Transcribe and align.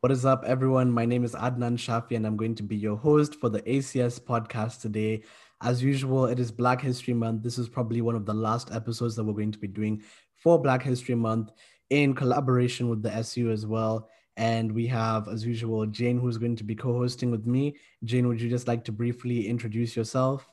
What 0.00 0.12
is 0.12 0.24
up, 0.24 0.44
everyone? 0.46 0.92
My 0.92 1.04
name 1.04 1.24
is 1.24 1.34
Adnan 1.34 1.76
Shafi, 1.76 2.14
and 2.14 2.24
I'm 2.24 2.36
going 2.36 2.54
to 2.54 2.62
be 2.62 2.76
your 2.76 2.96
host 2.96 3.34
for 3.34 3.48
the 3.48 3.62
ACS 3.62 4.20
podcast 4.20 4.80
today. 4.80 5.24
As 5.60 5.82
usual, 5.82 6.26
it 6.26 6.38
is 6.38 6.52
Black 6.52 6.80
History 6.80 7.14
Month. 7.14 7.42
This 7.42 7.58
is 7.58 7.68
probably 7.68 8.00
one 8.00 8.14
of 8.14 8.24
the 8.24 8.32
last 8.32 8.70
episodes 8.70 9.16
that 9.16 9.24
we're 9.24 9.32
going 9.32 9.50
to 9.50 9.58
be 9.58 9.66
doing 9.66 10.04
for 10.36 10.56
Black 10.56 10.84
History 10.84 11.16
Month 11.16 11.50
in 11.90 12.14
collaboration 12.14 12.88
with 12.88 13.02
the 13.02 13.12
SU 13.12 13.50
as 13.50 13.66
well. 13.66 14.08
And 14.36 14.70
we 14.70 14.86
have, 14.86 15.26
as 15.26 15.44
usual, 15.44 15.84
Jane, 15.86 16.20
who's 16.20 16.38
going 16.38 16.54
to 16.54 16.64
be 16.64 16.76
co 16.76 16.92
hosting 16.92 17.32
with 17.32 17.44
me. 17.44 17.74
Jane, 18.04 18.28
would 18.28 18.40
you 18.40 18.48
just 18.48 18.68
like 18.68 18.84
to 18.84 18.92
briefly 18.92 19.48
introduce 19.48 19.96
yourself? 19.96 20.46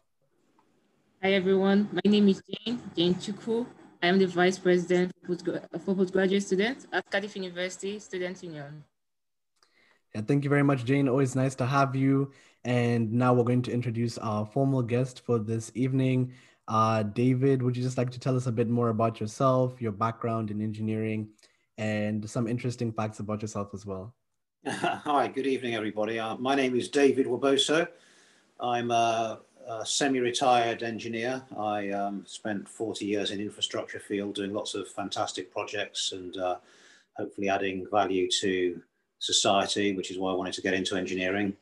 Hi, 1.22 1.34
everyone. 1.34 1.88
My 1.94 2.10
name 2.10 2.30
is 2.30 2.42
Jane, 2.50 2.82
Jane 2.98 3.14
Chuku. 3.14 3.68
I 4.02 4.08
am 4.08 4.18
the 4.18 4.26
Vice 4.26 4.58
President 4.58 5.12
for 5.24 5.94
postgraduate 5.94 6.42
students 6.42 6.88
at 6.92 7.12
Cardiff 7.12 7.36
University 7.36 8.00
Student 8.00 8.42
Union. 8.42 8.84
Yeah, 10.16 10.22
thank 10.22 10.46
you 10.46 10.50
very 10.50 10.64
much, 10.64 10.86
Jane. 10.86 11.10
Always 11.10 11.36
nice 11.36 11.56
to 11.56 11.66
have 11.66 11.94
you. 11.94 12.32
And 12.64 13.12
now 13.12 13.34
we're 13.34 13.44
going 13.44 13.62
to 13.64 13.74
introduce 13.74 14.18
our 14.18 14.46
formal 14.46 14.82
guest 14.82 15.20
for 15.26 15.40
this 15.40 15.74
evening. 15.76 16.32
Uh, 16.70 17.04
David, 17.04 17.62
would 17.62 17.76
you 17.76 17.84
just 17.84 17.98
like 17.98 18.12
to 18.12 18.20
tell 18.20 18.38
us 18.38 18.48
a 18.48 18.52
bit 18.54 18.70
more 18.70 18.88
about 18.88 19.20
yourself, 19.20 19.82
your 19.82 19.92
background 19.92 20.52
in 20.52 20.62
engineering, 20.62 21.28
and 21.78 22.30
some 22.30 22.48
interesting 22.48 22.94
facts 22.94 23.20
about 23.20 23.42
yourself 23.42 23.72
as 23.74 23.86
well? 23.86 24.16
Hi, 24.66 25.28
good 25.28 25.48
evening, 25.48 25.76
everybody. 25.76 26.18
Uh, 26.18 26.38
my 26.38 26.56
name 26.56 26.78
is 26.78 26.88
David 26.88 27.28
Waboso. 27.28 27.86
I'm 28.62 28.92
a, 28.92 29.42
a 29.68 29.86
semi-retired 29.86 30.82
engineer. 30.82 31.44
I 31.58 31.90
um, 31.90 32.24
spent 32.26 32.70
40 32.70 33.04
years 33.04 33.32
in 33.32 33.42
infrastructure 33.42 34.00
field 34.00 34.36
doing 34.36 34.54
lots 34.54 34.76
of 34.76 34.88
fantastic 34.88 35.52
projects 35.52 36.14
and 36.14 36.38
uh, 36.38 36.56
hopefully 37.18 37.50
adding 37.50 37.86
value 37.92 38.30
to 38.40 38.82
society, 39.20 39.96
which 39.96 40.12
is 40.12 40.18
why 40.18 40.32
I 40.32 40.36
wanted 40.36 40.54
to 40.54 40.62
get 40.62 40.74
into 40.74 40.96
engineering. 40.96 41.54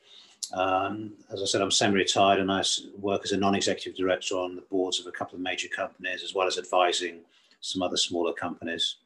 Um, 0.52 1.14
as 1.32 1.42
I 1.42 1.46
said, 1.46 1.62
I'm 1.62 1.70
semi-retired 1.70 2.38
and 2.38 2.52
I 2.52 2.62
work 2.98 3.22
as 3.24 3.32
a 3.32 3.36
non-executive 3.36 3.96
director 3.96 4.36
on 4.36 4.56
the 4.56 4.62
boards 4.62 5.00
of 5.00 5.06
a 5.06 5.12
couple 5.12 5.36
of 5.36 5.40
major 5.40 5.68
companies, 5.68 6.22
as 6.22 6.34
well 6.34 6.46
as 6.46 6.58
advising 6.58 7.20
some 7.60 7.82
other 7.82 7.96
smaller 7.96 8.32
companies. 8.32 8.96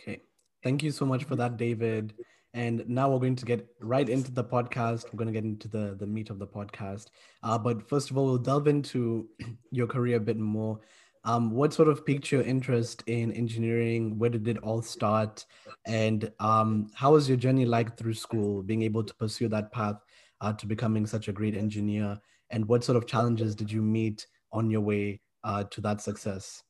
Okay, 0.00 0.22
thank 0.62 0.82
you 0.82 0.90
so 0.90 1.04
much 1.04 1.24
for 1.24 1.36
that, 1.36 1.56
David. 1.56 2.14
And 2.54 2.88
now 2.88 3.10
we're 3.10 3.18
going 3.18 3.36
to 3.36 3.44
get 3.44 3.66
right 3.80 4.08
into 4.08 4.30
the 4.30 4.44
podcast. 4.44 5.04
We're 5.12 5.18
going 5.18 5.26
to 5.26 5.32
get 5.32 5.44
into 5.44 5.68
the, 5.68 5.96
the 5.98 6.06
meat 6.06 6.30
of 6.30 6.38
the 6.38 6.46
podcast. 6.46 7.06
Uh, 7.42 7.58
but 7.58 7.88
first 7.88 8.10
of 8.10 8.16
all, 8.16 8.24
we'll 8.24 8.38
delve 8.38 8.68
into 8.68 9.28
your 9.70 9.86
career 9.86 10.16
a 10.16 10.20
bit 10.20 10.38
more. 10.38 10.80
Um, 11.24 11.50
what 11.50 11.72
sort 11.72 11.88
of 11.88 12.06
piqued 12.06 12.32
your 12.32 12.42
interest 12.42 13.02
in 13.06 13.32
engineering? 13.32 14.18
Where 14.18 14.30
did 14.30 14.48
it 14.48 14.58
all 14.58 14.82
start? 14.82 15.44
And 15.86 16.30
um, 16.40 16.90
how 16.94 17.12
was 17.12 17.28
your 17.28 17.36
journey 17.38 17.64
like 17.64 17.96
through 17.96 18.14
school, 18.14 18.62
being 18.62 18.82
able 18.82 19.04
to 19.04 19.14
pursue 19.14 19.48
that 19.48 19.72
path 19.72 19.96
uh, 20.40 20.52
to 20.54 20.66
becoming 20.66 21.06
such 21.06 21.28
a 21.28 21.32
great 21.32 21.56
engineer? 21.56 22.18
And 22.50 22.66
what 22.66 22.84
sort 22.84 22.96
of 22.96 23.06
challenges 23.06 23.54
did 23.54 23.70
you 23.70 23.82
meet 23.82 24.26
on 24.52 24.70
your 24.70 24.80
way 24.80 25.20
uh, 25.44 25.64
to 25.64 25.80
that 25.82 26.00
success? 26.00 26.62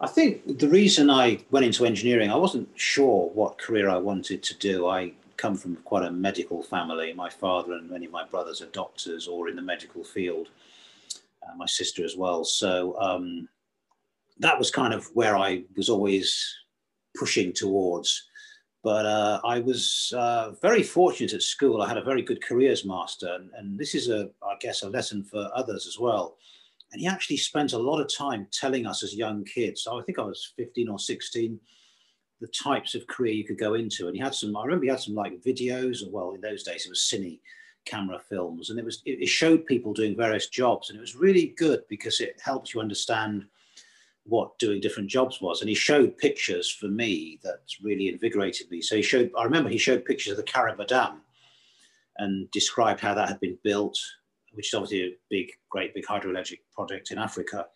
I 0.00 0.08
think 0.08 0.58
the 0.58 0.68
reason 0.68 1.10
I 1.10 1.38
went 1.52 1.64
into 1.64 1.84
engineering, 1.84 2.30
I 2.30 2.36
wasn't 2.36 2.68
sure 2.74 3.30
what 3.34 3.58
career 3.58 3.88
I 3.88 3.98
wanted 3.98 4.42
to 4.42 4.58
do. 4.58 4.88
I 4.88 5.12
come 5.36 5.56
from 5.56 5.76
quite 5.76 6.04
a 6.04 6.10
medical 6.10 6.62
family. 6.62 7.12
My 7.12 7.30
father 7.30 7.74
and 7.74 7.88
many 7.88 8.06
of 8.06 8.12
my 8.12 8.24
brothers 8.24 8.60
are 8.60 8.66
doctors 8.66 9.28
or 9.28 9.48
in 9.48 9.54
the 9.54 9.62
medical 9.62 10.02
field 10.02 10.48
uh, 11.52 11.56
my 11.56 11.66
sister 11.66 12.04
as 12.04 12.16
well. 12.16 12.44
So 12.44 12.98
um, 13.00 13.48
that 14.38 14.58
was 14.58 14.70
kind 14.70 14.94
of 14.94 15.06
where 15.14 15.36
I 15.36 15.64
was 15.76 15.88
always 15.88 16.54
pushing 17.16 17.52
towards. 17.52 18.28
But 18.82 19.06
uh, 19.06 19.40
I 19.44 19.60
was 19.60 20.12
uh, 20.16 20.52
very 20.60 20.82
fortunate 20.82 21.34
at 21.34 21.42
school. 21.42 21.82
I 21.82 21.88
had 21.88 21.98
a 21.98 22.02
very 22.02 22.22
good 22.22 22.42
careers 22.42 22.84
master, 22.84 23.32
and, 23.34 23.50
and 23.56 23.78
this 23.78 23.94
is 23.94 24.08
a, 24.08 24.30
I 24.42 24.56
guess, 24.60 24.82
a 24.82 24.88
lesson 24.88 25.22
for 25.22 25.48
others 25.54 25.86
as 25.86 25.98
well. 26.00 26.36
And 26.90 27.00
he 27.00 27.06
actually 27.06 27.36
spent 27.36 27.72
a 27.72 27.78
lot 27.78 28.00
of 28.00 28.12
time 28.12 28.48
telling 28.50 28.86
us 28.86 29.04
as 29.04 29.14
young 29.14 29.44
kids. 29.44 29.86
I 29.90 30.02
think 30.02 30.18
I 30.18 30.24
was 30.24 30.52
15 30.56 30.88
or 30.88 30.98
16 30.98 31.60
the 32.42 32.48
types 32.48 32.96
of 32.96 33.06
career 33.06 33.32
you 33.32 33.44
could 33.44 33.58
go 33.58 33.74
into. 33.74 34.08
And 34.08 34.16
he 34.16 34.20
had 34.20 34.34
some, 34.34 34.56
I 34.56 34.64
remember 34.64 34.84
he 34.84 34.90
had 34.90 35.00
some 35.00 35.14
like 35.14 35.40
videos, 35.42 36.00
well, 36.10 36.32
in 36.32 36.40
those 36.40 36.64
days 36.64 36.84
it 36.84 36.90
was 36.90 36.98
cine 36.98 37.38
camera 37.84 38.20
films 38.28 38.70
and 38.70 38.78
it 38.78 38.84
was 38.84 39.02
it, 39.04 39.26
showed 39.26 39.66
people 39.66 39.92
doing 39.92 40.16
various 40.16 40.48
jobs 40.48 40.88
and 40.88 40.96
it 40.96 41.00
was 41.00 41.16
really 41.16 41.54
good 41.56 41.82
because 41.88 42.20
it 42.20 42.40
helped 42.42 42.72
you 42.72 42.80
understand 42.80 43.44
what 44.24 44.58
doing 44.58 44.80
different 44.80 45.10
jobs 45.10 45.40
was. 45.40 45.60
And 45.60 45.68
he 45.68 45.74
showed 45.74 46.16
pictures 46.16 46.70
for 46.70 46.88
me 46.88 47.40
that 47.42 47.60
really 47.82 48.08
invigorated 48.08 48.70
me. 48.70 48.80
So 48.80 48.96
he 48.96 49.02
showed 49.02 49.30
i 49.36 49.44
remember 49.44 49.68
he 49.68 49.78
showed 49.78 50.04
pictures 50.04 50.32
of 50.32 50.36
the 50.36 50.50
Kariba 50.50 50.86
dam 50.86 51.22
and 52.18 52.50
described 52.50 53.00
how 53.00 53.14
that 53.14 53.28
had 53.28 53.40
been 53.40 53.58
built 53.62 53.98
which 54.52 54.68
is 54.68 54.74
obviously 54.74 55.02
a 55.02 55.16
big 55.30 55.50
great 55.70 55.94
big 55.94 56.04
hydroelectric 56.04 56.60
project 56.74 57.10
in 57.10 57.18
africa. 57.18 57.66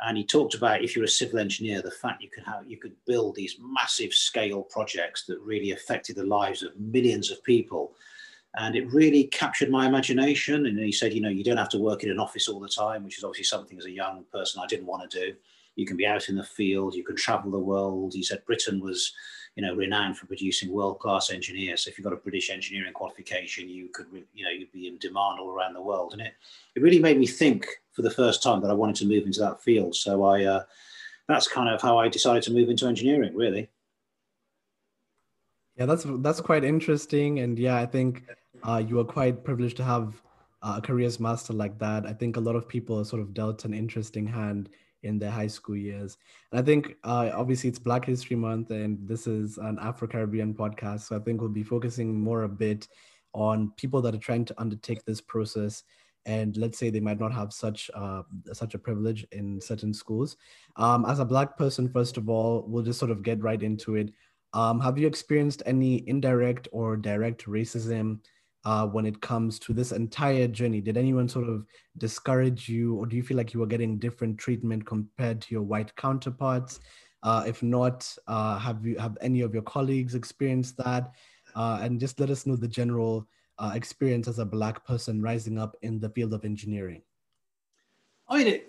And 0.00 0.16
he 0.16 0.24
talked 0.24 0.54
about 0.54 0.82
if 0.84 0.94
you're 0.94 1.04
a 1.04 1.08
civil 1.08 1.40
engineer 1.40 1.80
the 1.80 1.90
fact 1.90 2.22
you 2.22 2.30
could 2.30 2.44
have 2.44 2.64
you 2.66 2.76
could 2.76 2.94
build 3.06 3.34
these 3.34 3.56
massive 3.60 4.12
scale 4.12 4.62
projects 4.62 5.24
that 5.26 5.40
really 5.40 5.72
affected 5.72 6.16
the 6.16 6.24
lives 6.24 6.62
of 6.62 6.78
millions 6.78 7.30
of 7.30 7.42
people 7.44 7.94
and 8.56 8.74
it 8.76 8.92
really 8.92 9.24
captured 9.24 9.70
my 9.70 9.86
imagination. 9.86 10.66
And 10.66 10.78
he 10.78 10.92
said, 10.92 11.12
you 11.12 11.20
know, 11.20 11.28
you 11.28 11.44
don't 11.44 11.56
have 11.58 11.68
to 11.70 11.78
work 11.78 12.02
in 12.02 12.10
an 12.10 12.18
office 12.18 12.48
all 12.48 12.60
the 12.60 12.68
time, 12.68 13.04
which 13.04 13.18
is 13.18 13.24
obviously 13.24 13.44
something 13.44 13.78
as 13.78 13.84
a 13.84 13.90
young 13.90 14.24
person 14.32 14.62
I 14.62 14.66
didn't 14.66 14.86
want 14.86 15.08
to 15.08 15.20
do. 15.20 15.36
You 15.76 15.86
can 15.86 15.96
be 15.96 16.06
out 16.06 16.28
in 16.28 16.34
the 16.34 16.42
field, 16.42 16.94
you 16.94 17.04
can 17.04 17.14
travel 17.14 17.52
the 17.52 17.58
world. 17.58 18.12
He 18.14 18.24
said 18.24 18.44
Britain 18.46 18.80
was, 18.80 19.12
you 19.54 19.62
know, 19.62 19.76
renowned 19.76 20.18
for 20.18 20.26
producing 20.26 20.72
world-class 20.72 21.30
engineers. 21.30 21.84
So 21.84 21.90
if 21.90 21.98
you've 21.98 22.04
got 22.04 22.12
a 22.12 22.16
British 22.16 22.50
engineering 22.50 22.92
qualification, 22.92 23.68
you 23.68 23.88
could, 23.92 24.06
you 24.34 24.44
know, 24.44 24.50
you'd 24.50 24.72
be 24.72 24.88
in 24.88 24.98
demand 24.98 25.38
all 25.38 25.50
around 25.50 25.74
the 25.74 25.82
world. 25.82 26.14
And 26.14 26.22
it, 26.22 26.34
it 26.74 26.82
really 26.82 26.98
made 26.98 27.18
me 27.18 27.28
think 27.28 27.68
for 27.92 28.02
the 28.02 28.10
first 28.10 28.42
time 28.42 28.60
that 28.62 28.70
I 28.70 28.74
wanted 28.74 28.96
to 28.96 29.06
move 29.06 29.24
into 29.24 29.40
that 29.40 29.62
field. 29.62 29.94
So 29.94 30.24
I, 30.24 30.44
uh, 30.44 30.62
that's 31.28 31.46
kind 31.46 31.68
of 31.68 31.80
how 31.80 31.98
I 31.98 32.08
decided 32.08 32.42
to 32.44 32.52
move 32.52 32.70
into 32.70 32.88
engineering, 32.88 33.36
really. 33.36 33.68
Yeah, 35.78 35.86
that's 35.86 36.04
that's 36.06 36.40
quite 36.40 36.64
interesting, 36.64 37.38
and 37.38 37.56
yeah, 37.56 37.76
I 37.76 37.86
think 37.86 38.24
uh, 38.66 38.82
you 38.84 38.98
are 38.98 39.04
quite 39.04 39.44
privileged 39.44 39.76
to 39.76 39.84
have 39.84 40.20
uh, 40.60 40.74
a 40.78 40.80
careers 40.82 41.20
master 41.20 41.52
like 41.52 41.78
that. 41.78 42.04
I 42.04 42.12
think 42.12 42.36
a 42.36 42.40
lot 42.40 42.56
of 42.56 42.68
people 42.68 42.98
are 42.98 43.04
sort 43.04 43.22
of 43.22 43.32
dealt 43.32 43.64
an 43.64 43.72
interesting 43.72 44.26
hand 44.26 44.70
in 45.04 45.20
their 45.20 45.30
high 45.30 45.46
school 45.46 45.76
years, 45.76 46.18
and 46.50 46.58
I 46.58 46.64
think 46.64 46.96
uh, 47.04 47.30
obviously 47.32 47.70
it's 47.70 47.78
Black 47.78 48.04
History 48.06 48.34
Month, 48.34 48.72
and 48.72 48.98
this 49.06 49.28
is 49.28 49.56
an 49.58 49.78
Afro 49.80 50.08
Caribbean 50.08 50.52
podcast, 50.52 51.02
so 51.02 51.14
I 51.16 51.20
think 51.20 51.40
we'll 51.40 51.50
be 51.50 51.62
focusing 51.62 52.20
more 52.20 52.42
a 52.42 52.48
bit 52.48 52.88
on 53.32 53.70
people 53.76 54.02
that 54.02 54.16
are 54.16 54.18
trying 54.18 54.46
to 54.46 54.60
undertake 54.60 55.04
this 55.04 55.20
process 55.20 55.84
and 56.26 56.56
let's 56.58 56.78
say 56.78 56.90
they 56.90 57.00
might 57.00 57.18
not 57.18 57.32
have 57.32 57.52
such 57.52 57.90
uh, 57.94 58.22
such 58.52 58.74
a 58.74 58.78
privilege 58.78 59.26
in 59.32 59.60
certain 59.60 59.94
schools. 59.94 60.36
Um, 60.76 61.06
as 61.06 61.20
a 61.20 61.24
black 61.24 61.56
person, 61.56 61.88
first 61.88 62.18
of 62.18 62.28
all, 62.28 62.64
we'll 62.68 62.82
just 62.82 62.98
sort 62.98 63.10
of 63.10 63.22
get 63.22 63.42
right 63.42 63.62
into 63.62 63.94
it. 63.94 64.12
Um, 64.54 64.80
have 64.80 64.98
you 64.98 65.06
experienced 65.06 65.62
any 65.66 66.08
indirect 66.08 66.68
or 66.72 66.96
direct 66.96 67.46
racism 67.46 68.20
uh, 68.64 68.86
when 68.86 69.06
it 69.06 69.20
comes 69.20 69.58
to 69.60 69.72
this 69.72 69.92
entire 69.92 70.48
journey? 70.48 70.80
Did 70.80 70.96
anyone 70.96 71.28
sort 71.28 71.48
of 71.48 71.64
discourage 71.98 72.68
you, 72.68 72.96
or 72.96 73.06
do 73.06 73.16
you 73.16 73.22
feel 73.22 73.36
like 73.36 73.52
you 73.52 73.60
were 73.60 73.66
getting 73.66 73.98
different 73.98 74.38
treatment 74.38 74.86
compared 74.86 75.40
to 75.42 75.54
your 75.54 75.62
white 75.62 75.94
counterparts? 75.96 76.80
Uh, 77.22 77.44
if 77.46 77.62
not, 77.62 78.10
uh, 78.26 78.58
have 78.58 78.86
you 78.86 78.96
have 78.98 79.18
any 79.20 79.40
of 79.40 79.52
your 79.52 79.62
colleagues 79.62 80.14
experienced 80.14 80.76
that? 80.78 81.12
Uh, 81.54 81.78
and 81.82 81.98
just 81.98 82.20
let 82.20 82.30
us 82.30 82.46
know 82.46 82.56
the 82.56 82.68
general 82.68 83.26
uh, 83.58 83.72
experience 83.74 84.28
as 84.28 84.38
a 84.38 84.44
black 84.44 84.84
person 84.86 85.20
rising 85.20 85.58
up 85.58 85.76
in 85.82 85.98
the 85.98 86.10
field 86.10 86.32
of 86.32 86.44
engineering. 86.44 87.02
I 88.28 88.44
mean, 88.44 88.60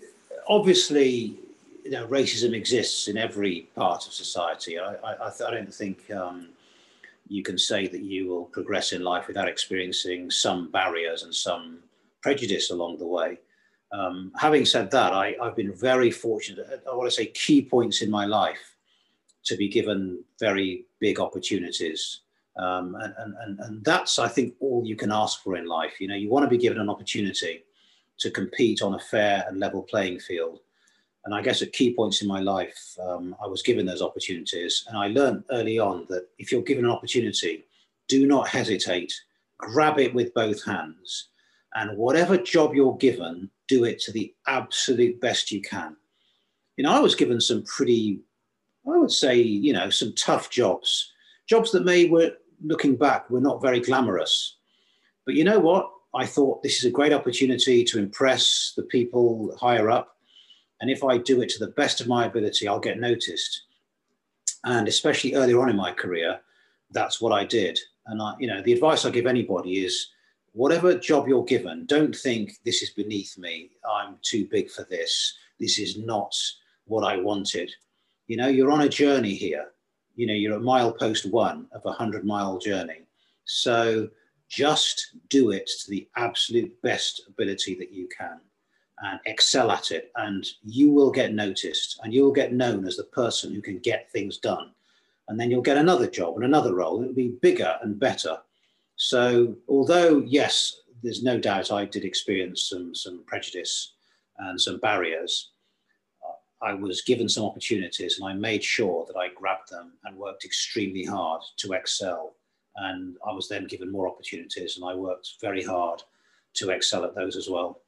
obviously, 0.47 1.37
you 1.89 1.95
know, 1.95 2.05
racism 2.05 2.53
exists 2.53 3.07
in 3.07 3.17
every 3.17 3.67
part 3.75 4.05
of 4.05 4.13
society. 4.13 4.77
I, 4.77 4.93
I, 4.93 5.31
I 5.47 5.51
don't 5.51 5.73
think 5.73 6.11
um, 6.11 6.49
you 7.27 7.41
can 7.41 7.57
say 7.57 7.87
that 7.87 8.03
you 8.03 8.27
will 8.27 8.45
progress 8.45 8.93
in 8.93 9.01
life 9.01 9.27
without 9.27 9.47
experiencing 9.47 10.29
some 10.29 10.69
barriers 10.69 11.23
and 11.23 11.33
some 11.33 11.79
prejudice 12.21 12.69
along 12.69 12.99
the 12.99 13.07
way. 13.07 13.39
Um, 13.91 14.31
having 14.37 14.65
said 14.65 14.91
that, 14.91 15.13
I, 15.13 15.35
have 15.41 15.55
been 15.55 15.73
very 15.73 16.11
fortunate, 16.11 16.83
I 16.87 16.95
want 16.95 17.09
to 17.09 17.15
say 17.15 17.25
key 17.25 17.63
points 17.63 18.03
in 18.03 18.11
my 18.11 18.25
life 18.25 18.75
to 19.45 19.57
be 19.57 19.67
given 19.67 20.23
very 20.39 20.85
big 20.99 21.19
opportunities. 21.19 22.19
Um, 22.55 22.95
and, 23.01 23.33
and, 23.39 23.59
and 23.61 23.83
that's, 23.83 24.19
I 24.19 24.27
think, 24.27 24.53
all 24.59 24.83
you 24.85 24.95
can 24.95 25.11
ask 25.11 25.41
for 25.41 25.57
in 25.57 25.65
life. 25.65 25.99
You 25.99 26.07
know, 26.07 26.15
you 26.15 26.29
want 26.29 26.43
to 26.43 26.55
be 26.55 26.61
given 26.61 26.79
an 26.79 26.89
opportunity 26.89 27.63
to 28.19 28.29
compete 28.29 28.83
on 28.83 28.93
a 28.93 28.99
fair 28.99 29.43
and 29.47 29.59
level 29.59 29.81
playing 29.81 30.19
field. 30.19 30.59
And 31.25 31.35
I 31.35 31.41
guess 31.41 31.61
at 31.61 31.73
key 31.73 31.93
points 31.93 32.21
in 32.21 32.27
my 32.27 32.39
life, 32.39 32.95
um, 33.01 33.35
I 33.43 33.47
was 33.47 33.61
given 33.61 33.85
those 33.85 34.01
opportunities. 34.01 34.85
And 34.87 34.97
I 34.97 35.07
learned 35.07 35.43
early 35.51 35.77
on 35.77 36.05
that 36.09 36.27
if 36.37 36.51
you're 36.51 36.61
given 36.61 36.85
an 36.85 36.91
opportunity, 36.91 37.65
do 38.07 38.25
not 38.25 38.47
hesitate, 38.47 39.13
grab 39.57 39.99
it 39.99 40.13
with 40.13 40.33
both 40.33 40.63
hands. 40.63 41.27
And 41.75 41.97
whatever 41.97 42.37
job 42.37 42.73
you're 42.73 42.97
given, 42.97 43.49
do 43.67 43.83
it 43.83 43.99
to 44.01 44.11
the 44.11 44.33
absolute 44.47 45.19
best 45.21 45.51
you 45.51 45.61
can. 45.61 45.95
You 46.77 46.85
know, 46.85 46.93
I 46.93 46.99
was 46.99 47.15
given 47.15 47.41
some 47.41 47.63
pretty, 47.63 48.21
I 48.87 48.97
would 48.97 49.11
say, 49.11 49.35
you 49.35 49.73
know, 49.73 49.89
some 49.89 50.13
tough 50.15 50.49
jobs 50.49 51.11
jobs 51.49 51.71
that 51.71 51.83
may 51.83 52.05
were 52.05 52.31
looking 52.63 52.95
back 52.95 53.29
were 53.29 53.41
not 53.41 53.61
very 53.61 53.79
glamorous. 53.79 54.57
But 55.25 55.33
you 55.33 55.43
know 55.43 55.59
what? 55.59 55.89
I 56.13 56.25
thought 56.25 56.61
this 56.61 56.77
is 56.77 56.85
a 56.85 56.91
great 56.91 57.11
opportunity 57.11 57.83
to 57.85 57.99
impress 57.99 58.73
the 58.77 58.83
people 58.83 59.55
higher 59.59 59.89
up. 59.89 60.15
And 60.81 60.89
if 60.89 61.03
I 61.03 61.17
do 61.17 61.41
it 61.41 61.49
to 61.49 61.59
the 61.59 61.71
best 61.71 62.01
of 62.01 62.07
my 62.07 62.25
ability, 62.25 62.67
I'll 62.67 62.79
get 62.79 62.99
noticed. 62.99 63.63
And 64.63 64.87
especially 64.87 65.35
earlier 65.35 65.61
on 65.61 65.69
in 65.69 65.75
my 65.75 65.91
career, 65.91 66.39
that's 66.91 67.21
what 67.21 67.31
I 67.31 67.45
did. 67.45 67.77
And 68.07 68.21
I, 68.21 68.35
you 68.39 68.47
know, 68.47 68.61
the 68.61 68.73
advice 68.73 69.05
I 69.05 69.09
give 69.09 69.27
anybody 69.27 69.85
is 69.85 70.09
whatever 70.53 70.97
job 70.97 71.27
you're 71.27 71.43
given, 71.43 71.85
don't 71.85 72.15
think 72.15 72.57
this 72.65 72.81
is 72.81 72.91
beneath 72.91 73.37
me. 73.37 73.71
I'm 73.89 74.17
too 74.21 74.47
big 74.49 74.69
for 74.69 74.85
this. 74.89 75.35
This 75.59 75.79
is 75.79 75.97
not 75.97 76.35
what 76.85 77.03
I 77.03 77.17
wanted. 77.17 77.71
You 78.27 78.37
know, 78.37 78.47
you're 78.47 78.71
on 78.71 78.81
a 78.81 78.89
journey 78.89 79.33
here. 79.33 79.67
You 80.15 80.27
know, 80.27 80.33
you're 80.33 80.55
at 80.55 80.61
milepost 80.61 81.29
one 81.31 81.67
of 81.71 81.85
a 81.85 81.91
hundred 81.91 82.25
mile 82.25 82.57
journey. 82.57 83.05
So 83.45 84.09
just 84.49 85.15
do 85.29 85.51
it 85.51 85.67
to 85.67 85.91
the 85.91 86.07
absolute 86.15 86.81
best 86.81 87.21
ability 87.27 87.75
that 87.75 87.91
you 87.91 88.07
can 88.15 88.39
and 89.03 89.19
excel 89.25 89.71
at 89.71 89.91
it. 89.91 90.11
And 90.15 90.45
you 90.63 90.91
will 90.91 91.11
get 91.11 91.33
noticed 91.33 91.99
and 92.03 92.13
you 92.13 92.23
will 92.23 92.31
get 92.31 92.53
known 92.53 92.85
as 92.87 92.97
the 92.97 93.03
person 93.05 93.53
who 93.53 93.61
can 93.61 93.79
get 93.79 94.11
things 94.11 94.37
done. 94.37 94.71
And 95.27 95.39
then 95.39 95.51
you'll 95.51 95.61
get 95.61 95.77
another 95.77 96.09
job 96.09 96.35
and 96.35 96.45
another 96.45 96.73
role. 96.73 97.01
It'll 97.01 97.13
be 97.13 97.37
bigger 97.41 97.77
and 97.83 97.99
better. 97.99 98.39
So, 98.95 99.55
although, 99.67 100.23
yes, 100.25 100.81
there's 101.03 101.23
no 101.23 101.39
doubt 101.39 101.71
I 101.71 101.85
did 101.85 102.03
experience 102.03 102.63
some, 102.63 102.93
some 102.93 103.23
prejudice 103.25 103.93
and 104.39 104.59
some 104.59 104.79
barriers, 104.79 105.51
I 106.61 106.73
was 106.73 107.01
given 107.01 107.29
some 107.29 107.45
opportunities 107.45 108.19
and 108.19 108.27
I 108.27 108.33
made 108.33 108.63
sure 108.63 109.05
that 109.05 109.17
I 109.17 109.29
grabbed 109.29 109.69
them 109.69 109.93
and 110.03 110.17
worked 110.17 110.43
extremely 110.43 111.05
hard 111.05 111.41
to 111.57 111.73
excel 111.73 112.35
and 112.75 113.17
I 113.27 113.31
was 113.31 113.47
then 113.47 113.65
given 113.65 113.91
more 113.91 114.07
opportunities 114.07 114.75
and 114.75 114.85
I 114.85 114.93
worked 114.93 115.35
very 115.41 115.63
hard 115.63 116.03
to 116.55 116.71
excel 116.71 117.05
at 117.05 117.15
those 117.15 117.35
as 117.35 117.49
well. 117.49 117.81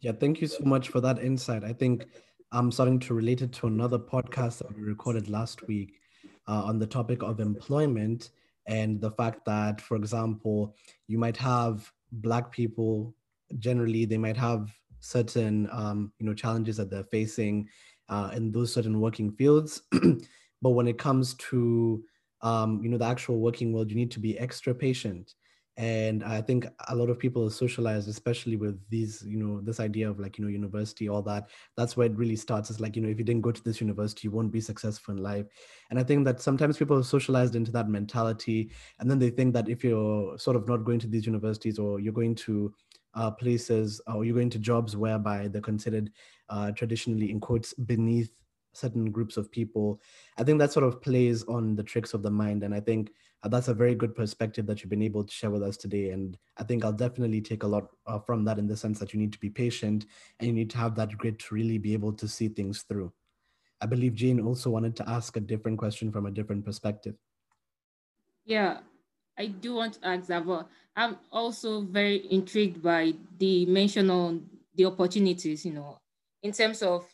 Yeah, 0.00 0.12
thank 0.12 0.40
you 0.40 0.46
so 0.46 0.64
much 0.64 0.88
for 0.88 1.00
that 1.00 1.18
insight. 1.18 1.64
I 1.64 1.72
think 1.72 2.06
I'm 2.52 2.70
starting 2.70 2.98
to 3.00 3.14
relate 3.14 3.42
it 3.42 3.52
to 3.54 3.66
another 3.66 3.98
podcast 3.98 4.58
that 4.58 4.76
we 4.76 4.82
recorded 4.82 5.28
last 5.28 5.66
week 5.66 5.94
uh, 6.46 6.62
on 6.64 6.78
the 6.78 6.86
topic 6.86 7.22
of 7.22 7.40
employment 7.40 8.30
and 8.66 9.00
the 9.00 9.10
fact 9.12 9.44
that, 9.46 9.80
for 9.80 9.96
example, 9.96 10.74
you 11.06 11.18
might 11.18 11.36
have 11.36 11.90
Black 12.12 12.52
people, 12.52 13.14
generally, 13.58 14.04
they 14.04 14.18
might 14.18 14.36
have 14.36 14.70
certain 15.00 15.68
um, 15.72 16.12
you 16.18 16.26
know 16.26 16.34
challenges 16.34 16.76
that 16.76 16.90
they're 16.90 17.04
facing 17.04 17.68
uh, 18.08 18.30
in 18.34 18.52
those 18.52 18.72
certain 18.72 19.00
working 19.00 19.32
fields. 19.32 19.82
but 20.62 20.70
when 20.70 20.88
it 20.88 20.98
comes 20.98 21.34
to 21.34 22.02
um, 22.42 22.80
you 22.82 22.90
know, 22.90 22.98
the 22.98 23.04
actual 23.04 23.38
working 23.40 23.72
world, 23.72 23.90
you 23.90 23.96
need 23.96 24.10
to 24.12 24.20
be 24.20 24.38
extra 24.38 24.74
patient. 24.74 25.34
And 25.78 26.24
I 26.24 26.40
think 26.40 26.66
a 26.88 26.94
lot 26.94 27.10
of 27.10 27.18
people 27.18 27.44
are 27.46 27.50
socialized, 27.50 28.08
especially 28.08 28.56
with 28.56 28.80
these, 28.88 29.22
you 29.26 29.36
know, 29.36 29.60
this 29.60 29.78
idea 29.78 30.08
of 30.08 30.18
like, 30.18 30.38
you 30.38 30.44
know, 30.44 30.50
university, 30.50 31.06
all 31.08 31.20
that. 31.22 31.50
That's 31.76 31.96
where 31.96 32.06
it 32.06 32.16
really 32.16 32.36
starts. 32.36 32.70
It's 32.70 32.80
like, 32.80 32.96
you 32.96 33.02
know, 33.02 33.10
if 33.10 33.18
you 33.18 33.24
didn't 33.24 33.42
go 33.42 33.52
to 33.52 33.62
this 33.62 33.80
university, 33.80 34.22
you 34.24 34.30
won't 34.30 34.52
be 34.52 34.60
successful 34.60 35.14
in 35.14 35.22
life. 35.22 35.44
And 35.90 35.98
I 35.98 36.02
think 36.02 36.24
that 36.24 36.40
sometimes 36.40 36.78
people 36.78 36.96
are 36.96 37.02
socialized 37.02 37.56
into 37.56 37.70
that 37.72 37.90
mentality. 37.90 38.70
And 39.00 39.10
then 39.10 39.18
they 39.18 39.28
think 39.28 39.52
that 39.52 39.68
if 39.68 39.84
you're 39.84 40.38
sort 40.38 40.56
of 40.56 40.66
not 40.66 40.84
going 40.84 40.98
to 41.00 41.08
these 41.08 41.26
universities 41.26 41.78
or 41.78 42.00
you're 42.00 42.12
going 42.12 42.36
to 42.36 42.72
uh, 43.12 43.30
places 43.30 44.00
or 44.06 44.24
you're 44.24 44.34
going 44.34 44.50
to 44.50 44.58
jobs 44.58 44.96
whereby 44.96 45.48
they're 45.48 45.60
considered 45.60 46.10
uh, 46.48 46.70
traditionally, 46.72 47.30
in 47.30 47.38
quotes, 47.38 47.74
beneath 47.74 48.30
certain 48.72 49.10
groups 49.10 49.38
of 49.38 49.50
people 49.50 49.98
i 50.36 50.44
think 50.44 50.58
that 50.58 50.70
sort 50.70 50.84
of 50.84 51.00
plays 51.00 51.42
on 51.44 51.74
the 51.74 51.82
tricks 51.82 52.12
of 52.12 52.22
the 52.22 52.30
mind 52.30 52.62
and 52.62 52.74
i 52.74 52.80
think 52.80 53.10
uh, 53.46 53.48
that's 53.48 53.68
a 53.68 53.74
very 53.74 53.94
good 53.94 54.12
perspective 54.12 54.66
that 54.66 54.82
you've 54.82 54.90
been 54.90 55.02
able 55.02 55.22
to 55.22 55.32
share 55.32 55.50
with 55.50 55.62
us 55.62 55.76
today 55.76 56.10
and 56.10 56.36
i 56.56 56.64
think 56.64 56.84
i'll 56.84 56.92
definitely 56.92 57.40
take 57.40 57.62
a 57.62 57.66
lot 57.66 57.90
uh, 58.06 58.18
from 58.18 58.44
that 58.44 58.58
in 58.58 58.66
the 58.66 58.76
sense 58.76 58.98
that 58.98 59.14
you 59.14 59.20
need 59.20 59.32
to 59.32 59.38
be 59.38 59.48
patient 59.48 60.06
and 60.40 60.48
you 60.48 60.52
need 60.52 60.68
to 60.68 60.76
have 60.76 60.96
that 60.96 61.16
grit 61.16 61.38
to 61.38 61.54
really 61.54 61.78
be 61.78 61.92
able 61.92 62.12
to 62.12 62.26
see 62.26 62.48
things 62.48 62.82
through 62.82 63.12
i 63.80 63.86
believe 63.86 64.14
jane 64.14 64.40
also 64.40 64.68
wanted 64.68 64.96
to 64.96 65.08
ask 65.08 65.36
a 65.36 65.40
different 65.40 65.78
question 65.78 66.10
from 66.10 66.26
a 66.26 66.30
different 66.30 66.64
perspective 66.64 67.14
yeah 68.44 68.78
i 69.38 69.46
do 69.46 69.74
want 69.74 69.94
to 69.94 70.08
ask 70.08 70.26
but 70.28 70.66
i'm 70.96 71.16
also 71.30 71.82
very 71.82 72.26
intrigued 72.32 72.82
by 72.82 73.14
the 73.38 73.64
mention 73.66 74.10
on 74.10 74.44
the 74.74 74.84
opportunities 74.84 75.64
you 75.64 75.72
know 75.72 75.96
in 76.42 76.50
terms 76.50 76.82
of 76.82 77.06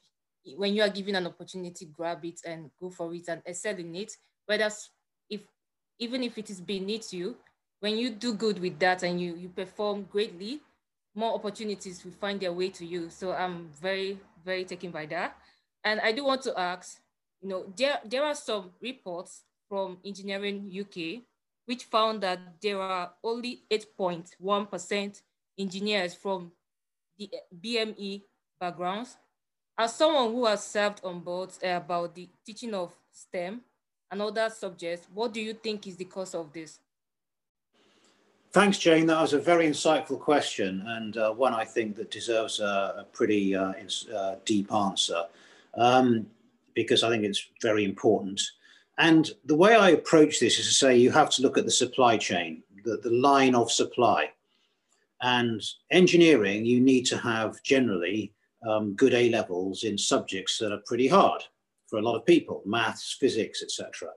when 0.56 0.74
you 0.74 0.82
are 0.82 0.88
given 0.88 1.14
an 1.14 1.26
opportunity, 1.26 1.86
grab 1.86 2.24
it 2.24 2.40
and 2.44 2.70
go 2.80 2.90
for 2.90 3.14
it 3.14 3.28
and 3.28 3.42
excel 3.46 3.76
in 3.76 3.94
it. 3.94 4.12
Whether 4.46 4.70
even 6.02 6.22
if 6.24 6.36
it 6.36 6.50
is 6.50 6.60
beneath 6.60 7.12
you, 7.12 7.36
when 7.80 7.96
you 7.96 8.10
do 8.10 8.34
good 8.34 8.58
with 8.58 8.78
that 8.80 9.02
and 9.02 9.20
you 9.20 9.34
you 9.36 9.48
perform 9.48 10.06
greatly, 10.10 10.60
more 11.14 11.34
opportunities 11.34 12.04
will 12.04 12.18
find 12.20 12.40
their 12.40 12.52
way 12.52 12.68
to 12.70 12.84
you. 12.84 13.08
So 13.10 13.32
I'm 13.32 13.70
very 13.80 14.18
very 14.44 14.64
taken 14.64 14.90
by 14.90 15.06
that. 15.06 15.36
And 15.84 16.00
I 16.00 16.12
do 16.12 16.24
want 16.24 16.42
to 16.42 16.58
ask, 16.58 16.98
you 17.40 17.48
know, 17.48 17.64
there 17.76 18.00
there 18.04 18.24
are 18.24 18.34
some 18.34 18.70
reports 18.80 19.42
from 19.68 19.98
Engineering 20.04 20.70
UK 20.70 21.22
which 21.66 21.84
found 21.84 22.20
that 22.22 22.40
there 22.60 22.80
are 22.80 23.12
only 23.22 23.62
8.1% 23.70 25.22
engineers 25.58 26.12
from 26.12 26.50
the 27.16 27.30
BME 27.54 28.22
backgrounds 28.58 29.16
as 29.78 29.94
someone 29.94 30.32
who 30.32 30.44
has 30.46 30.64
served 30.64 31.00
on 31.04 31.20
boards 31.20 31.60
uh, 31.64 31.68
about 31.68 32.14
the 32.14 32.28
teaching 32.44 32.74
of 32.74 32.92
STEM 33.12 33.62
and 34.12 34.20
other 34.20 34.50
subjects, 34.50 35.08
what 35.12 35.32
do 35.32 35.40
you 35.40 35.54
think 35.54 35.86
is 35.86 35.96
the 35.96 36.04
cause 36.04 36.34
of 36.34 36.52
this? 36.52 36.78
Thanks, 38.52 38.78
Jane. 38.78 39.06
That 39.06 39.20
was 39.20 39.32
a 39.32 39.38
very 39.38 39.66
insightful 39.66 40.20
question 40.20 40.84
and 40.86 41.16
uh, 41.16 41.32
one 41.32 41.54
I 41.54 41.64
think 41.64 41.96
that 41.96 42.10
deserves 42.10 42.60
a, 42.60 42.96
a 42.98 43.06
pretty 43.12 43.56
uh, 43.56 43.72
uh, 44.14 44.36
deep 44.44 44.70
answer 44.70 45.24
um, 45.74 46.26
because 46.74 47.02
I 47.02 47.08
think 47.08 47.24
it's 47.24 47.48
very 47.62 47.84
important. 47.86 48.42
And 48.98 49.30
the 49.46 49.56
way 49.56 49.74
I 49.74 49.90
approach 49.90 50.38
this 50.38 50.58
is 50.58 50.66
to 50.66 50.74
say 50.74 50.98
you 50.98 51.10
have 51.10 51.30
to 51.30 51.42
look 51.42 51.56
at 51.56 51.64
the 51.64 51.70
supply 51.70 52.18
chain, 52.18 52.62
the, 52.84 52.98
the 52.98 53.10
line 53.10 53.54
of 53.54 53.72
supply. 53.72 54.30
And 55.22 55.62
engineering, 55.90 56.66
you 56.66 56.78
need 56.78 57.06
to 57.06 57.16
have 57.16 57.62
generally 57.62 58.34
um, 58.68 58.92
good 58.92 59.14
A 59.14 59.30
levels 59.30 59.84
in 59.84 59.96
subjects 59.96 60.58
that 60.58 60.72
are 60.72 60.82
pretty 60.84 61.08
hard 61.08 61.42
for 61.92 61.98
a 61.98 62.02
lot 62.02 62.16
of 62.16 62.24
people, 62.24 62.62
maths, 62.64 63.14
physics, 63.20 63.62
etc. 63.62 64.08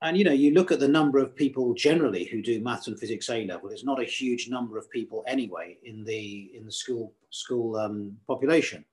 And 0.00 0.16
you 0.16 0.24
know, 0.24 0.32
you 0.32 0.52
look 0.52 0.72
at 0.72 0.80
the 0.80 0.88
number 0.88 1.18
of 1.18 1.36
people 1.36 1.74
generally 1.74 2.24
who 2.24 2.40
do 2.40 2.62
maths 2.62 2.86
and 2.86 2.98
physics 2.98 3.28
A 3.28 3.44
level. 3.44 3.68
It's 3.68 3.84
not 3.84 4.00
a 4.00 4.04
huge 4.04 4.48
number 4.48 4.78
of 4.78 4.90
people 4.90 5.22
anyway 5.26 5.76
in 5.84 6.02
the 6.02 6.50
in 6.54 6.64
the 6.64 6.72
school 6.72 7.12
school 7.28 7.76
um, 7.76 8.16
population. 8.26 8.86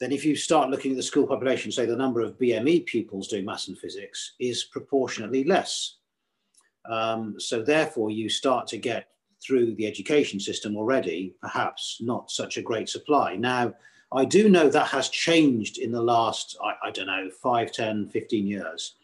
Then, 0.00 0.12
if 0.12 0.22
you 0.22 0.36
start 0.36 0.68
looking 0.68 0.90
at 0.90 0.98
the 0.98 1.02
school 1.02 1.26
population, 1.26 1.72
say 1.72 1.86
the 1.86 1.96
number 1.96 2.20
of 2.20 2.38
BME 2.38 2.84
pupils 2.84 3.28
doing 3.28 3.46
maths 3.46 3.68
and 3.68 3.78
physics 3.78 4.34
is 4.38 4.64
proportionately 4.64 5.44
less. 5.44 5.96
Um, 6.90 7.36
so 7.38 7.62
therefore, 7.62 8.10
you 8.10 8.28
start 8.28 8.66
to 8.66 8.76
get 8.76 9.08
through 9.42 9.76
the 9.76 9.86
education 9.86 10.38
system 10.38 10.76
already, 10.76 11.34
perhaps 11.40 11.96
not 12.00 12.30
such 12.30 12.58
a 12.58 12.62
great 12.62 12.90
supply. 12.90 13.34
Now, 13.36 13.72
I 14.14 14.24
do 14.24 14.48
know 14.48 14.68
that 14.68 14.88
has 14.88 15.08
changed 15.08 15.78
in 15.78 15.92
the 15.92 16.02
last, 16.02 16.56
I, 16.62 16.88
I, 16.88 16.90
don't 16.90 17.06
know, 17.06 17.30
5, 17.30 17.72
10, 17.72 18.08
15 18.08 18.46
years. 18.46 18.96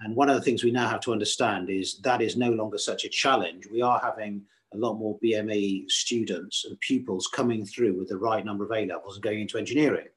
And 0.00 0.14
one 0.14 0.28
of 0.28 0.36
the 0.36 0.42
things 0.42 0.62
we 0.62 0.70
now 0.70 0.88
have 0.88 1.00
to 1.02 1.12
understand 1.12 1.70
is 1.70 1.98
that 1.98 2.20
is 2.20 2.36
no 2.36 2.50
longer 2.50 2.78
such 2.78 3.04
a 3.04 3.08
challenge. 3.08 3.66
We 3.70 3.80
are 3.80 4.00
having 4.00 4.42
a 4.74 4.76
lot 4.76 4.94
more 4.94 5.18
BME 5.24 5.90
students 5.90 6.64
and 6.64 6.78
pupils 6.80 7.28
coming 7.28 7.64
through 7.64 7.96
with 7.96 8.08
the 8.08 8.18
right 8.18 8.44
number 8.44 8.64
of 8.64 8.72
A 8.72 8.86
levels 8.86 9.16
and 9.16 9.22
going 9.22 9.40
into 9.40 9.56
engineering. 9.56 10.08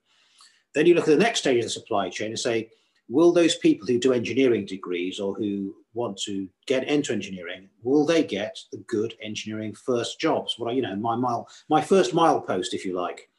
Then 0.73 0.87
you 0.87 0.95
look 0.95 1.07
at 1.07 1.17
the 1.17 1.23
next 1.23 1.39
stage 1.39 1.59
of 1.59 1.63
the 1.63 1.69
supply 1.69 2.09
chain 2.09 2.29
and 2.29 2.39
say, 2.39 2.69
will 3.09 3.31
those 3.31 3.55
people 3.55 3.87
who 3.87 3.99
do 3.99 4.13
engineering 4.13 4.65
degrees 4.65 5.19
or 5.19 5.35
who 5.35 5.75
want 5.93 6.17
to 6.17 6.47
get 6.65 6.87
into 6.87 7.13
engineering, 7.13 7.69
will 7.81 8.05
they 8.05 8.23
get 8.23 8.57
the 8.71 8.83
good 8.87 9.15
engineering 9.21 9.73
first 9.73 10.19
jobs? 10.19 10.55
What 10.57 10.75
you 10.75 10.81
know, 10.81 10.95
my 10.95 11.15
mile, 11.15 11.47
my 11.69 11.81
first 11.81 12.13
milepost, 12.13 12.73
if 12.73 12.85
you 12.85 12.93
like. 12.93 13.29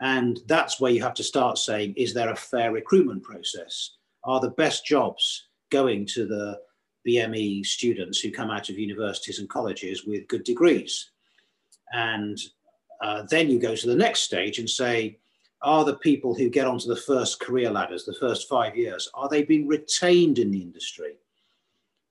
And 0.00 0.40
that's 0.46 0.80
where 0.80 0.92
you 0.92 1.02
have 1.02 1.14
to 1.14 1.24
start 1.24 1.58
saying, 1.58 1.94
is 1.96 2.12
there 2.12 2.30
a 2.30 2.36
fair 2.36 2.72
recruitment 2.72 3.22
process? 3.22 3.92
Are 4.24 4.40
the 4.40 4.50
best 4.50 4.84
jobs 4.84 5.48
going 5.70 6.06
to 6.06 6.26
the 6.26 6.60
BME 7.06 7.64
students 7.64 8.20
who 8.20 8.30
come 8.30 8.50
out 8.50 8.68
of 8.68 8.78
universities 8.78 9.38
and 9.38 9.48
colleges 9.48 10.04
with 10.04 10.28
good 10.28 10.44
degrees? 10.44 11.10
And 11.92 12.38
uh, 13.00 13.22
then 13.30 13.48
you 13.48 13.58
go 13.58 13.74
to 13.74 13.86
the 13.86 13.94
next 13.94 14.20
stage 14.20 14.58
and 14.58 14.68
say, 14.68 15.18
are 15.62 15.84
the 15.84 15.96
people 15.96 16.34
who 16.34 16.50
get 16.50 16.66
onto 16.66 16.88
the 16.88 17.00
first 17.00 17.40
career 17.40 17.70
ladders, 17.70 18.04
the 18.04 18.14
first 18.20 18.48
five 18.48 18.76
years, 18.76 19.08
are 19.14 19.28
they 19.28 19.42
being 19.42 19.66
retained 19.66 20.38
in 20.38 20.50
the 20.50 20.60
industry? 20.60 21.14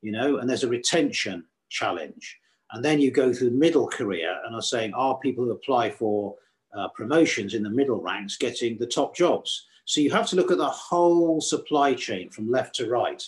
You 0.02 0.12
know, 0.12 0.38
and 0.38 0.50
there's 0.50 0.64
a 0.64 0.70
retention 0.70 1.46
challenge. 1.70 2.40
And 2.72 2.84
then 2.84 3.00
you 3.00 3.12
go 3.12 3.32
through 3.32 3.52
middle 3.52 3.88
career 3.88 4.40
and 4.46 4.56
are 4.56 4.62
saying, 4.62 4.94
are 4.94 5.18
people 5.20 5.46
who 5.46 5.52
apply 5.52 5.92
for 5.92 6.36
uh, 6.76 6.88
promotions 6.90 7.54
in 7.54 7.64
the 7.64 7.70
middle 7.70 8.02
ranks 8.02 8.38
getting 8.38 8.78
the 8.78 8.88
top 8.88 9.16
jobs? 9.16 9.68
So 9.86 10.02
you 10.02 10.12
have 10.12 10.28
to 10.28 10.36
look 10.36 10.52
at 10.52 10.58
the 10.58 10.70
whole 10.70 11.40
supply 11.42 11.94
chain 11.94 12.30
from 12.30 12.52
left 12.52 12.76
to 12.76 12.90
right. 12.90 13.24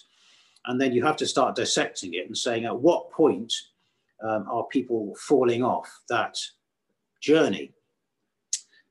And 0.65 0.81
then 0.81 0.91
you 0.91 1.03
have 1.05 1.17
to 1.17 1.27
start 1.27 1.55
dissecting 1.55 2.15
it 2.15 2.27
and 2.27 2.37
saying 2.37 2.65
at 2.65 2.77
what 2.77 3.11
point 3.11 3.53
um, 4.21 4.47
are 4.49 4.65
people 4.65 5.15
falling 5.19 5.63
off 5.63 5.87
that 6.09 6.37
journey? 7.21 7.71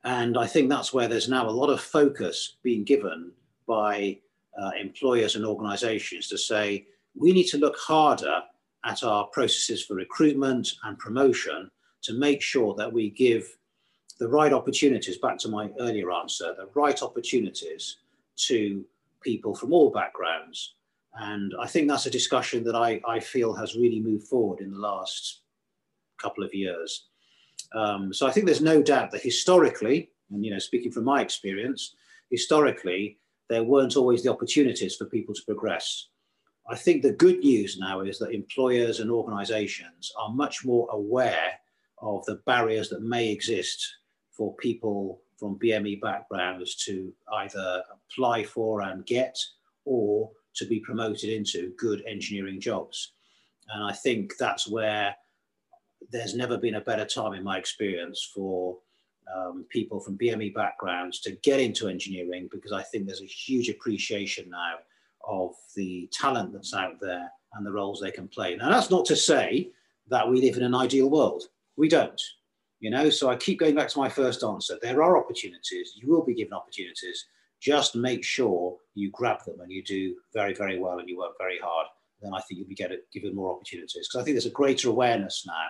And 0.05 0.39
I 0.39 0.47
think 0.47 0.69
that's 0.69 0.93
where 0.93 1.09
there's 1.09 1.29
now 1.29 1.49
a 1.49 1.51
lot 1.51 1.69
of 1.69 1.81
focus 1.81 2.57
being 2.63 2.85
given 2.85 3.33
by 3.67 4.19
uh, 4.57 4.71
employers 4.81 5.35
and 5.35 5.45
organizations 5.45 6.29
to 6.29 6.39
say, 6.39 6.87
we 7.19 7.33
need 7.33 7.49
to 7.49 7.59
look 7.59 7.77
harder 7.77 8.41
at 8.85 9.03
our 9.03 9.27
processes 9.27 9.85
for 9.85 9.95
recruitment 9.95 10.69
and 10.85 10.99
promotion 10.99 11.71
to 12.03 12.15
make 12.15 12.41
sure 12.41 12.75
that 12.77 12.93
we 12.93 13.11
give 13.11 13.57
the 14.19 14.29
right 14.29 14.53
opportunities, 14.53 15.19
back 15.19 15.39
to 15.39 15.49
my 15.49 15.71
earlier 15.79 16.11
answer, 16.13 16.55
the 16.57 16.69
right 16.75 17.01
opportunities 17.03 17.97
to 18.37 18.85
people 19.21 19.55
from 19.55 19.73
all 19.73 19.91
backgrounds. 19.91 20.75
And 21.19 21.55
I 21.61 21.67
think 21.67 21.89
that's 21.89 22.07
a 22.07 22.11
discussion 22.11 22.65
that 22.65 22.75
I, 22.75 23.01
I 23.07 23.21
feel 23.21 23.55
has 23.55 23.75
really 23.75 24.01
moved 24.01 24.29
forward 24.29 24.61
in 24.61 24.71
the 24.71 24.79
last 24.79 25.41
couple 26.19 26.45
of 26.45 26.55
years. 26.55 27.07
Um, 27.75 28.13
so 28.13 28.27
I 28.27 28.31
think 28.31 28.47
there's 28.47 28.61
no 28.61 28.83
doubt 28.83 29.11
that 29.11 29.23
historically, 29.23 30.11
and 30.31 30.45
you 30.45 30.51
know, 30.51 30.59
speaking 30.59 30.93
from 30.93 31.05
my 31.05 31.21
experience, 31.23 31.95
historically, 32.31 33.19
there 33.49 33.65
weren't 33.65 33.97
always 33.97 34.23
the 34.23 34.31
opportunities 34.31 34.97
for 34.97 35.07
people 35.07 35.35
to 35.35 35.43
progress. 35.45 36.09
I 36.69 36.75
think 36.75 37.03
the 37.03 37.13
good 37.13 37.39
news 37.39 37.79
now 37.79 38.01
is 38.01 38.19
that 38.19 38.35
employers 38.35 39.01
and 39.01 39.11
organizations 39.11 40.13
are 40.19 40.31
much 40.31 40.65
more 40.65 40.89
aware 40.91 41.53
of 41.99 42.25
the 42.27 42.37
barriers 42.47 42.89
that 42.91 43.03
may 43.03 43.31
exist 43.31 43.99
for 44.37 44.55
people 44.57 45.21
from 45.39 45.59
BME 45.59 46.01
backgrounds 46.01 46.75
to 46.85 47.13
either 47.35 47.83
apply 47.93 48.45
for 48.45 48.83
and 48.83 49.05
get 49.07 49.39
or 49.85 50.31
to 50.55 50.67
be 50.67 50.81
promoted 50.81 51.31
into 51.31 51.73
good 51.77 52.03
engineering 52.07 52.61
jobs. 52.61 53.13
And 53.69 53.85
I 53.85 53.93
think 53.93 54.37
that's 54.39 54.69
where 54.69 55.15
there's 56.11 56.35
never 56.35 56.57
been 56.57 56.77
a 56.77 56.81
better 56.81 57.05
time 57.05 57.35
in 57.35 57.45
my 57.45 57.59
experience 57.59 58.31
for 58.35 58.79
um, 59.35 59.67
people 59.69 60.01
from 60.01 60.19
BME 60.19 60.55
backgrounds 60.55 61.21
to 61.21 61.33
get 61.43 61.61
into 61.61 61.89
engineering 61.89 62.49
because 62.51 62.73
I 62.73 62.83
think 62.83 63.07
there's 63.07 63.23
a 63.23 63.27
huge 63.27 63.69
appreciation 63.69 64.49
now 64.51 64.77
of 65.27 65.55
the 65.75 66.09
talent 66.13 66.53
that's 66.53 66.75
out 66.75 67.01
there 67.01 67.31
and 67.55 67.67
the 67.67 67.73
roles 67.73 68.01
they 68.01 68.13
can 68.13 68.29
play. 68.29 68.55
Now, 68.57 68.71
that's 68.71 68.91
not 68.91 69.05
to 69.07 69.17
say 69.17 69.71
that 70.09 70.29
we 70.29 70.41
live 70.41 70.57
in 70.57 70.63
an 70.63 70.75
ideal 70.75 71.11
world. 71.11 71.45
We 71.77 71.89
don't, 71.89 72.21
you 72.81 72.91
know. 72.91 73.11
So 73.11 73.29
I 73.29 73.37
keep 73.37 73.61
going 73.61 73.75
back 73.75 73.89
to 73.89 73.99
my 73.99 74.09
first 74.09 74.43
answer. 74.45 74.79
There 74.81 75.03
are 75.03 75.19
opportunities. 75.19 75.93
You 75.97 76.09
will 76.09 76.25
be 76.25 76.35
given 76.35 76.53
opportunities. 76.53 77.27
Just 77.61 77.97
make 77.97 78.25
sure 78.25 78.77
you 78.95 79.11
grab 79.11 79.39
them 79.45 79.61
and 79.61 79.73
you 79.73 79.83
do 79.83 80.15
very, 80.35 80.55
very 80.55 80.79
well 80.79 80.99
and 80.99 81.09
you 81.09 81.19
work 81.19 81.33
very 81.39 81.59
hard. 81.63 81.87
Then 82.21 82.35
I 82.35 82.41
think 82.41 82.59
you'll 82.59 82.69
be 82.69 82.75
getting, 82.75 83.01
given 83.13 83.35
more 83.35 83.55
opportunities 83.55 84.09
because 84.09 84.21
I 84.21 84.25
think 84.25 84.35
there's 84.35 84.47
a 84.47 84.51
greater 84.51 84.89
awareness 84.89 85.45
now 85.47 85.67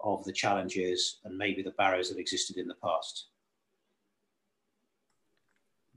of 0.00 0.24
the 0.24 0.32
challenges 0.32 1.18
and 1.24 1.36
maybe 1.36 1.62
the 1.62 1.72
barriers 1.72 2.08
that 2.08 2.18
existed 2.18 2.56
in 2.56 2.68
the 2.68 2.74
past. 2.82 3.28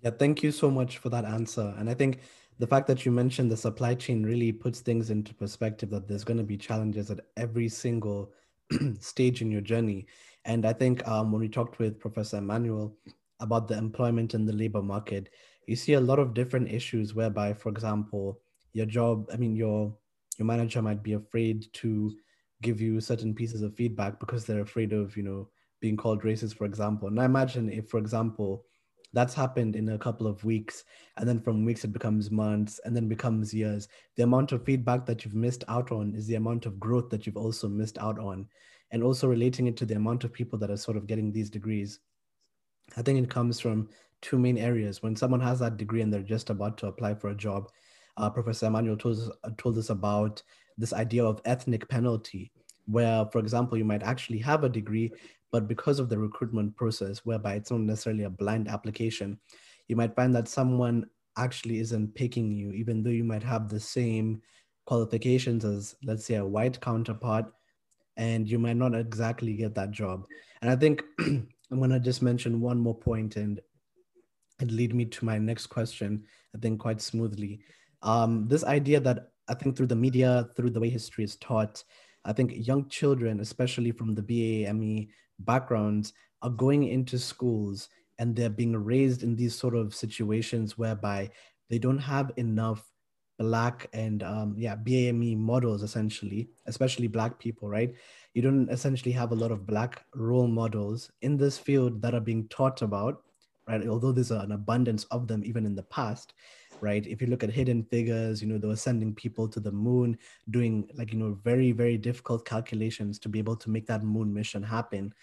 Yeah, 0.02 0.12
thank 0.12 0.42
you 0.42 0.52
so 0.52 0.72
much 0.72 0.98
for 0.98 1.10
that 1.10 1.26
answer. 1.26 1.74
And 1.78 1.90
I 1.90 1.94
think 1.94 2.20
the 2.58 2.68
fact 2.68 2.88
that 2.88 3.06
you 3.06 3.12
mentioned 3.12 3.52
the 3.52 3.58
supply 3.58 3.94
chain 3.94 4.24
really 4.24 4.52
puts 4.52 4.80
things 4.80 5.12
into 5.12 5.34
perspective 5.34 5.90
that 5.92 6.08
there's 6.08 6.24
going 6.24 6.38
to 6.38 6.44
be 6.44 6.58
challenges 6.58 7.12
at 7.12 7.20
every 7.38 7.70
single 7.70 8.32
stage 9.00 9.42
in 9.42 9.52
your 9.52 9.62
journey. 9.62 10.08
And 10.46 10.66
I 10.66 10.74
think 10.74 11.08
um, 11.08 11.32
when 11.32 11.42
we 11.42 11.50
talked 11.50 11.80
with 11.80 12.00
Professor 12.00 12.38
Emmanuel 12.38 12.96
about 13.40 13.68
the 13.68 13.78
employment 13.78 14.34
in 14.34 14.46
the 14.46 14.54
labor 14.54 14.82
market, 14.82 15.30
you 15.68 15.76
see 15.76 15.94
a 15.94 16.00
lot 16.00 16.20
of 16.20 16.34
different 16.34 16.72
issues 16.72 17.14
whereby, 17.14 17.54
for 17.54 17.70
example, 17.70 18.40
your 18.74 18.86
job, 18.86 19.28
I 19.32 19.38
mean, 19.38 19.56
your 19.56 19.96
your 20.38 20.46
manager 20.46 20.82
might 20.82 21.04
be 21.04 21.14
afraid 21.14 21.66
to 21.74 22.12
give 22.62 22.80
you 22.80 23.02
certain 23.02 23.36
pieces 23.36 23.62
of 23.62 23.76
feedback 23.76 24.20
because 24.20 24.46
they're 24.46 24.62
afraid 24.62 24.94
of, 24.94 25.16
you 25.18 25.24
know, 25.24 25.50
being 25.82 25.98
called 25.98 26.24
racist, 26.24 26.56
for 26.56 26.66
example. 26.66 27.08
And 27.08 27.20
I 27.20 27.26
imagine 27.26 27.70
if, 27.70 27.90
for 27.90 27.98
example, 27.98 28.66
that's 29.14 29.34
happened 29.34 29.76
in 29.76 29.90
a 29.90 29.98
couple 29.98 30.26
of 30.26 30.44
weeks, 30.44 30.84
and 31.18 31.28
then 31.28 31.42
from 31.42 31.66
weeks 31.66 31.84
it 31.84 31.92
becomes 31.92 32.32
months, 32.32 32.80
and 32.86 32.96
then 32.96 33.10
becomes 33.10 33.54
years. 33.54 33.88
The 34.16 34.24
amount 34.24 34.52
of 34.52 34.64
feedback 34.64 35.06
that 35.06 35.26
you've 35.26 35.36
missed 35.36 35.64
out 35.68 35.92
on 35.92 36.16
is 36.16 36.28
the 36.28 36.36
amount 36.36 36.66
of 36.66 36.80
growth 36.80 37.10
that 37.10 37.26
you've 37.26 37.38
also 37.38 37.68
missed 37.68 37.98
out 37.98 38.20
on, 38.20 38.48
and 38.92 39.04
also 39.04 39.28
relating 39.28 39.68
it 39.68 39.78
to 39.78 39.86
the 39.86 39.96
amount 39.96 40.24
of 40.24 40.34
people 40.34 40.60
that 40.60 40.70
are 40.70 40.78
sort 40.78 40.98
of 40.98 41.08
getting 41.08 41.32
these 41.32 41.50
degrees. 41.50 42.00
I 42.98 43.02
think 43.02 43.24
it 43.24 43.30
comes 43.30 43.60
from 43.60 43.90
two 44.22 44.38
main 44.38 44.58
areas. 44.58 45.02
When 45.02 45.16
someone 45.16 45.40
has 45.42 45.60
that 45.60 45.78
degree 45.78 46.02
and 46.02 46.14
they're 46.14 46.22
just 46.22 46.50
about 46.50 46.78
to 46.80 46.88
apply 46.88 47.16
for 47.16 47.30
a 47.30 47.36
job, 47.36 47.70
uh, 48.18 48.30
Professor 48.30 48.68
Emmanuel 48.68 48.98
told 48.98 49.18
us, 49.18 49.30
uh, 49.44 49.50
told 49.58 49.78
us 49.78 49.90
about 49.90 50.44
this 50.78 50.94
idea 50.94 51.24
of 51.24 51.42
ethnic 51.46 51.88
penalty, 51.88 52.52
where, 52.86 53.26
for 53.32 53.40
example, 53.40 53.78
you 53.78 53.86
might 53.86 54.04
actually 54.04 54.40
have 54.40 54.64
a 54.64 54.70
degree, 54.70 55.12
but 55.52 55.68
because 55.68 56.00
of 56.00 56.10
the 56.10 56.18
recruitment 56.18 56.76
process, 56.76 57.20
whereby 57.20 57.56
it's 57.56 57.72
not 57.72 57.82
necessarily 57.82 58.24
a 58.24 58.30
blind 58.30 58.68
application, 58.68 59.40
you 59.88 59.96
might 59.96 60.16
find 60.16 60.36
that 60.36 60.48
someone 60.48 61.06
actually 61.38 61.80
isn't 61.80 62.14
picking 62.16 62.52
you, 62.52 62.72
even 62.72 63.04
though 63.04 63.10
you 63.10 63.24
might 63.24 63.44
have 63.44 63.70
the 63.70 63.80
same 63.80 64.42
qualifications 64.86 65.64
as, 65.64 65.96
let's 66.04 66.26
say, 66.26 66.36
a 66.36 66.46
white 66.46 66.80
counterpart, 66.82 67.46
and 68.18 68.50
you 68.50 68.60
might 68.60 68.78
not 68.78 68.96
exactly 68.96 69.54
get 69.54 69.76
that 69.76 69.92
job. 69.92 70.26
And 70.62 70.70
I 70.70 70.76
think 70.76 71.04
I'm 71.20 71.48
going 71.70 71.90
to 71.90 72.00
just 72.00 72.22
mention 72.22 72.62
one 72.62 72.80
more 72.80 72.96
point 72.96 73.36
and 73.36 73.60
it 74.60 74.72
lead 74.72 74.94
me 74.94 75.06
to 75.06 75.26
my 75.26 75.38
next 75.38 75.68
question, 75.68 76.24
I 76.56 76.60
think, 76.60 76.80
quite 76.80 77.02
smoothly. 77.02 77.62
Um, 78.04 78.48
this 78.48 78.64
idea 78.64 79.00
that 79.00 79.30
I 79.48 79.54
think 79.54 79.76
through 79.76 79.88
the 79.88 79.96
media, 79.96 80.50
through 80.56 80.72
the 80.72 80.80
way 80.80 80.90
history 80.90 81.24
is 81.24 81.36
taught, 81.38 81.84
I 82.26 82.34
think 82.34 82.68
young 82.68 82.88
children, 82.90 83.40
especially 83.40 83.92
from 83.92 84.14
the 84.14 84.22
BAME 84.22 85.10
backgrounds, 85.40 86.14
are 86.42 86.50
going 86.50 86.84
into 86.84 87.18
schools 87.18 87.90
and 88.20 88.36
they're 88.36 88.50
being 88.50 88.76
raised 88.78 89.24
in 89.24 89.36
these 89.36 89.56
sort 89.56 89.76
of 89.76 89.96
situations 89.96 90.78
whereby 90.78 91.30
they 91.70 91.80
don't 91.80 91.98
have 91.98 92.32
enough 92.38 92.91
black 93.42 93.90
and 93.94 94.22
um, 94.22 94.54
yeah 94.56 94.76
BAME 94.76 95.36
models 95.36 95.82
essentially, 95.82 96.48
especially 96.68 97.08
black 97.08 97.40
people, 97.40 97.68
right? 97.68 97.96
You 98.36 98.44
don't 98.44 98.70
essentially 98.70 99.12
have 99.14 99.32
a 99.32 99.36
lot 99.44 99.52
of 99.52 99.66
black 99.66 100.06
role 100.14 100.48
models 100.48 101.10
in 101.24 101.38
this 101.38 101.58
field 101.58 102.02
that 102.04 102.14
are 102.14 102.28
being 102.30 102.48
taught 102.50 102.84
about, 102.84 103.24
right? 103.68 103.88
Although 103.88 104.12
there's 104.12 104.30
an 104.30 104.52
abundance 104.52 105.06
of 105.06 105.28
them 105.28 105.44
even 105.44 105.66
in 105.66 105.76
the 105.76 105.90
past, 105.98 106.34
right? 106.82 107.06
If 107.08 107.20
you 107.20 107.28
look 107.28 107.44
at 107.44 107.50
hidden 107.50 107.84
figures, 107.84 108.44
you 108.44 108.48
know, 108.48 108.60
they 108.60 108.68
were 108.68 108.76
sending 108.76 109.16
people 109.16 109.48
to 109.48 109.60
the 109.60 109.72
moon, 109.72 110.20
doing 110.52 110.88
like, 110.94 111.12
you 111.12 111.18
know, 111.18 111.40
very, 111.44 111.72
very 111.72 111.98
difficult 111.98 112.46
calculations 112.46 113.18
to 113.20 113.30
be 113.30 113.40
able 113.40 113.56
to 113.56 113.72
make 113.72 113.88
that 113.88 114.04
moon 114.04 114.32
mission 114.32 114.62
happen. 114.62 115.14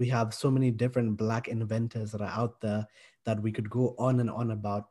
We 0.00 0.08
have 0.08 0.34
so 0.34 0.50
many 0.50 0.72
different 0.72 1.16
Black 1.16 1.46
inventors 1.46 2.10
that 2.10 2.20
are 2.20 2.34
out 2.42 2.60
there 2.60 2.86
that 3.24 3.40
we 3.40 3.52
could 3.52 3.70
go 3.70 3.94
on 3.98 4.18
and 4.18 4.30
on 4.30 4.50
about. 4.50 4.88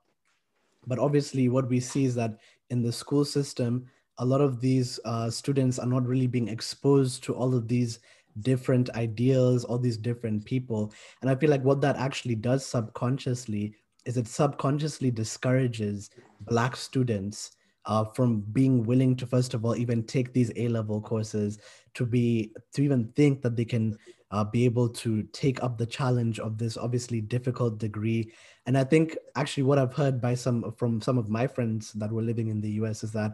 But 0.85 0.99
obviously, 0.99 1.49
what 1.49 1.67
we 1.67 1.79
see 1.79 2.05
is 2.05 2.15
that 2.15 2.39
in 2.69 2.81
the 2.81 2.91
school 2.91 3.25
system, 3.25 3.85
a 4.19 4.25
lot 4.25 4.41
of 4.41 4.59
these 4.59 4.99
uh, 5.05 5.29
students 5.29 5.79
are 5.79 5.85
not 5.85 6.05
really 6.05 6.27
being 6.27 6.47
exposed 6.47 7.23
to 7.23 7.33
all 7.33 7.53
of 7.53 7.67
these 7.67 7.99
different 8.41 8.89
ideals, 8.91 9.63
all 9.63 9.77
these 9.77 9.97
different 9.97 10.45
people. 10.45 10.93
And 11.21 11.29
I 11.29 11.35
feel 11.35 11.49
like 11.49 11.63
what 11.63 11.81
that 11.81 11.97
actually 11.97 12.35
does 12.35 12.65
subconsciously 12.65 13.73
is 14.05 14.17
it 14.17 14.27
subconsciously 14.27 15.11
discourages 15.11 16.09
black 16.41 16.75
students 16.75 17.51
uh, 17.85 18.03
from 18.03 18.41
being 18.51 18.83
willing 18.85 19.15
to 19.15 19.25
first 19.25 19.53
of 19.53 19.65
all 19.65 19.75
even 19.75 20.03
take 20.03 20.33
these 20.33 20.51
a 20.55 20.67
level 20.67 21.01
courses 21.01 21.59
to 21.93 22.05
be 22.05 22.53
to 22.73 22.81
even 22.83 23.11
think 23.15 23.41
that 23.41 23.55
they 23.55 23.65
can 23.65 23.97
uh, 24.31 24.43
be 24.43 24.65
able 24.65 24.89
to 24.89 25.23
take 25.31 25.63
up 25.63 25.77
the 25.77 25.85
challenge 25.85 26.39
of 26.39 26.57
this 26.57 26.77
obviously 26.77 27.21
difficult 27.21 27.77
degree 27.79 28.31
and 28.67 28.77
i 28.77 28.83
think 28.83 29.17
actually 29.35 29.63
what 29.63 29.79
i've 29.79 29.93
heard 29.93 30.21
by 30.21 30.35
some 30.35 30.71
from 30.73 31.01
some 31.01 31.17
of 31.17 31.29
my 31.29 31.47
friends 31.47 31.93
that 31.93 32.11
were 32.11 32.21
living 32.21 32.49
in 32.49 32.61
the 32.61 32.69
us 32.69 33.03
is 33.03 33.11
that 33.11 33.31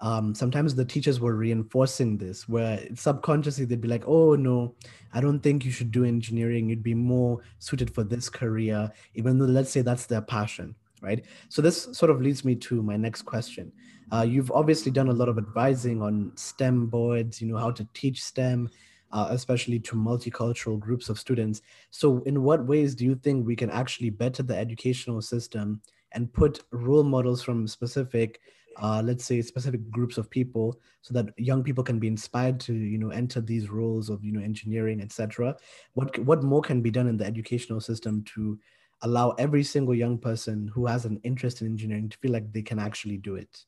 um, 0.00 0.34
sometimes 0.34 0.74
the 0.74 0.84
teachers 0.84 1.20
were 1.20 1.36
reinforcing 1.36 2.18
this 2.18 2.48
where 2.48 2.80
subconsciously 2.94 3.64
they'd 3.64 3.80
be 3.80 3.88
like 3.88 4.04
oh 4.06 4.34
no 4.34 4.74
i 5.14 5.20
don't 5.20 5.40
think 5.40 5.64
you 5.64 5.70
should 5.70 5.92
do 5.92 6.04
engineering. 6.04 6.68
You'd 6.68 6.82
be 6.82 6.94
more 6.94 7.40
suited 7.60 7.94
for 7.94 8.02
this 8.02 8.28
career 8.28 8.90
even 9.14 9.38
though 9.38 9.46
let's 9.46 9.70
say 9.70 9.80
that's 9.80 10.06
their 10.06 10.20
passion 10.20 10.74
right? 11.02 11.24
So 11.48 11.60
this 11.60 11.88
sort 11.92 12.10
of 12.10 12.22
leads 12.22 12.44
me 12.44 12.54
to 12.54 12.80
my 12.80 12.96
next 12.96 13.22
question. 13.22 13.72
Uh, 14.12 14.22
you've 14.22 14.52
obviously 14.52 14.92
done 14.92 15.08
a 15.08 15.12
lot 15.12 15.28
of 15.28 15.36
advising 15.36 16.00
on 16.00 16.32
stem 16.36 16.86
boards 16.86 17.40
you 17.40 17.48
know 17.48 17.56
how 17.56 17.70
to 17.70 17.86
teach 17.94 18.22
stem 18.22 18.68
uh, 19.12 19.28
especially 19.30 19.78
to 19.78 19.96
multicultural 19.96 20.78
groups 20.78 21.08
of 21.08 21.18
students. 21.18 21.62
So 21.90 22.22
in 22.24 22.42
what 22.42 22.66
ways 22.66 22.94
do 22.94 23.04
you 23.04 23.14
think 23.14 23.46
we 23.46 23.56
can 23.56 23.70
actually 23.70 24.10
better 24.10 24.42
the 24.42 24.56
educational 24.56 25.22
system 25.22 25.80
and 26.12 26.32
put 26.32 26.64
role 26.70 27.04
models 27.04 27.42
from 27.42 27.66
specific 27.66 28.40
uh, 28.80 29.02
let's 29.04 29.26
say 29.26 29.42
specific 29.42 29.90
groups 29.90 30.16
of 30.16 30.30
people 30.30 30.80
so 31.02 31.12
that 31.12 31.26
young 31.36 31.62
people 31.62 31.84
can 31.84 31.98
be 31.98 32.06
inspired 32.06 32.58
to 32.58 32.72
you 32.72 32.96
know 32.96 33.10
enter 33.10 33.38
these 33.38 33.68
roles 33.68 34.08
of 34.08 34.24
you 34.24 34.32
know 34.32 34.40
engineering 34.40 35.02
etc 35.02 35.54
what 35.92 36.18
what 36.20 36.42
more 36.42 36.62
can 36.62 36.80
be 36.80 36.90
done 36.90 37.06
in 37.06 37.18
the 37.18 37.26
educational 37.26 37.82
system 37.82 38.24
to 38.24 38.58
allow 39.02 39.30
every 39.32 39.62
single 39.62 39.94
young 39.94 40.16
person 40.16 40.70
who 40.74 40.86
has 40.86 41.04
an 41.04 41.20
interest 41.24 41.60
in 41.60 41.66
engineering 41.66 42.08
to 42.08 42.16
feel 42.18 42.32
like 42.32 42.52
they 42.52 42.62
can 42.62 42.78
actually 42.78 43.16
do 43.16 43.34
it? 43.34 43.64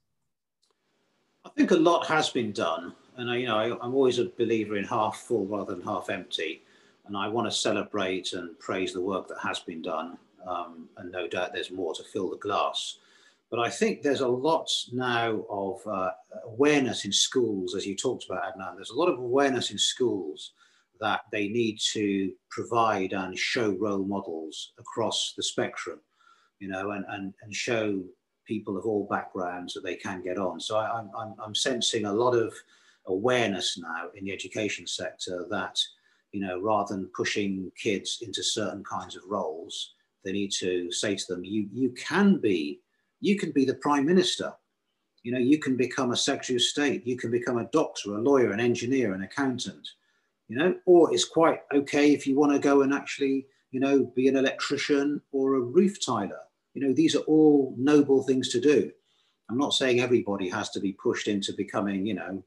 I 1.44 1.50
think 1.50 1.72
a 1.72 1.76
lot 1.76 2.06
has 2.06 2.30
been 2.30 2.52
done, 2.52 2.94
and 3.16 3.30
I, 3.30 3.36
you 3.36 3.46
know, 3.46 3.58
I, 3.58 3.84
I'm 3.84 3.94
always 3.94 4.18
a 4.18 4.30
believer 4.38 4.76
in 4.76 4.84
half 4.84 5.16
full 5.16 5.46
rather 5.46 5.74
than 5.74 5.84
half 5.84 6.10
empty, 6.10 6.62
and 7.06 7.16
I 7.16 7.28
want 7.28 7.50
to 7.50 7.56
celebrate 7.56 8.32
and 8.32 8.58
praise 8.58 8.92
the 8.92 9.00
work 9.00 9.28
that 9.28 9.38
has 9.42 9.60
been 9.60 9.82
done, 9.82 10.18
um, 10.46 10.88
and 10.96 11.10
no 11.12 11.28
doubt 11.28 11.52
there's 11.52 11.70
more 11.70 11.94
to 11.94 12.02
fill 12.04 12.30
the 12.30 12.36
glass. 12.36 12.98
But 13.50 13.60
I 13.60 13.70
think 13.70 14.02
there's 14.02 14.20
a 14.20 14.28
lot 14.28 14.68
now 14.92 15.44
of 15.48 15.86
uh, 15.86 16.10
awareness 16.44 17.04
in 17.04 17.12
schools, 17.12 17.74
as 17.74 17.86
you 17.86 17.94
talked 17.94 18.24
about, 18.24 18.42
Adnan. 18.42 18.74
There's 18.74 18.90
a 18.90 18.98
lot 18.98 19.08
of 19.08 19.18
awareness 19.18 19.70
in 19.70 19.78
schools 19.78 20.52
that 21.00 21.20
they 21.30 21.48
need 21.48 21.78
to 21.92 22.32
provide 22.50 23.12
and 23.12 23.38
show 23.38 23.70
role 23.78 24.04
models 24.04 24.72
across 24.78 25.34
the 25.36 25.42
spectrum, 25.42 26.00
you 26.58 26.68
know, 26.68 26.92
and, 26.92 27.04
and, 27.10 27.34
and 27.42 27.54
show 27.54 28.02
people 28.46 28.76
of 28.76 28.86
all 28.86 29.06
backgrounds 29.10 29.74
that 29.74 29.84
they 29.84 29.96
can 29.96 30.22
get 30.22 30.38
on. 30.38 30.60
So 30.60 30.76
I, 30.76 30.98
am 30.98 31.10
I'm, 31.16 31.34
I'm 31.38 31.54
sensing 31.54 32.06
a 32.06 32.12
lot 32.12 32.34
of 32.34 32.54
awareness 33.06 33.78
now 33.78 34.08
in 34.14 34.24
the 34.24 34.32
education 34.32 34.86
sector 34.86 35.46
that, 35.50 35.78
you 36.32 36.40
know, 36.40 36.60
rather 36.60 36.94
than 36.94 37.10
pushing 37.14 37.70
kids 37.76 38.18
into 38.22 38.42
certain 38.42 38.82
kinds 38.84 39.16
of 39.16 39.22
roles, 39.28 39.94
they 40.24 40.32
need 40.32 40.52
to 40.52 40.90
say 40.90 41.14
to 41.14 41.24
them, 41.28 41.44
you, 41.44 41.68
you 41.72 41.90
can 41.90 42.38
be, 42.38 42.80
you 43.20 43.36
can 43.36 43.52
be 43.52 43.64
the 43.64 43.74
prime 43.74 44.06
minister. 44.06 44.52
You 45.22 45.32
know, 45.32 45.38
you 45.38 45.58
can 45.58 45.76
become 45.76 46.10
a 46.10 46.16
secretary 46.16 46.56
of 46.56 46.62
state, 46.62 47.06
you 47.06 47.16
can 47.16 47.30
become 47.30 47.58
a 47.58 47.68
doctor, 47.72 48.14
a 48.14 48.20
lawyer, 48.20 48.52
an 48.52 48.60
engineer, 48.60 49.14
an 49.14 49.22
accountant 49.22 49.88
you 50.48 50.56
know, 50.56 50.74
or 50.86 51.12
it's 51.12 51.24
quite 51.24 51.60
okay 51.72 52.12
if 52.12 52.26
you 52.26 52.36
want 52.36 52.52
to 52.52 52.58
go 52.58 52.82
and 52.82 52.92
actually, 52.92 53.46
you 53.70 53.80
know, 53.80 54.04
be 54.14 54.28
an 54.28 54.36
electrician 54.36 55.20
or 55.32 55.54
a 55.54 55.60
roof 55.60 56.04
tiler. 56.04 56.40
You 56.74 56.86
know, 56.86 56.92
these 56.92 57.14
are 57.14 57.20
all 57.20 57.74
noble 57.78 58.22
things 58.22 58.50
to 58.50 58.60
do. 58.60 58.90
I'm 59.48 59.58
not 59.58 59.74
saying 59.74 60.00
everybody 60.00 60.48
has 60.48 60.70
to 60.70 60.80
be 60.80 60.92
pushed 60.92 61.28
into 61.28 61.52
becoming, 61.52 62.06
you 62.06 62.14
know, 62.14 62.42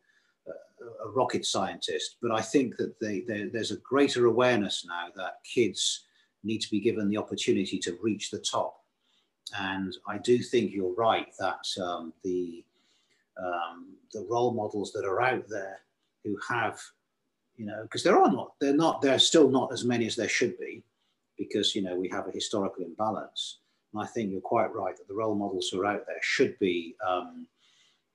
a, 1.05 1.10
rocket 1.10 1.46
scientist, 1.46 2.17
but 2.22 2.31
I 2.31 2.41
think 2.41 2.77
that 2.77 3.00
they, 3.00 3.22
they, 3.22 3.46
there's 3.46 3.72
a 3.72 3.77
greater 3.77 4.25
awareness 4.25 4.86
now 4.88 5.07
that 5.15 5.39
kids 5.43 6.05
need 6.43 6.60
to 6.60 6.69
be 6.69 6.79
given 6.79 7.10
the 7.10 7.17
opportunity 7.17 7.79
to 7.79 7.98
reach 8.01 8.29
the 8.29 8.39
top. 8.39 8.81
And 9.57 9.96
I 10.07 10.17
do 10.17 10.39
think 10.39 10.72
you're 10.72 10.93
right 10.93 11.27
that 11.39 11.65
um, 11.81 12.13
the 12.24 12.63
um, 13.41 13.96
the 14.13 14.25
role 14.29 14.51
models 14.51 14.91
that 14.93 15.05
are 15.05 15.22
out 15.22 15.48
there 15.48 15.79
who 16.24 16.38
have 16.50 16.79
you 17.57 17.65
know, 17.65 17.81
because 17.81 18.03
there 18.03 18.17
are 18.17 18.31
not, 18.31 18.53
they're 18.62 18.75
not, 18.75 19.01
there 19.01 19.15
are 19.15 19.19
still 19.19 19.50
not 19.50 19.74
as 19.74 19.84
many 19.84 20.05
as 20.05 20.15
there 20.15 20.29
should 20.29 20.57
be, 20.60 20.84
because 21.38 21.75
you 21.75 21.81
know 21.81 21.96
we 21.96 22.07
have 22.10 22.27
a 22.27 22.31
historical 22.31 22.86
imbalance. 22.86 23.60
And 23.93 24.03
I 24.03 24.05
think 24.05 24.31
you're 24.31 24.41
quite 24.41 24.74
right 24.74 24.96
that 24.96 25.07
the 25.07 25.13
role 25.13 25.36
models 25.36 25.69
who 25.69 25.81
are 25.81 25.88
out 25.88 26.05
there 26.07 26.19
should 26.22 26.57
be, 26.60 26.96
um, 27.05 27.48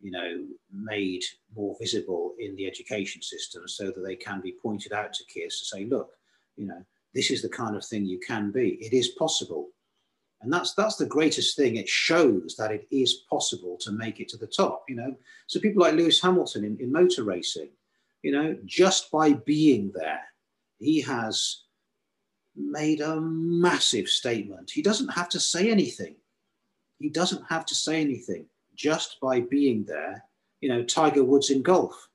you 0.02 0.10
know, 0.10 0.44
made 0.72 1.22
more 1.56 1.76
visible 1.80 2.34
in 2.38 2.56
the 2.56 2.66
education 2.66 3.22
system 3.22 3.68
so 3.68 3.86
that 3.86 4.02
they 4.04 4.16
can 4.16 4.40
be 4.40 4.56
pointed 4.60 4.92
out 4.92 5.12
to 5.14 5.24
kids 5.32 5.60
to 5.60 5.64
say, 5.64 5.84
look, 5.84 6.10
you 6.56 6.66
know, 6.66 6.84
this 7.14 7.30
is 7.30 7.40
the 7.40 7.48
kind 7.48 7.76
of 7.76 7.84
thing 7.84 8.04
you 8.04 8.18
can 8.18 8.50
be. 8.50 8.70
It 8.80 8.92
is 8.92 9.08
possible. 9.08 9.68
And 10.40 10.52
that's 10.52 10.74
that's 10.74 10.96
the 10.96 11.06
greatest 11.06 11.56
thing. 11.56 11.76
It 11.76 11.88
shows 11.88 12.56
that 12.58 12.72
it 12.72 12.88
is 12.90 13.22
possible 13.30 13.76
to 13.80 13.92
make 13.92 14.18
it 14.18 14.28
to 14.30 14.36
the 14.36 14.46
top. 14.48 14.84
You 14.88 14.96
know, 14.96 15.14
so 15.46 15.60
people 15.60 15.82
like 15.82 15.94
Lewis 15.94 16.20
Hamilton 16.20 16.64
in, 16.64 16.76
in 16.80 16.90
motor 16.90 17.22
racing, 17.22 17.68
you 18.22 18.32
know, 18.32 18.56
just 18.64 19.08
by 19.12 19.34
being 19.34 19.92
there, 19.94 20.22
he 20.80 21.00
has 21.02 21.62
made 22.56 23.00
a 23.00 23.20
massive 23.20 24.08
statement. 24.08 24.72
He 24.72 24.82
doesn't 24.82 25.10
have 25.10 25.28
to 25.28 25.38
say 25.38 25.70
anything. 25.70 26.16
He 26.98 27.08
doesn't 27.08 27.44
have 27.48 27.64
to 27.66 27.74
say 27.76 28.00
anything 28.00 28.46
just 28.74 29.18
by 29.20 29.40
being 29.40 29.84
there. 29.84 30.24
You 30.60 30.68
know, 30.68 30.82
Tiger 30.84 31.24
Woods 31.24 31.50
in 31.50 31.62
golf, 31.62 32.08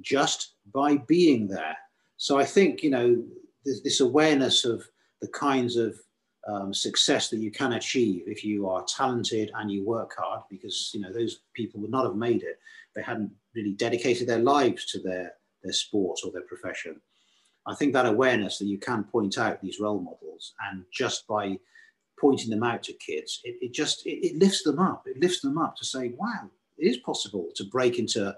just 0.00 0.54
by 0.74 0.96
being 0.96 1.48
there. 1.48 1.76
So 2.16 2.38
I 2.38 2.44
think, 2.44 2.82
you 2.82 2.90
know, 2.90 3.24
this, 3.64 3.80
this 3.80 4.00
awareness 4.00 4.64
of 4.64 4.86
the 5.20 5.28
kinds 5.28 5.76
of 5.76 5.98
um, 6.46 6.72
success 6.72 7.28
that 7.30 7.38
you 7.38 7.50
can 7.50 7.74
achieve 7.74 8.24
if 8.26 8.44
you 8.44 8.68
are 8.68 8.84
talented 8.84 9.50
and 9.54 9.70
you 9.70 9.84
work 9.84 10.14
hard, 10.18 10.42
because, 10.50 10.90
you 10.94 11.00
know, 11.00 11.12
those 11.12 11.40
people 11.54 11.80
would 11.80 11.90
not 11.90 12.04
have 12.04 12.16
made 12.16 12.42
it. 12.42 12.58
They 12.94 13.02
hadn't 13.02 13.32
really 13.54 13.72
dedicated 13.72 14.28
their 14.28 14.38
lives 14.38 14.86
to 14.92 15.00
their 15.00 15.34
their 15.62 15.72
sport 15.72 16.20
or 16.24 16.30
their 16.30 16.42
profession. 16.42 17.00
I 17.66 17.74
think 17.74 17.92
that 17.92 18.06
awareness 18.06 18.58
that 18.58 18.66
you 18.66 18.78
can 18.78 19.04
point 19.04 19.38
out 19.38 19.60
these 19.60 19.80
role 19.80 20.00
models 20.00 20.54
and 20.70 20.84
just 20.92 21.26
by 21.26 21.58
pointing 22.20 22.50
them 22.50 22.62
out 22.62 22.82
to 22.84 22.92
kids, 22.94 23.40
it, 23.44 23.56
it 23.60 23.72
just 23.72 24.06
it, 24.06 24.26
it 24.26 24.36
lifts 24.36 24.62
them 24.62 24.78
up. 24.78 25.04
It 25.06 25.20
lifts 25.20 25.40
them 25.40 25.58
up 25.58 25.76
to 25.76 25.84
say, 25.84 26.12
wow, 26.16 26.50
it 26.76 26.86
is 26.86 26.98
possible 26.98 27.48
to 27.56 27.64
break 27.64 27.98
into 27.98 28.34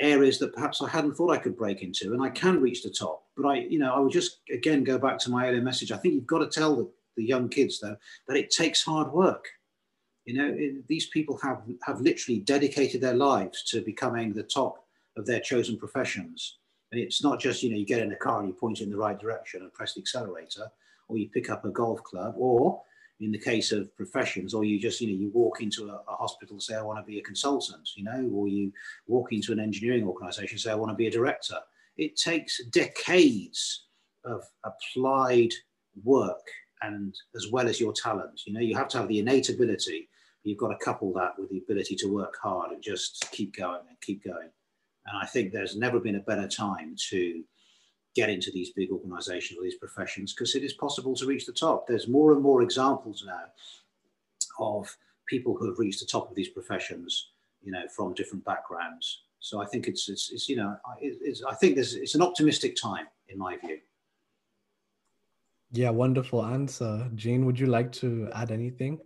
areas 0.00 0.38
that 0.38 0.54
perhaps 0.54 0.82
I 0.82 0.88
hadn't 0.88 1.14
thought 1.14 1.30
I 1.30 1.38
could 1.38 1.56
break 1.56 1.82
into, 1.82 2.12
and 2.12 2.22
I 2.22 2.30
can 2.30 2.60
reach 2.60 2.82
the 2.82 2.90
top. 2.90 3.24
But 3.36 3.46
I, 3.46 3.54
you 3.58 3.78
know, 3.78 3.94
I 3.94 4.00
would 4.00 4.12
just 4.12 4.40
again 4.52 4.84
go 4.84 4.98
back 4.98 5.18
to 5.20 5.30
my 5.30 5.48
earlier 5.48 5.62
message. 5.62 5.92
I 5.92 5.96
think 5.96 6.14
you've 6.14 6.26
got 6.26 6.38
to 6.38 6.48
tell 6.48 6.76
the, 6.76 6.90
the 7.16 7.24
young 7.24 7.48
kids 7.48 7.80
though 7.80 7.96
that 8.28 8.36
it 8.36 8.50
takes 8.50 8.82
hard 8.82 9.12
work. 9.12 9.46
You 10.24 10.34
know, 10.34 10.54
it, 10.56 10.86
these 10.88 11.06
people 11.06 11.38
have 11.42 11.62
have 11.82 12.00
literally 12.00 12.40
dedicated 12.40 13.00
their 13.00 13.14
lives 13.14 13.62
to 13.70 13.80
becoming 13.80 14.32
the 14.32 14.42
top 14.42 14.84
of 15.16 15.26
their 15.26 15.40
chosen 15.40 15.78
professions. 15.78 16.58
And 16.92 17.00
it's 17.00 17.22
not 17.22 17.40
just, 17.40 17.62
you 17.62 17.70
know, 17.70 17.76
you 17.76 17.86
get 17.86 18.02
in 18.02 18.12
a 18.12 18.16
car 18.16 18.38
and 18.38 18.48
you 18.48 18.54
point 18.54 18.80
in 18.80 18.90
the 18.90 18.96
right 18.96 19.18
direction 19.18 19.62
and 19.62 19.72
press 19.72 19.94
the 19.94 20.00
accelerator, 20.00 20.70
or 21.08 21.18
you 21.18 21.28
pick 21.28 21.50
up 21.50 21.64
a 21.64 21.70
golf 21.70 22.02
club, 22.02 22.34
or 22.36 22.82
in 23.20 23.30
the 23.30 23.38
case 23.38 23.72
of 23.72 23.94
professions, 23.96 24.54
or 24.54 24.64
you 24.64 24.78
just, 24.78 25.00
you 25.00 25.08
know, 25.08 25.14
you 25.14 25.30
walk 25.32 25.60
into 25.60 25.88
a, 25.88 25.94
a 26.08 26.16
hospital, 26.16 26.60
say, 26.60 26.74
I 26.74 26.82
want 26.82 26.98
to 26.98 27.04
be 27.04 27.18
a 27.18 27.22
consultant, 27.22 27.90
you 27.94 28.04
know, 28.04 28.28
or 28.34 28.48
you 28.48 28.72
walk 29.06 29.32
into 29.32 29.52
an 29.52 29.60
engineering 29.60 30.04
organization, 30.04 30.58
say, 30.58 30.72
I 30.72 30.74
want 30.74 30.90
to 30.90 30.96
be 30.96 31.06
a 31.06 31.10
director. 31.10 31.58
It 31.96 32.16
takes 32.16 32.64
decades 32.66 33.84
of 34.24 34.42
applied 34.64 35.52
work 36.02 36.46
and 36.82 37.14
as 37.36 37.48
well 37.50 37.68
as 37.68 37.80
your 37.80 37.92
talent. 37.92 38.42
You 38.46 38.52
know, 38.52 38.60
you 38.60 38.76
have 38.76 38.88
to 38.88 38.98
have 38.98 39.08
the 39.08 39.20
innate 39.20 39.48
ability. 39.48 40.08
You've 40.42 40.58
got 40.58 40.68
to 40.68 40.84
couple 40.84 41.12
that 41.14 41.38
with 41.38 41.50
the 41.50 41.58
ability 41.58 41.94
to 41.96 42.06
work 42.12 42.34
hard 42.42 42.72
and 42.72 42.82
just 42.82 43.30
keep 43.30 43.56
going 43.56 43.80
and 43.88 44.00
keep 44.02 44.24
going. 44.24 44.50
And 45.06 45.22
I 45.22 45.26
think 45.26 45.52
there's 45.52 45.76
never 45.76 46.00
been 46.00 46.16
a 46.16 46.20
better 46.20 46.48
time 46.48 46.96
to 47.10 47.44
get 48.14 48.30
into 48.30 48.50
these 48.50 48.70
big 48.70 48.90
organizations 48.90 49.58
or 49.58 49.62
these 49.62 49.74
professions 49.74 50.32
because 50.32 50.54
it 50.54 50.62
is 50.62 50.72
possible 50.72 51.14
to 51.16 51.26
reach 51.26 51.46
the 51.46 51.52
top. 51.52 51.86
There's 51.86 52.08
more 52.08 52.32
and 52.32 52.42
more 52.42 52.62
examples 52.62 53.24
now 53.26 53.44
of 54.58 54.96
people 55.26 55.56
who 55.56 55.66
have 55.68 55.78
reached 55.78 56.00
the 56.00 56.06
top 56.06 56.30
of 56.30 56.36
these 56.36 56.48
professions, 56.48 57.30
you 57.62 57.72
know, 57.72 57.82
from 57.94 58.14
different 58.14 58.44
backgrounds. 58.44 59.22
So 59.40 59.60
I 59.60 59.66
think 59.66 59.88
it's, 59.88 60.08
it's, 60.08 60.30
it's 60.32 60.48
you 60.48 60.56
know, 60.56 60.76
it's, 61.00 61.42
I 61.42 61.54
think 61.54 61.74
there's, 61.74 61.94
it's 61.94 62.14
an 62.14 62.22
optimistic 62.22 62.76
time 62.80 63.06
in 63.28 63.38
my 63.38 63.56
view. 63.56 63.78
Yeah, 65.72 65.90
wonderful 65.90 66.44
answer. 66.44 67.10
Jane, 67.16 67.44
would 67.46 67.58
you 67.58 67.66
like 67.66 67.90
to 67.92 68.30
add 68.32 68.52
anything? 68.52 69.00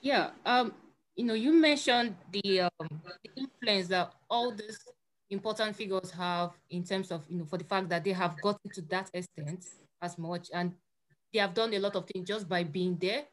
Yeah, 0.00 0.30
um, 0.46 0.72
you 1.14 1.24
know, 1.24 1.34
you 1.34 1.52
mentioned 1.52 2.16
the, 2.32 2.62
um, 2.62 2.70
the 2.80 3.30
influence 3.36 3.88
that 3.88 4.12
all 4.30 4.50
these 4.50 4.78
important 5.34 5.76
figures 5.76 6.10
have 6.12 6.52
in 6.70 6.82
terms 6.84 7.10
of, 7.10 7.26
you 7.28 7.38
know, 7.38 7.44
for 7.44 7.58
the 7.58 7.64
fact 7.64 7.88
that 7.90 8.04
they 8.04 8.12
have 8.12 8.40
gotten 8.40 8.70
to 8.72 8.80
that 8.82 9.10
extent 9.12 9.66
as 10.00 10.16
much 10.16 10.48
and 10.54 10.72
they 11.32 11.40
have 11.40 11.52
done 11.52 11.74
a 11.74 11.78
lot 11.78 11.96
of 11.96 12.06
things 12.06 12.26
just 12.26 12.48
by 12.48 12.64
being 12.64 12.96
there. 13.00 13.24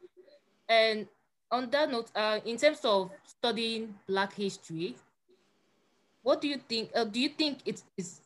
And 0.68 1.06
on 1.50 1.70
that 1.70 1.90
note, 1.90 2.10
uh, 2.14 2.40
in 2.44 2.56
terms 2.56 2.80
of 2.84 3.10
studying 3.24 3.94
Black 4.06 4.34
history, 4.34 4.96
what 6.22 6.40
do 6.40 6.48
you 6.48 6.58
think? 6.68 6.90
Uh, 6.94 7.04
do 7.04 7.20
you 7.20 7.28
think 7.30 7.58
it 7.64 7.82
is 7.96 8.20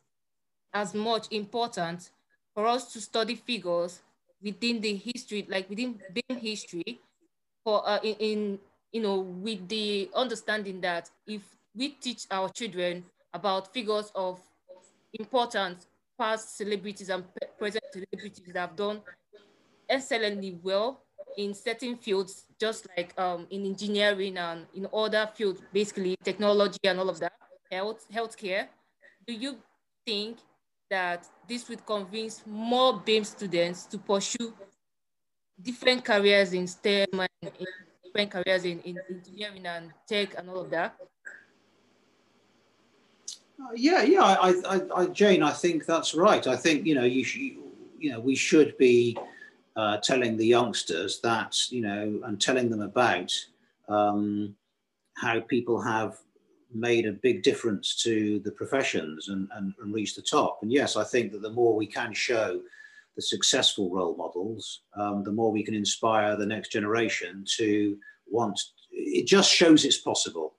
as 0.73 0.93
much 0.93 1.27
important 1.31 2.09
for 2.53 2.67
us 2.67 2.91
to 2.93 3.01
study 3.01 3.35
figures 3.35 4.01
within 4.41 4.81
the 4.81 4.95
history, 4.95 5.45
like 5.49 5.69
within 5.69 5.99
BAME 6.13 6.39
history, 6.39 6.99
for 7.63 7.87
uh, 7.87 7.99
in, 8.03 8.15
in 8.19 8.59
you 8.91 9.01
know, 9.01 9.19
with 9.19 9.67
the 9.67 10.09
understanding 10.15 10.81
that 10.81 11.09
if 11.27 11.41
we 11.75 11.89
teach 11.89 12.25
our 12.31 12.49
children 12.49 13.03
about 13.37 13.71
figures 13.73 14.11
of 14.15 14.39
importance, 15.13 15.87
past 16.17 16.57
celebrities 16.57 17.09
and 17.09 17.23
present 17.57 17.83
celebrities 17.93 18.41
that 18.47 18.59
have 18.59 18.75
done 18.75 18.99
excellently 19.87 20.57
well 20.63 20.99
in 21.37 21.53
certain 21.53 21.95
fields, 21.95 22.45
just 22.59 22.87
like 22.97 23.13
um, 23.19 23.45
in 23.51 23.65
engineering 23.65 24.37
and 24.37 24.65
in 24.73 24.87
other 24.91 25.29
fields, 25.35 25.61
basically 25.71 26.17
technology 26.23 26.79
and 26.83 26.99
all 26.99 27.09
of 27.09 27.19
that, 27.19 27.33
health, 27.71 28.05
healthcare, 28.11 28.67
do 29.27 29.33
you 29.33 29.57
think 30.05 30.37
that 30.89 31.27
this 31.47 31.69
would 31.69 31.85
convince 31.85 32.41
more 32.45 32.93
BAME 33.05 33.25
students 33.25 33.85
to 33.85 33.97
pursue 33.99 34.53
different 35.61 36.03
careers 36.03 36.53
in 36.53 36.65
STEM 36.65 37.07
and 37.13 37.51
in 37.59 37.67
different 38.03 38.31
careers 38.31 38.65
in, 38.65 38.79
in 38.81 38.97
engineering 39.09 39.65
and 39.65 39.91
tech 40.07 40.33
and 40.37 40.49
all 40.49 40.61
of 40.61 40.69
that? 40.71 40.95
Yeah, 43.75 44.03
yeah, 44.03 44.23
I, 44.23 44.53
I, 44.65 44.81
I, 44.95 45.05
Jane, 45.07 45.41
I 45.41 45.51
think 45.51 45.85
that's 45.85 46.13
right. 46.13 46.45
I 46.45 46.55
think 46.55 46.85
you 46.85 46.95
know 46.95 47.03
you 47.03 47.23
should, 47.23 47.41
you 47.99 48.11
know, 48.11 48.19
we 48.19 48.35
should 48.35 48.77
be 48.77 49.17
uh, 49.75 49.97
telling 49.97 50.37
the 50.37 50.45
youngsters 50.45 51.19
that 51.21 51.55
you 51.71 51.81
know 51.81 52.21
and 52.25 52.39
telling 52.39 52.69
them 52.69 52.81
about 52.81 53.33
um, 53.89 54.55
how 55.15 55.39
people 55.39 55.81
have 55.81 56.17
made 56.73 57.05
a 57.05 57.13
big 57.13 57.43
difference 57.43 57.95
to 58.03 58.39
the 58.39 58.51
professions 58.51 59.29
and, 59.29 59.47
and, 59.55 59.73
and 59.81 59.93
reached 59.93 60.15
the 60.15 60.21
top. 60.21 60.59
And 60.61 60.71
yes, 60.71 60.95
I 60.95 61.03
think 61.03 61.31
that 61.31 61.41
the 61.41 61.49
more 61.49 61.75
we 61.75 61.87
can 61.87 62.13
show 62.13 62.61
the 63.15 63.21
successful 63.21 63.89
role 63.89 64.15
models, 64.15 64.81
um, 64.95 65.23
the 65.23 65.31
more 65.31 65.51
we 65.51 65.63
can 65.63 65.73
inspire 65.73 66.35
the 66.35 66.45
next 66.45 66.71
generation 66.71 67.43
to 67.57 67.97
want. 68.29 68.59
It 68.91 69.25
just 69.25 69.49
shows 69.49 69.85
it's 69.85 69.97
possible. 69.97 70.56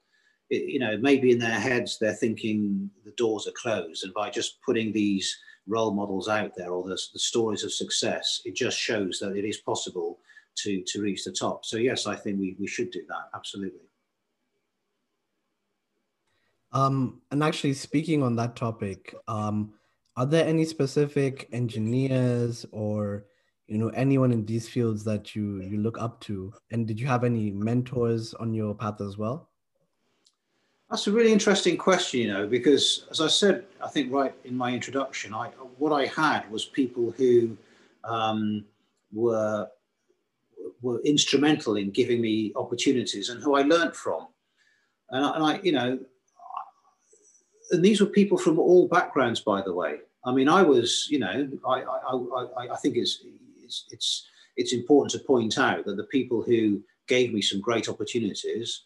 You 0.50 0.78
know, 0.78 0.96
maybe 0.98 1.30
in 1.30 1.38
their 1.38 1.60
heads 1.60 1.98
they're 1.98 2.14
thinking 2.14 2.90
the 3.04 3.12
doors 3.12 3.46
are 3.46 3.52
closed, 3.52 4.04
and 4.04 4.14
by 4.14 4.30
just 4.30 4.62
putting 4.62 4.92
these 4.92 5.36
role 5.66 5.92
models 5.92 6.28
out 6.28 6.52
there 6.56 6.70
or 6.70 6.82
the, 6.84 6.98
the 7.12 7.18
stories 7.18 7.62
of 7.64 7.72
success, 7.72 8.40
it 8.44 8.56
just 8.56 8.78
shows 8.78 9.18
that 9.20 9.36
it 9.36 9.44
is 9.44 9.58
possible 9.58 10.18
to 10.56 10.82
to 10.86 11.02
reach 11.02 11.24
the 11.24 11.32
top. 11.32 11.64
So 11.64 11.76
yes, 11.76 12.06
I 12.06 12.16
think 12.16 12.38
we 12.38 12.56
we 12.58 12.66
should 12.66 12.90
do 12.90 13.02
that 13.08 13.28
absolutely. 13.34 13.88
Um, 16.72 17.22
and 17.30 17.42
actually, 17.42 17.74
speaking 17.74 18.22
on 18.22 18.36
that 18.36 18.56
topic, 18.56 19.14
um, 19.26 19.72
are 20.16 20.26
there 20.26 20.46
any 20.46 20.64
specific 20.64 21.48
engineers 21.52 22.66
or 22.72 23.24
you 23.66 23.78
know 23.78 23.88
anyone 23.90 24.32
in 24.32 24.44
these 24.44 24.68
fields 24.68 25.04
that 25.04 25.34
you 25.34 25.62
you 25.62 25.78
look 25.78 26.00
up 26.00 26.20
to? 26.22 26.52
And 26.70 26.86
did 26.86 27.00
you 27.00 27.06
have 27.06 27.24
any 27.24 27.50
mentors 27.50 28.34
on 28.34 28.52
your 28.52 28.74
path 28.74 29.00
as 29.00 29.16
well? 29.16 29.47
That's 30.90 31.06
a 31.06 31.12
really 31.12 31.32
interesting 31.32 31.76
question, 31.76 32.20
you 32.20 32.32
know, 32.32 32.46
because 32.46 33.06
as 33.10 33.20
I 33.20 33.26
said, 33.26 33.64
I 33.84 33.88
think 33.88 34.10
right 34.10 34.34
in 34.44 34.56
my 34.56 34.72
introduction, 34.72 35.34
I 35.34 35.48
what 35.76 35.92
I 35.92 36.06
had 36.06 36.50
was 36.50 36.64
people 36.64 37.10
who 37.10 37.56
um, 38.04 38.64
were 39.12 39.68
were 40.80 41.00
instrumental 41.02 41.76
in 41.76 41.90
giving 41.90 42.20
me 42.20 42.52
opportunities 42.56 43.28
and 43.28 43.42
who 43.42 43.54
I 43.54 43.62
learned 43.62 43.94
from. 43.94 44.28
And 45.10 45.24
I, 45.24 45.34
and 45.34 45.44
I 45.44 45.60
you 45.62 45.72
know, 45.72 45.98
and 47.70 47.84
these 47.84 48.00
were 48.00 48.06
people 48.06 48.38
from 48.38 48.58
all 48.58 48.88
backgrounds, 48.88 49.40
by 49.40 49.60
the 49.60 49.74
way. 49.74 49.98
I 50.24 50.32
mean, 50.32 50.48
I 50.48 50.62
was, 50.62 51.06
you 51.10 51.18
know, 51.18 51.48
I, 51.66 51.82
I, 51.82 52.14
I, 52.14 52.72
I 52.72 52.76
think 52.76 52.96
it's, 52.96 53.24
it's, 53.62 53.86
it's, 53.90 54.26
it's 54.56 54.72
important 54.72 55.12
to 55.12 55.26
point 55.26 55.58
out 55.58 55.84
that 55.84 55.96
the 55.96 56.04
people 56.04 56.42
who 56.42 56.82
gave 57.06 57.32
me 57.32 57.40
some 57.40 57.60
great 57.60 57.88
opportunities 57.88 58.84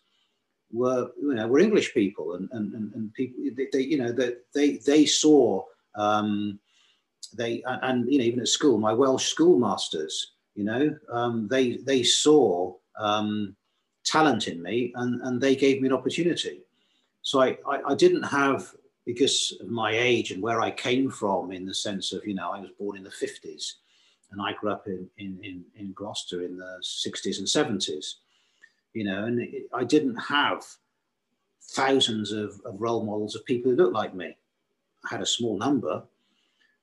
were, 0.73 1.11
you 1.21 1.35
know, 1.35 1.47
were 1.47 1.59
English 1.59 1.95
people 1.95 2.35
and, 2.35 2.49
and, 2.53 2.73
and, 2.75 2.95
and 2.95 3.15
people, 3.15 3.45
they, 3.73 3.81
you 3.81 3.99
know, 3.99 4.13
that 4.13 4.45
they, 4.55 4.79
they 4.79 5.05
saw, 5.05 5.65
um, 5.95 6.59
they, 7.37 7.63
and, 7.67 8.11
you 8.11 8.19
know, 8.19 8.25
even 8.25 8.41
at 8.41 8.49
school, 8.49 8.79
my 8.79 8.93
Welsh 8.93 9.27
schoolmasters, 9.27 10.33
you 10.55 10.65
know, 10.65 10.97
um, 11.11 11.49
they, 11.49 11.77
they 11.79 12.03
saw 12.03 12.75
um, 12.99 13.55
talent 14.05 14.49
in 14.49 14.63
me 14.63 14.93
and, 14.97 15.21
and 15.23 15.41
they 15.41 15.55
gave 15.55 15.81
me 15.81 15.89
an 15.89 15.95
opportunity. 15.95 16.63
So 17.23 17.41
I, 17.41 17.59
I, 17.67 17.81
I, 17.89 17.95
didn't 17.95 18.25
have, 18.25 18.75
because 19.07 19.57
of 19.61 19.69
my 19.69 19.93
age 19.93 20.31
and 20.33 20.43
where 20.43 20.61
I 20.61 20.71
came 20.71 21.11
from, 21.11 21.53
in 21.53 21.65
the 21.65 21.75
sense 21.75 22.13
of, 22.13 22.27
you 22.27 22.35
know, 22.35 22.51
I 22.51 22.61
was 22.61 22.71
born 22.79 22.97
in 22.97 23.05
the 23.05 23.11
50s 23.11 23.75
and 24.33 24.41
I 24.41 24.55
grew 24.55 24.71
up 24.71 24.87
in, 24.87 25.09
in, 25.19 25.39
in, 25.43 25.65
in 25.77 25.93
Gloucester 25.93 26.43
in 26.43 26.57
the 26.57 26.83
60s 26.83 27.39
and 27.39 27.47
70s, 27.47 28.15
you 28.95 29.05
know, 29.05 29.25
and 29.25 29.41
it, 29.41 29.69
I 29.73 29.85
didn't 29.85 30.17
have 30.17 30.65
thousands 31.63 32.33
of, 32.33 32.61
of 32.65 32.81
role 32.81 33.05
models 33.05 33.35
of 33.35 33.45
people 33.45 33.71
who 33.71 33.77
looked 33.77 33.95
like 33.95 34.15
me. 34.15 34.37
I 35.05 35.09
had 35.09 35.23
a 35.23 35.27
small 35.27 35.59
number. 35.59 36.03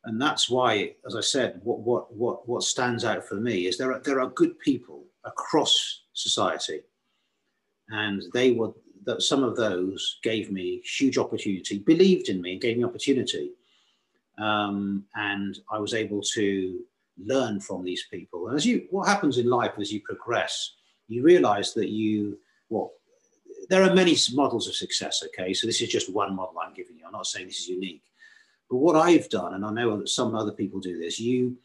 And 0.05 0.21
that's 0.21 0.49
why, 0.49 0.95
as 1.05 1.15
I 1.15 1.21
said, 1.21 1.59
what, 1.63 1.79
what, 1.79 2.13
what, 2.13 2.47
what 2.47 2.63
stands 2.63 3.03
out 3.03 3.25
for 3.25 3.35
me 3.35 3.67
is 3.67 3.77
there 3.77 3.91
are, 3.91 3.99
there 3.99 4.21
are 4.21 4.29
good 4.29 4.57
people 4.59 5.03
across 5.25 6.03
society 6.13 6.81
and 7.89 8.23
they 8.33 8.51
were 8.51 8.71
that 9.05 9.21
some 9.21 9.43
of 9.43 9.55
those 9.55 10.19
gave 10.23 10.51
me 10.51 10.81
huge 10.83 11.17
opportunity, 11.17 11.79
believed 11.79 12.29
in 12.29 12.41
me, 12.41 12.53
and 12.53 12.61
gave 12.61 12.77
me 12.77 12.83
opportunity. 12.83 13.51
Um, 14.37 15.05
and 15.15 15.57
I 15.71 15.79
was 15.79 15.93
able 15.93 16.21
to 16.35 16.79
learn 17.17 17.59
from 17.59 17.83
these 17.83 18.05
people. 18.11 18.47
And 18.47 18.57
as 18.57 18.65
you, 18.65 18.87
what 18.91 19.07
happens 19.07 19.37
in 19.37 19.49
life 19.49 19.73
as 19.79 19.91
you 19.91 20.01
progress, 20.01 20.75
you 21.09 21.23
realize 21.23 21.73
that 21.73 21.89
you, 21.89 22.39
well, 22.69 22.93
there 23.69 23.83
are 23.83 23.93
many 23.93 24.15
models 24.33 24.67
of 24.67 24.75
success. 24.75 25.23
Okay, 25.27 25.53
so 25.53 25.67
this 25.67 25.81
is 25.81 25.89
just 25.89 26.13
one 26.13 26.35
model 26.35 26.55
I'm 26.59 26.73
giving 26.73 26.95
you. 26.95 27.05
I'm 27.05 27.11
not 27.11 27.25
saying 27.25 27.47
this 27.47 27.59
is 27.59 27.67
unique, 27.67 28.03
but 28.69 28.77
what 28.77 28.95
I've 28.95 29.27
done, 29.29 29.55
and 29.55 29.65
I 29.65 29.71
know 29.71 29.97
that 29.97 30.09
some 30.09 30.35
other 30.35 30.51
people 30.51 30.79
do 30.79 30.97
this, 30.97 31.19
you, 31.19 31.57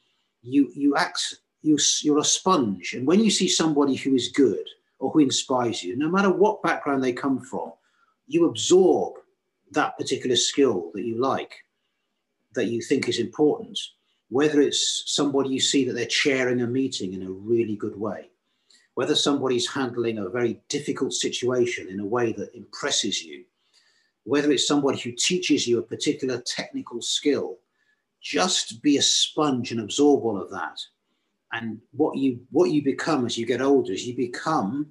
you, 0.43 0.71
you 0.75 0.97
act, 0.97 1.37
you, 1.63 1.79
you're 2.03 2.19
a 2.19 2.25
sponge, 2.25 2.95
and 2.95 3.07
when 3.07 3.21
you 3.21 3.31
see 3.31 3.49
somebody 3.49 3.95
who 3.95 4.15
is 4.15 4.29
good 4.29 4.67
or 4.99 5.11
who 5.11 5.21
inspires 5.21 5.85
you, 5.85 5.97
no 5.97 6.09
matter 6.09 6.31
what 6.31 6.63
background 6.63 7.05
they 7.05 7.13
come 7.13 7.41
from, 7.41 7.73
you 8.27 8.47
absorb 8.47 9.15
that 9.73 9.97
particular 9.99 10.37
skill 10.37 10.91
that 10.95 11.05
you 11.05 11.21
like, 11.21 11.55
that 12.55 12.67
you 12.67 12.81
think 12.81 13.09
is 13.09 13.19
important, 13.19 13.79
whether 14.29 14.61
it's 14.61 15.03
somebody 15.07 15.51
you 15.51 15.61
see 15.61 15.85
that 15.85 15.93
they're 15.93 16.07
chairing 16.07 16.63
a 16.63 16.67
meeting 16.67 17.13
in 17.13 17.23
a 17.23 17.31
really 17.31 17.77
good 17.77 17.99
way, 17.99 18.31
whether 18.95 19.15
somebody's 19.15 19.69
handling 19.69 20.19
a 20.19 20.29
very 20.29 20.61
difficult 20.69 21.13
situation 21.13 21.89
in 21.89 22.01
a 22.01 22.07
way 22.07 22.33
that 22.33 22.55
impresses 22.55 23.23
you, 23.23 23.45
whether 24.25 24.51
it's 24.53 24.67
somebody 24.67 24.99
who 24.99 25.13
teaches 25.13 25.67
you 25.67 25.79
a 25.79 25.83
particular 25.83 26.41
technical 26.41 27.03
skill, 27.03 27.59
just 28.21 28.81
be 28.83 28.97
a 28.97 29.03
sponge 29.03 29.71
and 29.73 29.81
absorb 29.81 30.25
all 30.25 30.41
of 30.41 30.51
that. 30.51 30.81
And 31.53 31.81
what 31.93 32.17
you 32.17 32.41
what 32.51 32.71
you 32.71 32.83
become 32.83 33.27
as 33.27 33.37
you 33.37 33.47
get 33.47 33.61
older 33.61 33.93
is 33.93 34.07
you 34.07 34.17
become 34.17 34.87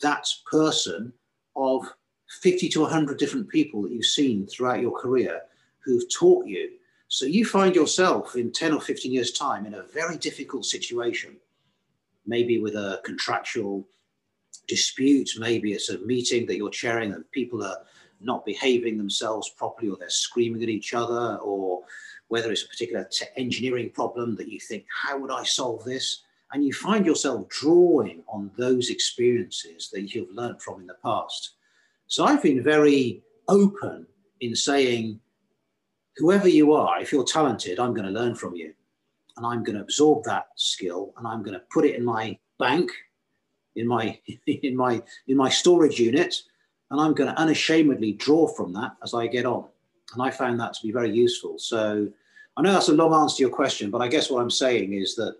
that 0.00 0.26
person 0.50 1.12
of 1.54 1.84
50 2.40 2.68
to 2.70 2.80
100 2.80 3.18
different 3.18 3.48
people 3.48 3.82
that 3.82 3.92
you've 3.92 4.06
seen 4.06 4.46
throughout 4.46 4.80
your 4.80 4.96
career 4.98 5.42
who've 5.84 6.08
taught 6.12 6.46
you. 6.46 6.70
So 7.08 7.26
you 7.26 7.44
find 7.44 7.74
yourself 7.74 8.36
in 8.36 8.52
10 8.52 8.72
or 8.72 8.80
15 8.80 9.12
years 9.12 9.32
time 9.32 9.66
in 9.66 9.74
a 9.74 9.82
very 9.82 10.16
difficult 10.16 10.64
situation 10.64 11.36
maybe 12.26 12.60
with 12.60 12.74
a 12.74 13.00
contractual 13.04 13.86
dispute 14.68 15.30
maybe 15.38 15.72
it's 15.72 15.90
a 15.90 15.98
meeting 16.00 16.46
that 16.46 16.56
you're 16.56 16.70
chairing 16.70 17.12
and 17.12 17.28
people 17.32 17.64
are 17.64 17.78
not 18.20 18.44
behaving 18.44 18.98
themselves 18.98 19.50
properly 19.56 19.88
or 19.88 19.96
they're 19.96 20.10
screaming 20.10 20.62
at 20.62 20.68
each 20.68 20.94
other 20.94 21.36
or 21.38 21.82
whether 22.30 22.52
it's 22.52 22.64
a 22.64 22.68
particular 22.68 23.08
engineering 23.36 23.90
problem 23.90 24.36
that 24.36 24.48
you 24.48 24.60
think, 24.60 24.84
how 25.02 25.18
would 25.18 25.32
I 25.32 25.42
solve 25.42 25.84
this? 25.84 26.22
And 26.52 26.64
you 26.64 26.72
find 26.72 27.04
yourself 27.04 27.48
drawing 27.48 28.22
on 28.28 28.52
those 28.56 28.90
experiences 28.90 29.90
that 29.92 30.14
you've 30.14 30.32
learned 30.32 30.62
from 30.62 30.80
in 30.80 30.86
the 30.86 30.96
past. 31.04 31.54
So 32.06 32.24
I've 32.24 32.42
been 32.42 32.62
very 32.62 33.22
open 33.48 34.06
in 34.40 34.54
saying, 34.54 35.18
whoever 36.16 36.48
you 36.48 36.72
are, 36.72 37.00
if 37.00 37.10
you're 37.10 37.24
talented, 37.24 37.80
I'm 37.80 37.94
going 37.94 38.06
to 38.06 38.20
learn 38.20 38.36
from 38.36 38.54
you. 38.54 38.74
And 39.40 39.46
I'm 39.46 39.64
going 39.64 39.76
to 39.76 39.82
absorb 39.82 40.24
that 40.24 40.48
skill 40.56 41.14
and 41.16 41.26
I'm 41.26 41.42
going 41.42 41.54
to 41.54 41.64
put 41.72 41.86
it 41.86 41.94
in 41.94 42.04
my 42.04 42.38
bank, 42.58 42.90
in 43.74 43.86
my, 43.86 44.20
in 44.46 44.76
my, 44.76 45.02
in 45.28 45.36
my 45.38 45.48
storage 45.48 45.98
unit, 45.98 46.42
and 46.90 47.00
I'm 47.00 47.14
going 47.14 47.32
to 47.32 47.40
unashamedly 47.40 48.12
draw 48.12 48.48
from 48.48 48.74
that 48.74 48.96
as 49.02 49.14
I 49.14 49.28
get 49.28 49.46
on. 49.46 49.64
And 50.12 50.22
I 50.22 50.30
found 50.30 50.60
that 50.60 50.74
to 50.74 50.82
be 50.82 50.92
very 50.92 51.10
useful. 51.10 51.58
So 51.58 52.06
I 52.58 52.60
know 52.60 52.70
that's 52.70 52.90
a 52.90 52.92
long 52.92 53.14
answer 53.14 53.38
to 53.38 53.40
your 53.44 53.50
question, 53.50 53.90
but 53.90 54.02
I 54.02 54.08
guess 54.08 54.28
what 54.28 54.42
I'm 54.42 54.50
saying 54.50 54.92
is 54.92 55.16
that, 55.16 55.36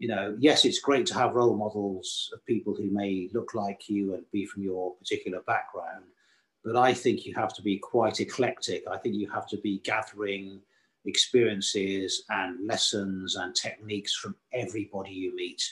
you 0.00 0.08
know, 0.08 0.36
yes, 0.40 0.64
it's 0.64 0.80
great 0.80 1.06
to 1.06 1.14
have 1.14 1.34
role 1.34 1.54
models 1.54 2.32
of 2.34 2.44
people 2.46 2.74
who 2.74 2.90
may 2.90 3.28
look 3.32 3.54
like 3.54 3.88
you 3.88 4.14
and 4.14 4.24
be 4.32 4.44
from 4.44 4.64
your 4.64 4.96
particular 4.96 5.42
background. 5.46 6.02
But 6.64 6.74
I 6.74 6.94
think 6.94 7.26
you 7.26 7.34
have 7.36 7.54
to 7.54 7.62
be 7.62 7.78
quite 7.78 8.18
eclectic. 8.18 8.82
I 8.90 8.96
think 8.96 9.14
you 9.14 9.30
have 9.30 9.46
to 9.50 9.56
be 9.58 9.78
gathering 9.84 10.62
experiences 11.06 12.24
and 12.30 12.66
lessons 12.66 13.36
and 13.36 13.54
techniques 13.54 14.14
from 14.14 14.34
everybody 14.52 15.12
you 15.12 15.34
meet 15.34 15.62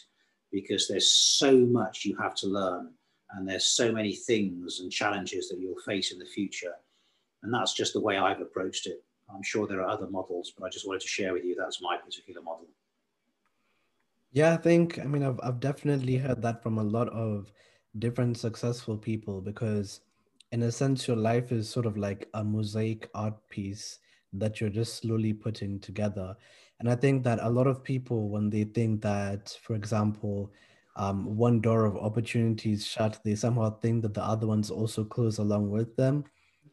because 0.51 0.89
there's 0.89 1.13
so 1.13 1.57
much 1.59 2.05
you 2.05 2.17
have 2.17 2.35
to 2.35 2.47
learn 2.47 2.91
and 3.33 3.47
there's 3.47 3.67
so 3.67 3.93
many 3.93 4.15
things 4.15 4.81
and 4.81 4.91
challenges 4.91 5.49
that 5.49 5.59
you'll 5.59 5.81
face 5.85 6.13
in 6.13 6.19
the 6.19 6.25
future. 6.25 6.73
And 7.43 7.53
that's 7.53 7.75
just 7.75 7.93
the 7.93 8.01
way 8.01 8.17
I've 8.17 8.41
approached 8.41 8.87
it. 8.87 9.05
I'm 9.33 9.43
sure 9.43 9.67
there 9.67 9.83
are 9.83 9.89
other 9.89 10.09
models, 10.09 10.53
but 10.57 10.65
I 10.65 10.71
just 10.71 10.87
wanted 10.87 11.03
to 11.03 11.09
share 11.09 11.35
with 11.35 11.45
you 11.45 11.55
that's 11.55 11.83
my 11.83 11.99
particular 11.99 12.41
model. 12.41 12.67
Yeah, 14.33 14.55
I 14.55 14.57
think, 14.57 14.99
I 14.99 15.05
mean, 15.05 15.23
I've, 15.23 15.41
I've 15.43 15.61
definitely 15.61 16.17
heard 16.17 16.41
that 16.43 16.63
from 16.63 16.79
a 16.79 16.85
lot 16.85 17.09
of 17.11 17.53
different 17.99 18.39
successful 18.39 18.97
people 18.97 19.41
because, 19.41 20.01
in 20.53 20.63
a 20.63 20.73
sense, 20.73 21.07
your 21.07 21.17
life 21.17 21.53
is 21.53 21.69
sort 21.69 21.87
of 21.87 21.99
like 21.99 22.29
a 22.35 22.43
mosaic 22.43 23.11
art 23.15 23.37
piece 23.51 23.99
that 24.33 24.61
you're 24.61 24.71
just 24.71 24.97
slowly 24.97 25.33
putting 25.33 25.81
together. 25.81 26.37
And 26.81 26.89
I 26.89 26.95
think 26.95 27.25
that 27.25 27.39
a 27.43 27.51
lot 27.51 27.67
of 27.67 27.83
people, 27.83 28.29
when 28.29 28.51
they 28.51 28.65
think 28.65 29.03
that, 29.03 29.57
for 29.63 29.75
example, 29.75 30.53
um, 30.97 31.37
one 31.37 31.61
door 31.61 31.85
of 31.85 31.97
opportunities 31.97 32.87
shut, 32.87 33.19
they 33.25 33.35
somehow 33.35 33.79
think 33.81 34.03
that 34.03 34.15
the 34.15 34.25
other 34.25 34.47
ones 34.47 34.71
also 34.71 35.05
close 35.05 35.39
along 35.39 35.71
with 35.71 35.95
them 35.97 36.25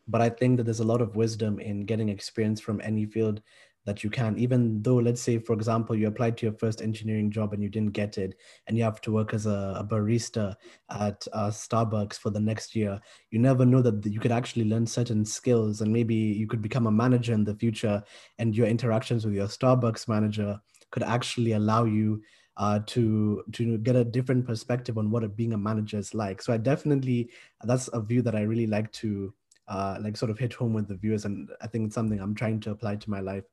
but 0.08 0.22
I 0.22 0.30
think 0.30 0.58
that 0.58 0.63
there's 0.63 0.80
a 0.80 0.86
lot 0.86 1.02
of 1.02 1.15
wisdom 1.15 1.60
in 1.60 1.86
getting 1.86 2.10
experience 2.10 2.60
from 2.60 2.82
any 2.82 3.06
field 3.06 3.41
that 3.86 4.04
you 4.04 4.10
can, 4.10 4.38
even 4.38 4.82
though, 4.82 4.95
let's 4.95 5.21
say, 5.21 5.38
for 5.38 5.54
example, 5.54 5.95
you 5.95 6.08
applied 6.08 6.38
to 6.38 6.45
your 6.45 6.54
first 6.54 6.82
engineering 6.82 7.32
job 7.32 7.54
and 7.54 7.62
you 7.63 7.69
didn't 7.69 7.93
get 7.93 8.17
it, 8.17 8.36
and 8.67 8.78
you 8.78 8.84
have 8.84 9.00
to 9.02 9.12
work 9.12 9.34
as 9.34 9.45
a, 9.45 9.76
a 9.78 9.84
barista 9.84 10.56
at 10.89 11.26
uh, 11.34 11.50
Starbucks 11.50 12.15
for 12.15 12.32
the 12.32 12.39
next 12.39 12.76
year, 12.76 13.00
you 13.32 13.39
never 13.39 13.65
know 13.65 13.82
that 13.82 14.06
you 14.06 14.19
could 14.19 14.32
actually 14.32 14.65
learn 14.65 14.86
certain 14.86 15.24
skills 15.24 15.82
and 15.82 15.93
maybe 15.93 16.15
you 16.15 16.48
could 16.48 16.62
become 16.62 16.88
a 16.88 16.91
manager 16.91 17.34
in 17.34 17.43
the 17.43 17.56
future, 17.56 18.04
and 18.39 18.56
your 18.56 18.67
interactions 18.67 19.26
with 19.26 19.36
your 19.36 19.48
Starbucks 19.48 20.08
manager 20.08 20.60
could 20.91 21.04
actually 21.04 21.54
allow 21.54 21.86
you 21.86 22.21
uh, 22.58 22.80
to 22.88 23.43
to 23.52 23.78
get 23.80 23.95
a 23.95 24.06
different 24.06 24.45
perspective 24.45 24.98
on 24.98 25.12
what 25.12 25.36
being 25.36 25.54
a 25.54 25.58
manager 25.58 25.98
is 25.98 26.13
like. 26.13 26.41
So 26.41 26.54
I 26.54 26.58
definitely 26.58 27.30
that's 27.63 27.89
a 27.91 28.02
view 28.02 28.21
that 28.21 28.36
I 28.36 28.41
really 28.41 28.67
like 28.67 28.91
to 28.93 29.34
uh, 29.67 29.97
like 30.01 30.17
sort 30.17 30.32
of 30.32 30.39
hit 30.39 30.54
home 30.54 30.73
with 30.73 30.88
the 30.88 30.95
viewers, 30.95 31.25
and 31.25 31.49
I 31.62 31.67
think 31.67 31.88
it's 31.88 31.95
something 31.95 32.19
I'm 32.19 32.36
trying 32.36 32.60
to 32.62 32.71
apply 32.71 32.97
to 32.97 33.10
my 33.10 33.19
life 33.19 33.45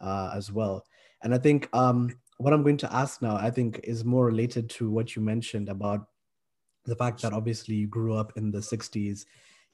uh, 0.00 0.32
as 0.34 0.50
well. 0.50 0.84
And 1.22 1.34
I 1.34 1.38
think 1.38 1.68
um, 1.74 2.16
what 2.38 2.52
I'm 2.52 2.62
going 2.62 2.78
to 2.78 2.94
ask 2.94 3.20
now, 3.20 3.36
I 3.36 3.50
think, 3.50 3.80
is 3.84 4.04
more 4.04 4.26
related 4.26 4.70
to 4.70 4.90
what 4.90 5.14
you 5.14 5.22
mentioned 5.22 5.68
about 5.68 6.06
the 6.86 6.96
fact 6.96 7.22
that 7.22 7.32
obviously 7.32 7.74
you 7.74 7.86
grew 7.86 8.14
up 8.14 8.32
in 8.36 8.50
the 8.50 8.58
60s 8.58 9.26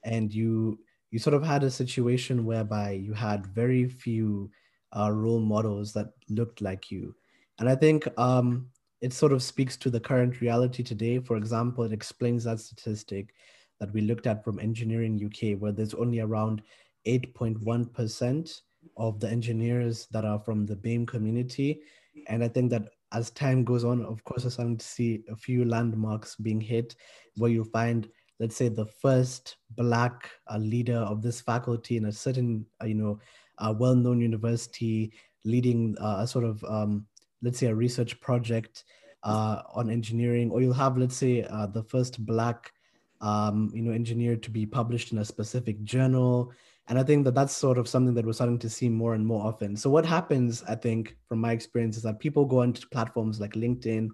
and 0.04 0.32
you 0.32 0.78
you 1.12 1.18
sort 1.20 1.34
of 1.34 1.44
had 1.44 1.62
a 1.62 1.70
situation 1.70 2.44
whereby 2.44 2.90
you 2.90 3.12
had 3.12 3.46
very 3.46 3.88
few 3.88 4.50
uh, 4.96 5.10
role 5.12 5.40
models 5.40 5.92
that 5.92 6.08
looked 6.28 6.60
like 6.60 6.90
you. 6.90 7.14
And 7.58 7.68
i 7.68 7.74
think 7.74 8.06
um, 8.18 8.68
it 9.00 9.12
sort 9.12 9.32
of 9.32 9.42
speaks 9.42 9.76
to 9.78 9.90
the 9.90 10.00
current 10.00 10.40
reality 10.40 10.82
today. 10.82 11.20
For 11.20 11.36
example 11.36 11.84
it 11.84 11.92
explains 11.92 12.44
that 12.44 12.60
statistic 12.60 13.34
that 13.80 13.92
we 13.92 14.00
looked 14.00 14.26
at 14.26 14.44
from 14.44 14.58
engineering 14.58 15.20
uk 15.24 15.60
where 15.60 15.72
there's 15.72 15.94
only 15.94 16.20
around 16.20 16.62
8.1% 17.06 18.60
of 18.96 19.20
the 19.20 19.28
engineers 19.28 20.06
that 20.10 20.24
are 20.24 20.38
from 20.40 20.66
the 20.66 20.76
BAME 20.76 21.06
community. 21.06 21.80
And 22.28 22.42
I 22.42 22.48
think 22.48 22.70
that 22.70 22.88
as 23.12 23.30
time 23.30 23.64
goes 23.64 23.84
on, 23.84 24.04
of 24.04 24.22
course, 24.24 24.44
we're 24.44 24.50
starting 24.50 24.76
to 24.76 24.84
see 24.84 25.22
a 25.30 25.36
few 25.36 25.64
landmarks 25.64 26.36
being 26.36 26.60
hit 26.60 26.96
where 27.36 27.50
you 27.50 27.64
find, 27.64 28.08
let's 28.40 28.56
say, 28.56 28.68
the 28.68 28.86
first 28.86 29.56
Black 29.70 30.30
uh, 30.50 30.58
leader 30.58 30.98
of 30.98 31.22
this 31.22 31.40
faculty 31.40 31.96
in 31.96 32.06
a 32.06 32.12
certain, 32.12 32.66
uh, 32.82 32.86
you 32.86 32.94
know, 32.94 33.18
a 33.58 33.72
well-known 33.72 34.20
university 34.20 35.12
leading 35.44 35.96
uh, 36.00 36.18
a 36.20 36.26
sort 36.26 36.44
of, 36.44 36.62
um, 36.64 37.06
let's 37.42 37.58
say, 37.58 37.68
a 37.68 37.74
research 37.74 38.20
project 38.20 38.84
uh, 39.22 39.62
on 39.74 39.90
engineering, 39.90 40.50
or 40.50 40.60
you'll 40.60 40.72
have, 40.72 40.98
let's 40.98 41.16
say, 41.16 41.42
uh, 41.44 41.66
the 41.66 41.84
first 41.84 42.24
Black, 42.26 42.72
um, 43.20 43.70
you 43.74 43.82
know, 43.82 43.92
engineered 43.92 44.42
to 44.44 44.50
be 44.50 44.66
published 44.66 45.12
in 45.12 45.18
a 45.18 45.24
specific 45.24 45.82
journal 45.82 46.52
and 46.88 46.98
I 46.98 47.02
think 47.02 47.24
that 47.24 47.34
that's 47.34 47.56
sort 47.56 47.78
of 47.78 47.88
something 47.88 48.14
that 48.14 48.24
we're 48.24 48.32
starting 48.32 48.60
to 48.60 48.70
see 48.70 48.88
more 48.88 49.14
and 49.14 49.26
more 49.26 49.44
often. 49.44 49.76
So, 49.76 49.90
what 49.90 50.06
happens, 50.06 50.62
I 50.68 50.76
think, 50.76 51.16
from 51.28 51.40
my 51.40 51.52
experience, 51.52 51.96
is 51.96 52.04
that 52.04 52.20
people 52.20 52.44
go 52.44 52.60
onto 52.60 52.86
platforms 52.88 53.40
like 53.40 53.54
LinkedIn, 53.54 54.10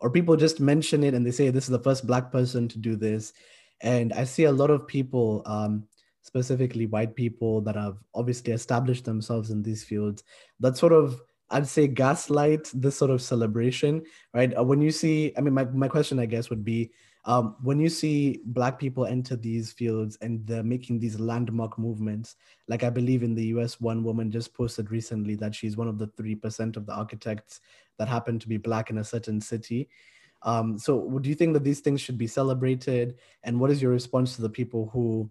or 0.00 0.10
people 0.10 0.36
just 0.36 0.58
mention 0.58 1.04
it 1.04 1.14
and 1.14 1.24
they 1.24 1.30
say, 1.30 1.50
This 1.50 1.64
is 1.64 1.70
the 1.70 1.78
first 1.78 2.06
Black 2.06 2.32
person 2.32 2.66
to 2.68 2.78
do 2.78 2.96
this. 2.96 3.34
And 3.82 4.12
I 4.14 4.24
see 4.24 4.44
a 4.44 4.52
lot 4.52 4.70
of 4.70 4.86
people, 4.86 5.42
um, 5.44 5.84
specifically 6.22 6.86
white 6.86 7.14
people, 7.14 7.60
that 7.62 7.76
have 7.76 7.98
obviously 8.14 8.54
established 8.54 9.04
themselves 9.04 9.50
in 9.50 9.62
these 9.62 9.84
fields 9.84 10.24
that 10.60 10.78
sort 10.78 10.92
of 10.92 11.20
I'd 11.50 11.68
say 11.68 11.86
gaslight 11.86 12.70
this 12.72 12.96
sort 12.96 13.10
of 13.10 13.20
celebration, 13.20 14.02
right? 14.32 14.56
Uh, 14.56 14.64
when 14.64 14.80
you 14.80 14.90
see, 14.90 15.34
I 15.36 15.42
mean, 15.42 15.52
my, 15.52 15.64
my 15.66 15.88
question, 15.88 16.18
I 16.18 16.24
guess, 16.24 16.48
would 16.48 16.64
be 16.64 16.90
um, 17.26 17.56
when 17.62 17.80
you 17.80 17.88
see 17.88 18.40
black 18.44 18.78
people 18.78 19.06
enter 19.06 19.34
these 19.34 19.72
fields 19.72 20.18
and 20.20 20.46
they're 20.46 20.62
making 20.62 20.98
these 20.98 21.18
landmark 21.18 21.78
movements 21.78 22.36
like 22.68 22.82
i 22.82 22.90
believe 22.90 23.22
in 23.22 23.34
the 23.34 23.44
us 23.44 23.80
one 23.80 24.02
woman 24.04 24.30
just 24.30 24.52
posted 24.52 24.90
recently 24.90 25.34
that 25.34 25.54
she's 25.54 25.76
one 25.76 25.88
of 25.88 25.98
the 25.98 26.08
3% 26.08 26.76
of 26.76 26.86
the 26.86 26.92
architects 26.92 27.60
that 27.98 28.08
happen 28.08 28.38
to 28.38 28.48
be 28.48 28.56
black 28.56 28.90
in 28.90 28.98
a 28.98 29.04
certain 29.04 29.40
city. 29.40 29.88
Um, 30.42 30.78
so 30.78 31.18
do 31.18 31.28
you 31.28 31.34
think 31.34 31.54
that 31.54 31.64
these 31.64 31.80
things 31.80 32.00
should 32.00 32.18
be 32.18 32.26
celebrated? 32.26 33.16
And 33.44 33.58
what 33.58 33.70
is 33.70 33.80
your 33.80 33.92
response 33.92 34.36
to 34.36 34.42
the 34.42 34.48
people 34.48 34.90
who 34.92 35.30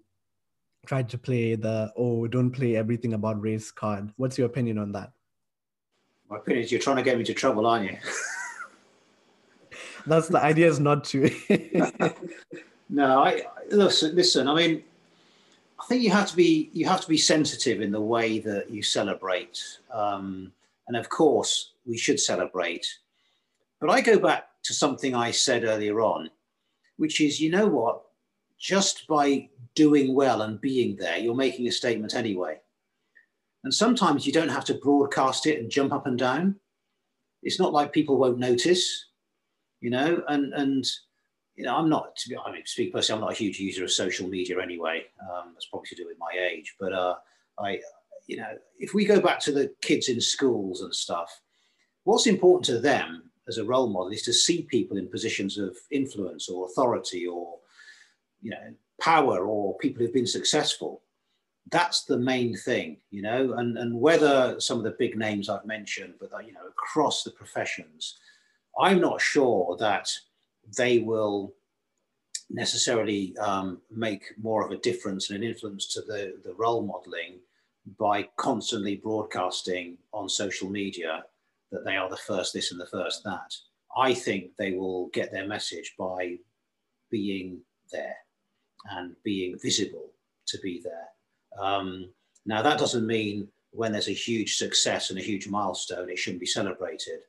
tried 0.85 1.07
to 1.09 1.17
play 1.17 1.55
the 1.55 1.93
oh 1.95 2.27
don't 2.27 2.51
play 2.51 2.75
everything 2.75 3.13
about 3.13 3.41
race 3.41 3.71
card 3.71 4.11
what's 4.17 4.37
your 4.37 4.47
opinion 4.47 4.77
on 4.77 4.91
that? 4.91 5.13
My 6.29 6.37
opinion 6.37 6.65
is 6.65 6.71
you're 6.73 6.81
trying 6.81 6.97
to 6.97 7.03
get 7.03 7.17
me 7.17 7.23
to 7.23 7.33
trouble 7.33 7.65
aren't 7.65 7.89
you 7.89 7.97
that's 10.05 10.27
the 10.27 10.41
idea 10.41 10.67
is 10.67 10.79
not 10.79 11.03
to. 11.05 11.29
no, 12.89 13.23
I 13.23 13.43
listen. 13.69 14.15
Listen, 14.15 14.47
I 14.47 14.55
mean, 14.55 14.83
I 15.79 15.85
think 15.85 16.03
you 16.03 16.11
have 16.11 16.29
to 16.29 16.35
be 16.35 16.69
you 16.73 16.85
have 16.87 17.01
to 17.01 17.07
be 17.07 17.17
sensitive 17.17 17.81
in 17.81 17.91
the 17.91 18.01
way 18.01 18.39
that 18.39 18.69
you 18.69 18.81
celebrate, 18.81 19.61
um, 19.91 20.51
and 20.87 20.97
of 20.97 21.09
course 21.09 21.73
we 21.85 21.97
should 21.97 22.19
celebrate. 22.19 22.87
But 23.79 23.89
I 23.89 24.01
go 24.01 24.17
back 24.17 24.47
to 24.63 24.73
something 24.73 25.13
I 25.13 25.31
said 25.31 25.65
earlier 25.65 25.99
on, 25.99 26.29
which 26.97 27.19
is, 27.19 27.41
you 27.41 27.51
know 27.51 27.67
what? 27.67 28.01
Just 28.57 29.07
by 29.07 29.49
doing 29.75 30.15
well 30.15 30.43
and 30.43 30.61
being 30.61 30.95
there, 30.95 31.17
you're 31.17 31.35
making 31.35 31.67
a 31.67 31.71
statement 31.71 32.15
anyway. 32.15 32.61
And 33.63 33.73
sometimes 33.73 34.25
you 34.25 34.31
don't 34.31 34.49
have 34.49 34.65
to 34.65 34.75
broadcast 34.75 35.47
it 35.47 35.59
and 35.59 35.69
jump 35.69 35.91
up 35.91 36.07
and 36.07 36.17
down. 36.17 36.55
It's 37.41 37.59
not 37.59 37.73
like 37.73 37.91
people 37.91 38.17
won't 38.17 38.39
notice 38.39 39.07
you 39.83 39.89
know, 39.89 40.23
and 40.29 40.53
and 40.53 40.85
you 41.55 41.65
know, 41.65 41.75
I'm 41.75 41.89
not 41.89 42.15
to 42.15 42.29
be 42.29 42.37
I 42.37 42.51
mean, 42.53 42.61
speak 42.65 42.93
personally, 42.93 43.19
I'm 43.19 43.25
not 43.27 43.33
a 43.33 43.37
huge 43.37 43.59
user 43.59 43.83
of 43.83 43.91
social 43.91 44.29
media 44.29 44.61
anyway. 44.61 45.03
Um, 45.21 45.51
that's 45.53 45.65
probably 45.65 45.89
to 45.89 45.95
do 45.95 46.07
with 46.07 46.17
my 46.17 46.31
age, 46.39 46.75
but 46.79 46.93
uh, 46.93 47.15
I, 47.59 47.79
you 48.25 48.37
know, 48.37 48.57
if 48.79 48.93
we 48.93 49.03
go 49.03 49.19
back 49.19 49.39
to 49.41 49.51
the 49.51 49.73
kids 49.81 50.07
in 50.07 50.21
schools 50.21 50.81
and 50.81 50.95
stuff, 50.95 51.29
what's 52.05 52.27
important 52.27 52.63
to 52.67 52.79
them 52.79 53.29
as 53.49 53.57
a 53.57 53.65
role 53.65 53.89
model 53.89 54.13
is 54.13 54.21
to 54.21 54.31
see 54.31 54.61
people 54.61 54.95
in 54.95 55.09
positions 55.09 55.57
of 55.57 55.75
influence 55.91 56.47
or 56.47 56.65
authority 56.65 57.27
or 57.27 57.57
you 58.41 58.51
know 58.51 58.73
power 59.01 59.45
or 59.45 59.77
people 59.79 60.01
who've 60.01 60.13
been 60.13 60.25
successful. 60.25 61.01
That's 61.69 62.05
the 62.05 62.17
main 62.17 62.55
thing 62.55 62.97
you 63.11 63.21
know? 63.21 63.53
And 63.57 63.77
and 63.77 63.99
whether 63.99 64.57
some 64.61 64.77
of 64.77 64.83
the 64.85 64.95
big 64.99 65.17
names 65.17 65.49
i've 65.49 65.65
mentioned 65.65 66.13
but 66.19 66.29
you 66.45 66.51
know 66.51 66.67
across 66.67 67.23
the 67.23 67.31
professions 67.31 68.17
I'm 68.79 68.99
not 68.99 69.21
sure 69.21 69.77
that 69.77 70.09
they 70.77 70.99
will 70.99 71.53
necessarily 72.49 73.35
um, 73.37 73.81
make 73.91 74.23
more 74.41 74.65
of 74.65 74.71
a 74.71 74.77
difference 74.77 75.29
and 75.29 75.37
an 75.37 75.49
influence 75.49 75.87
to 75.93 76.01
the, 76.01 76.35
the 76.43 76.53
role 76.53 76.83
modeling 76.83 77.39
by 77.99 78.27
constantly 78.37 78.95
broadcasting 78.95 79.97
on 80.13 80.29
social 80.29 80.69
media 80.69 81.23
that 81.71 81.83
they 81.83 81.97
are 81.97 82.09
the 82.09 82.17
first 82.17 82.53
this 82.53 82.71
and 82.71 82.79
the 82.79 82.85
first 82.85 83.23
that. 83.23 83.53
I 83.95 84.13
think 84.13 84.55
they 84.57 84.71
will 84.71 85.07
get 85.07 85.31
their 85.31 85.47
message 85.47 85.93
by 85.97 86.37
being 87.11 87.59
there 87.91 88.15
and 88.91 89.15
being 89.23 89.57
visible 89.61 90.11
to 90.47 90.57
be 90.59 90.81
there. 90.83 91.63
Um, 91.63 92.09
now, 92.45 92.61
that 92.61 92.79
doesn't 92.79 93.05
mean 93.05 93.47
when 93.71 93.91
there's 93.91 94.09
a 94.09 94.13
huge 94.13 94.57
success 94.57 95.09
and 95.09 95.19
a 95.19 95.23
huge 95.23 95.47
milestone, 95.47 96.09
it 96.09 96.17
shouldn't 96.17 96.41
be 96.41 96.45
celebrated. 96.45 97.21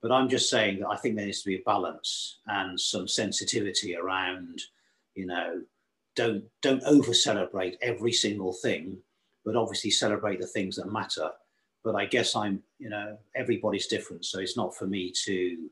But 0.00 0.12
I'm 0.12 0.28
just 0.28 0.48
saying 0.48 0.80
that 0.80 0.88
I 0.88 0.96
think 0.96 1.16
there 1.16 1.26
needs 1.26 1.42
to 1.42 1.48
be 1.48 1.56
a 1.56 1.62
balance 1.66 2.38
and 2.46 2.78
some 2.78 3.08
sensitivity 3.08 3.96
around, 3.96 4.60
you 5.14 5.26
know, 5.26 5.62
don't 6.14 6.44
don't 6.62 6.82
over 6.84 7.12
celebrate 7.14 7.78
every 7.82 8.12
single 8.12 8.52
thing, 8.52 8.96
but 9.44 9.56
obviously 9.56 9.90
celebrate 9.90 10.40
the 10.40 10.46
things 10.46 10.76
that 10.76 10.92
matter. 10.92 11.30
But 11.84 11.94
I 11.94 12.06
guess 12.06 12.36
I'm, 12.36 12.62
you 12.78 12.90
know, 12.90 13.16
everybody's 13.34 13.86
different, 13.86 14.24
so 14.24 14.40
it's 14.40 14.56
not 14.56 14.76
for 14.76 14.86
me 14.86 15.12
to 15.24 15.70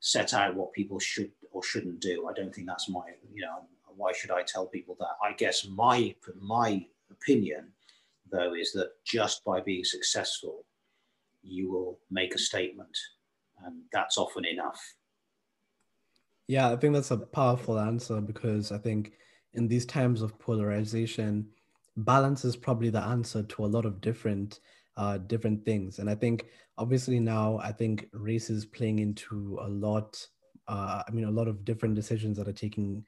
set 0.00 0.32
out 0.34 0.54
what 0.54 0.72
people 0.72 0.98
should 0.98 1.30
or 1.52 1.62
shouldn't 1.62 2.00
do. 2.00 2.28
I 2.28 2.32
don't 2.32 2.54
think 2.54 2.66
that's 2.66 2.88
my, 2.88 3.02
you 3.32 3.42
know, 3.42 3.64
why 3.96 4.12
should 4.12 4.30
I 4.30 4.42
tell 4.42 4.66
people 4.66 4.96
that? 5.00 5.16
I 5.22 5.32
guess 5.32 5.66
my 5.66 6.14
my 6.40 6.86
opinion, 7.10 7.68
though, 8.30 8.54
is 8.54 8.72
that 8.72 8.92
just 9.04 9.44
by 9.44 9.60
being 9.60 9.84
successful, 9.84 10.64
you 11.42 11.70
will 11.70 11.98
make 12.10 12.34
a 12.34 12.38
statement 12.38 12.96
and 13.64 13.82
that's 13.92 14.18
often 14.18 14.44
enough. 14.44 14.80
Yeah, 16.48 16.70
I 16.70 16.76
think 16.76 16.94
that's 16.94 17.10
a 17.10 17.18
powerful 17.18 17.78
answer 17.78 18.20
because 18.20 18.72
I 18.72 18.78
think 18.78 19.12
in 19.52 19.68
these 19.68 19.84
times 19.84 20.22
of 20.22 20.38
polarization, 20.38 21.46
balance 21.98 22.44
is 22.44 22.56
probably 22.56 22.90
the 22.90 23.02
answer 23.02 23.42
to 23.42 23.64
a 23.64 23.66
lot 23.66 23.84
of 23.84 24.00
different 24.00 24.60
uh, 24.96 25.18
different 25.18 25.64
things. 25.64 26.00
And 26.00 26.10
I 26.10 26.14
think 26.16 26.46
obviously 26.76 27.20
now 27.20 27.58
I 27.62 27.70
think 27.70 28.08
race 28.12 28.50
is 28.50 28.66
playing 28.66 28.98
into 28.98 29.58
a 29.62 29.68
lot. 29.68 30.26
Uh, 30.66 31.02
I 31.06 31.10
mean, 31.12 31.24
a 31.24 31.30
lot 31.30 31.48
of 31.48 31.64
different 31.64 31.94
decisions 31.94 32.36
that 32.36 32.48
are 32.48 32.52
taking, 32.52 33.04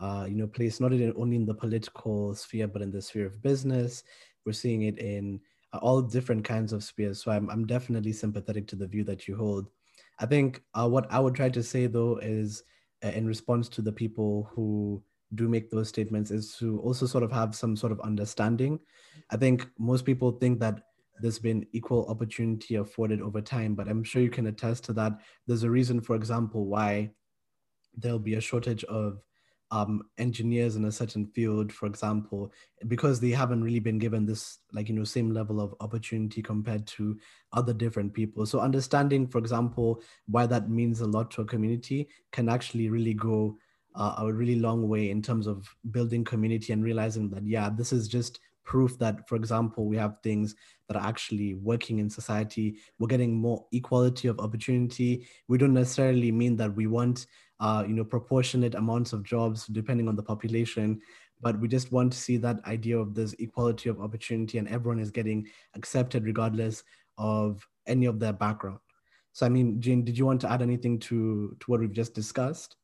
uh, 0.00 0.26
you 0.28 0.34
know, 0.34 0.48
place 0.48 0.80
not 0.80 0.92
in, 0.92 1.14
only 1.16 1.36
in 1.36 1.46
the 1.46 1.54
political 1.54 2.34
sphere 2.34 2.66
but 2.66 2.82
in 2.82 2.90
the 2.90 3.00
sphere 3.02 3.26
of 3.26 3.42
business. 3.42 4.02
We're 4.44 4.52
seeing 4.52 4.82
it 4.82 4.98
in 4.98 5.40
uh, 5.72 5.78
all 5.78 6.02
different 6.02 6.44
kinds 6.44 6.72
of 6.72 6.82
spheres. 6.82 7.22
So 7.22 7.30
I'm 7.30 7.50
I'm 7.50 7.66
definitely 7.66 8.12
sympathetic 8.12 8.66
to 8.68 8.76
the 8.76 8.86
view 8.86 9.04
that 9.04 9.28
you 9.28 9.36
hold. 9.36 9.68
I 10.18 10.26
think 10.26 10.62
uh, 10.74 10.88
what 10.88 11.10
I 11.10 11.20
would 11.20 11.34
try 11.34 11.48
to 11.48 11.62
say 11.62 11.86
though 11.86 12.18
is 12.18 12.62
uh, 13.04 13.08
in 13.08 13.26
response 13.26 13.68
to 13.70 13.82
the 13.82 13.92
people 13.92 14.50
who 14.52 15.02
do 15.34 15.48
make 15.48 15.70
those 15.70 15.88
statements 15.88 16.30
is 16.30 16.56
to 16.56 16.80
also 16.80 17.06
sort 17.06 17.22
of 17.22 17.30
have 17.30 17.54
some 17.54 17.76
sort 17.76 17.92
of 17.92 18.00
understanding. 18.00 18.80
I 19.30 19.36
think 19.36 19.66
most 19.78 20.04
people 20.04 20.32
think 20.32 20.58
that 20.60 20.82
there's 21.20 21.38
been 21.38 21.66
equal 21.72 22.06
opportunity 22.08 22.76
afforded 22.76 23.20
over 23.20 23.40
time. 23.40 23.74
But 23.74 23.88
I'm 23.88 24.04
sure 24.04 24.22
you 24.22 24.30
can 24.30 24.46
attest 24.46 24.84
to 24.84 24.92
that. 24.94 25.12
There's 25.46 25.64
a 25.64 25.70
reason, 25.70 26.00
for 26.00 26.16
example, 26.16 26.66
why 26.66 27.10
there'll 27.96 28.18
be 28.18 28.34
a 28.34 28.40
shortage 28.40 28.84
of 28.84 29.20
um, 29.70 30.02
engineers 30.16 30.76
in 30.76 30.84
a 30.86 30.92
certain 30.92 31.26
field, 31.26 31.72
for 31.72 31.86
example, 31.86 32.52
because 32.86 33.20
they 33.20 33.30
haven't 33.30 33.62
really 33.62 33.80
been 33.80 33.98
given 33.98 34.24
this, 34.24 34.58
like, 34.72 34.88
you 34.88 34.94
know, 34.94 35.04
same 35.04 35.30
level 35.30 35.60
of 35.60 35.74
opportunity 35.80 36.42
compared 36.42 36.86
to 36.86 37.18
other 37.52 37.74
different 37.74 38.14
people. 38.14 38.46
So 38.46 38.60
understanding, 38.60 39.26
for 39.26 39.38
example, 39.38 40.02
why 40.26 40.46
that 40.46 40.70
means 40.70 41.00
a 41.00 41.06
lot 41.06 41.30
to 41.32 41.42
a 41.42 41.44
community 41.44 42.08
can 42.32 42.48
actually 42.48 42.88
really 42.88 43.14
go 43.14 43.58
uh, 43.94 44.14
a 44.18 44.32
really 44.32 44.56
long 44.56 44.88
way 44.88 45.10
in 45.10 45.20
terms 45.20 45.46
of 45.46 45.68
building 45.90 46.24
community 46.24 46.72
and 46.72 46.82
realizing 46.82 47.28
that, 47.30 47.44
yeah, 47.46 47.68
this 47.68 47.92
is 47.92 48.08
just 48.08 48.40
proof 48.64 48.98
that, 48.98 49.26
for 49.28 49.36
example, 49.36 49.86
we 49.86 49.96
have 49.96 50.16
things 50.22 50.54
that 50.88 50.96
are 50.96 51.06
actually 51.06 51.54
working 51.54 51.98
in 51.98 52.08
society. 52.08 52.76
We're 52.98 53.08
getting 53.08 53.34
more 53.34 53.66
equality 53.72 54.28
of 54.28 54.38
opportunity. 54.40 55.26
We 55.48 55.58
don't 55.58 55.72
necessarily 55.72 56.30
mean 56.30 56.56
that 56.56 56.74
we 56.74 56.86
want 56.86 57.26
uh, 57.60 57.84
you 57.86 57.94
know, 57.94 58.04
proportionate 58.04 58.74
amounts 58.74 59.12
of 59.12 59.22
jobs 59.22 59.66
depending 59.66 60.08
on 60.08 60.16
the 60.16 60.22
population. 60.22 61.00
But 61.40 61.58
we 61.60 61.68
just 61.68 61.92
want 61.92 62.12
to 62.12 62.18
see 62.18 62.36
that 62.38 62.64
idea 62.66 62.98
of 62.98 63.14
this 63.14 63.32
equality 63.34 63.88
of 63.88 64.00
opportunity 64.00 64.58
and 64.58 64.68
everyone 64.68 64.98
is 64.98 65.10
getting 65.10 65.48
accepted 65.74 66.24
regardless 66.24 66.82
of 67.16 67.66
any 67.86 68.06
of 68.06 68.18
their 68.18 68.32
background. 68.32 68.80
So, 69.32 69.46
I 69.46 69.48
mean, 69.48 69.80
Jane, 69.80 70.04
did 70.04 70.18
you 70.18 70.26
want 70.26 70.40
to 70.40 70.50
add 70.50 70.62
anything 70.62 70.98
to, 71.00 71.56
to 71.60 71.70
what 71.70 71.80
we've 71.80 71.92
just 71.92 72.12
discussed? 72.12 72.76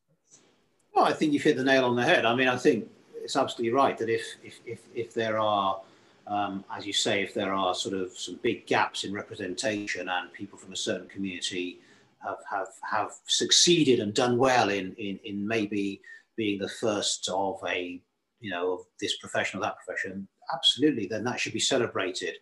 Well, 0.93 1.03
I 1.05 1.11
think 1.11 1.33
you've 1.33 1.43
hit 1.43 1.57
the 1.57 1.63
nail 1.63 1.83
on 1.83 1.97
the 1.97 2.03
head. 2.03 2.25
I 2.25 2.33
mean, 2.33 2.47
I 2.47 2.55
think 2.55 2.89
it's 3.21 3.35
absolutely 3.35 3.73
right 3.73 3.97
that 3.97 4.07
if, 4.07 4.23
if, 4.41 4.59
if, 4.65 4.79
if 4.93 5.13
there 5.13 5.37
are, 5.37 5.81
um, 6.27 6.63
as 6.73 6.85
you 6.85 6.93
say, 6.93 7.21
if 7.21 7.33
there 7.33 7.53
are 7.53 7.75
sort 7.75 7.93
of 7.93 8.17
some 8.17 8.39
big 8.41 8.65
gaps 8.67 9.03
in 9.03 9.11
representation 9.11 10.07
and 10.07 10.31
people 10.31 10.57
from 10.57 10.71
a 10.71 10.77
certain 10.77 11.07
community 11.09 11.79
have, 12.25 12.41
have, 12.49 12.67
have 12.89 13.11
succeeded 13.27 13.99
and 13.99 14.13
done 14.13 14.37
well 14.37 14.69
in, 14.69 14.93
in, 14.93 15.19
in 15.23 15.47
maybe 15.47 16.01
being 16.35 16.59
the 16.59 16.69
first 16.69 17.29
of 17.29 17.59
a, 17.67 18.01
you 18.39 18.49
know, 18.51 18.73
of 18.73 18.81
this 18.99 19.17
profession 19.17 19.59
or 19.59 19.63
that 19.63 19.77
profession, 19.77 20.27
absolutely, 20.53 21.07
then 21.07 21.23
that 21.23 21.39
should 21.39 21.53
be 21.53 21.59
celebrated. 21.59 22.35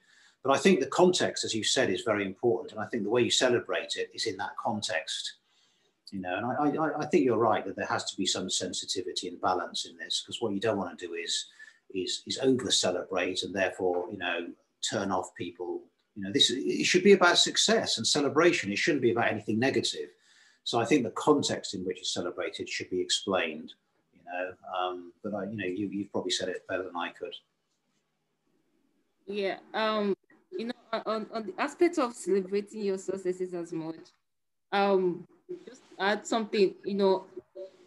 But 0.44 0.54
I 0.54 0.58
think 0.58 0.80
the 0.80 0.88
context, 0.88 1.46
as 1.46 1.54
you 1.54 1.64
said, 1.64 1.90
is 1.90 2.02
very 2.02 2.26
important. 2.26 2.74
And 2.74 2.82
I 2.82 2.88
think 2.88 3.04
the 3.04 3.10
way 3.10 3.22
you 3.22 3.32
celebrate 3.32 3.96
it 3.96 4.10
is 4.14 4.26
in 4.26 4.38
that 4.38 4.58
context. 4.62 5.36
You 6.12 6.22
know, 6.22 6.36
and 6.38 6.46
I, 6.46 6.84
I, 6.84 7.00
I 7.00 7.06
think 7.06 7.24
you're 7.24 7.38
right 7.38 7.66
that 7.66 7.76
there 7.76 7.88
has 7.88 8.04
to 8.06 8.18
be 8.18 8.26
some 8.26 8.50
sensitivity 8.50 9.30
and 9.30 9.42
balance 9.42 9.86
in 9.86 9.98
this, 9.98 10.22
because 10.22 10.42
what 10.42 10.54
you 10.54 10.60
don't 10.60 10.78
want 10.78 10.98
to 10.98 11.08
do 11.08 11.14
is 11.14 11.46
is 11.94 12.24
is 12.28 12.38
over 12.40 12.70
celebrate 12.70 13.42
and 13.44 13.54
therefore, 13.54 14.06
you 14.12 14.18
know, 14.18 14.48
turn 14.88 15.12
off 15.12 15.34
people 15.36 15.82
you 16.16 16.24
know, 16.24 16.32
this 16.32 16.52
it 16.52 16.86
should 16.86 17.04
be 17.04 17.14
about 17.14 17.38
success 17.38 17.98
and 17.98 18.06
celebration. 18.06 18.72
It 18.72 18.78
shouldn't 18.78 19.02
be 19.02 19.12
about 19.12 19.32
anything 19.32 19.60
negative. 19.60 20.10
So 20.64 20.80
I 20.80 20.86
think 20.86 21.04
the 21.04 21.12
context 21.12 21.74
in 21.74 21.84
which 21.84 22.00
it's 22.00 22.14
celebrated 22.14 22.70
should 22.70 22.90
be 22.90 23.02
explained. 23.02 23.74
You 24.14 24.22
know, 24.26 24.52
um, 24.78 25.12
but 25.24 25.34
I, 25.34 25.46
you 25.46 25.58
know, 25.58 25.66
you, 25.66 25.88
you've 25.88 26.12
probably 26.12 26.32
said 26.32 26.50
it 26.50 26.68
better 26.68 26.84
than 26.84 26.96
I 26.96 27.10
could. 27.10 27.34
Yeah. 29.26 29.58
Um. 29.74 30.16
You 30.52 30.68
know, 30.68 31.02
on, 31.08 31.26
on 31.34 31.48
the 31.48 31.54
aspect 31.58 31.98
of 31.98 32.14
celebrating 32.14 32.82
your 32.84 33.00
successes 33.00 33.56
as 33.56 33.74
much, 33.74 34.14
um, 34.72 35.28
just 35.68 35.82
add 36.00 36.28
something. 36.28 36.76
You 36.86 36.94
know, 36.94 37.26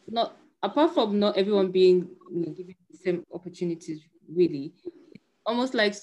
not 0.09 0.37
apart 0.65 0.95
from 0.95 1.21
not 1.21 1.37
everyone 1.37 1.71
being 1.71 2.09
you 2.33 2.41
know, 2.41 2.53
given 2.53 2.75
the 2.91 2.97
same 2.97 3.25
opportunities, 3.33 4.01
really, 4.29 4.73
almost 5.47 5.75
like 5.75 5.95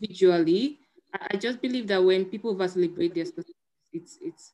individually 0.00 0.78
I 1.12 1.36
just 1.36 1.60
believe 1.60 1.86
that 1.88 2.02
when 2.02 2.24
people 2.26 2.50
over 2.50 2.68
celebrate 2.68 3.14
their 3.14 3.24
success, 3.26 3.52
it's 3.92 4.18
it's 4.22 4.52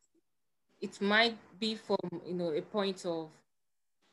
it 0.80 1.00
might 1.00 1.36
be 1.60 1.76
from 1.76 1.98
you 2.26 2.34
know 2.34 2.52
a 2.52 2.62
point 2.62 3.04
of 3.06 3.30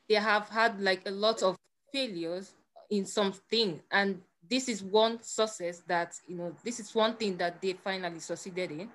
they 0.10 0.15
have 0.15 0.49
had 0.49 0.79
like 0.81 1.08
a 1.08 1.12
lot 1.12 1.43
of 1.43 1.58
failures 1.91 2.53
in 2.89 3.05
something. 3.05 3.81
And 3.91 4.21
this 4.49 4.69
is 4.69 4.84
one 4.84 5.21
success 5.21 5.84
that 5.88 6.15
you 6.27 6.36
know 6.38 6.55
this 6.63 6.79
is 6.79 6.93
one 6.95 7.15
thing 7.15 7.38
that 7.38 7.62
they 7.62 7.73
finally 7.73 8.19
succeeded 8.19 8.71
in. 8.71 8.89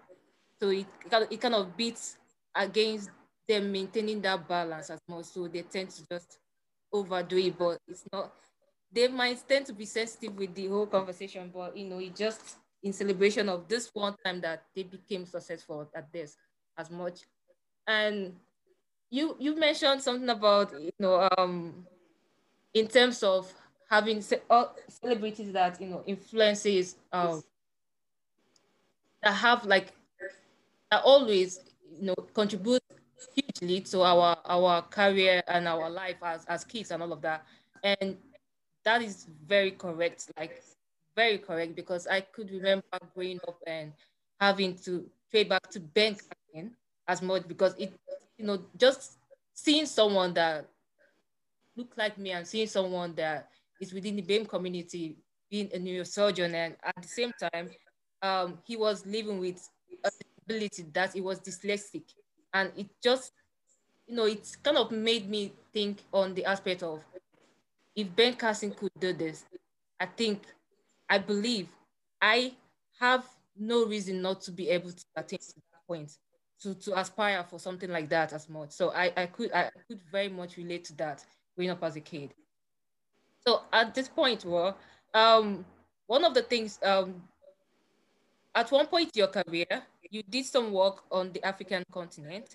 So 0.61 0.71
it, 0.71 0.87
it 1.31 1.41
kind 1.41 1.55
of 1.55 1.77
beats 1.77 2.19
against 2.55 3.11
them 3.49 3.73
maintaining 3.73 4.21
that 4.23 4.47
balance 4.47 4.91
as 4.91 5.01
much. 5.09 5.27
So 5.27 5.49
they 5.49 5.63
tend 5.63 5.91
to 5.91 6.07
just 6.11 6.39
overdo 6.93 7.39
it. 7.39 7.59
But 7.59 7.79
it's 7.89 8.05
not 8.13 8.33
they 8.93 9.09
might 9.09 9.43
tend 9.49 9.67
to 9.67 9.73
be 9.73 9.87
sensitive 9.87 10.37
with 10.37 10.55
the 10.55 10.67
whole 10.69 10.87
conversation 10.87 11.51
but 11.55 11.77
you 11.77 11.87
know 11.89 11.99
it 12.01 12.15
just 12.17 12.60
in 12.83 12.93
celebration 12.93 13.49
of 13.49 13.69
this 13.69 13.91
one 13.95 14.17
time 14.25 14.41
that 14.41 14.65
they 14.75 14.83
became 14.83 15.27
successful 15.27 15.89
at 15.95 16.13
this 16.13 16.37
as 16.79 16.91
much. 16.91 17.21
And 17.87 18.35
you 19.11 19.37
you 19.39 19.57
mentioned 19.57 20.03
something 20.03 20.29
about 20.29 20.73
you 20.81 20.93
know 20.99 21.29
um 21.39 21.87
in 22.75 22.89
terms 22.89 23.23
of 23.23 23.53
having 23.89 24.23
ce- 24.23 24.43
celebrities 24.89 25.53
that 25.53 25.81
you 25.81 25.89
know 25.89 26.03
influences 26.07 26.97
um 27.13 27.43
that 29.23 29.33
have 29.33 29.65
like 29.67 29.93
that 30.91 31.03
always 31.05 31.61
you 31.99 32.07
know 32.07 32.15
contribute 32.35 32.83
hugely 33.35 33.81
to 33.81 34.03
our 34.03 34.37
our 34.47 34.83
career 34.83 35.43
and 35.49 35.69
our 35.69 35.91
life 35.91 36.17
as 36.23 36.45
as 36.47 36.65
kids 36.65 36.91
and 36.91 37.03
all 37.03 37.13
of 37.13 37.21
that 37.21 37.45
and 37.83 38.17
that 38.85 39.03
is 39.03 39.27
very 39.47 39.71
correct 39.73 40.31
like 40.39 40.63
very 41.21 41.37
correct 41.37 41.77
because 41.77 42.07
I 42.07 42.23
could 42.23 42.51
remember 42.51 42.99
growing 43.15 43.41
up 43.47 43.59
and 43.67 43.93
having 44.41 44.75
to 44.87 45.05
pay 45.31 45.45
back 45.45 45.69
to 45.73 45.79
bank 45.79 46.23
again 46.33 46.71
as 47.07 47.21
much 47.21 47.47
because 47.47 47.75
it, 47.79 47.93
you 48.39 48.47
know, 48.47 48.59
just 48.79 49.19
seeing 49.53 49.85
someone 49.85 50.33
that 50.35 50.67
looked 51.77 51.99
like 51.99 52.17
me 52.17 52.31
and 52.31 52.47
seeing 52.47 52.67
someone 52.67 53.15
that 53.17 53.51
is 53.83 53.93
within 53.93 54.17
the 54.17 54.23
BAME 54.23 54.49
community 54.49 55.19
being 55.51 55.69
a 55.75 55.79
neurosurgeon 55.79 56.55
and 56.55 56.77
at 56.83 56.97
the 57.03 57.09
same 57.09 57.33
time, 57.39 57.69
um, 58.23 58.59
he 58.65 58.77
was 58.77 59.05
living 59.05 59.39
with 59.39 59.69
a 60.03 60.11
disability 60.11 60.87
that 60.95 61.13
he 61.13 61.21
was 61.21 61.39
dyslexic. 61.41 62.05
And 62.55 62.73
it 62.79 62.87
just, 63.03 63.33
you 64.07 64.17
know, 64.17 64.25
it's 64.25 64.57
kind 64.57 64.79
of 64.79 64.91
made 64.91 65.29
me 65.29 65.53
think 65.75 65.99
on 66.15 66.33
the 66.33 66.47
aspect 66.47 66.83
of 66.83 67.01
if 67.95 68.17
Ben 68.17 68.33
Carson 68.35 68.71
could 68.71 68.93
do 68.99 69.13
this, 69.13 69.45
I 70.01 70.07
think 70.07 70.47
I 71.11 71.19
believe 71.19 71.69
I 72.23 72.53
have 73.01 73.25
no 73.59 73.85
reason 73.85 74.23
not 74.23 74.41
to 74.43 74.53
be 74.53 74.69
able 74.69 74.93
to 74.93 75.05
attain 75.17 75.41
to 75.41 75.55
that 75.55 75.87
point, 75.87 76.13
to, 76.63 76.75
to 76.75 76.99
aspire 76.99 77.45
for 77.45 77.59
something 77.59 77.91
like 77.91 78.09
that 78.11 78.33
as 78.33 78.49
much. 78.49 78.71
So 78.71 78.93
I, 78.93 79.13
I 79.17 79.27
could 79.27 79.53
I 79.53 79.71
could 79.89 80.01
very 80.11 80.29
much 80.29 80.57
relate 80.57 80.85
to 80.85 80.97
that 80.97 81.25
growing 81.57 81.71
up 81.71 81.83
as 81.83 81.97
a 81.97 82.01
kid. 82.01 82.33
So 83.47 83.63
at 83.73 83.95
this 83.95 84.09
point, 84.09 84.45
well, 84.45 84.79
um, 85.13 85.65
one 86.07 86.25
of 86.25 86.33
the 86.33 86.43
things 86.43 86.79
um, 86.85 87.23
at 88.55 88.71
one 88.71 88.87
point 88.87 89.11
in 89.15 89.19
your 89.19 89.29
career, 89.29 89.83
you 90.11 90.23
did 90.23 90.45
some 90.45 90.73
work 90.73 91.03
on 91.11 91.33
the 91.33 91.45
African 91.45 91.83
continent. 91.91 92.55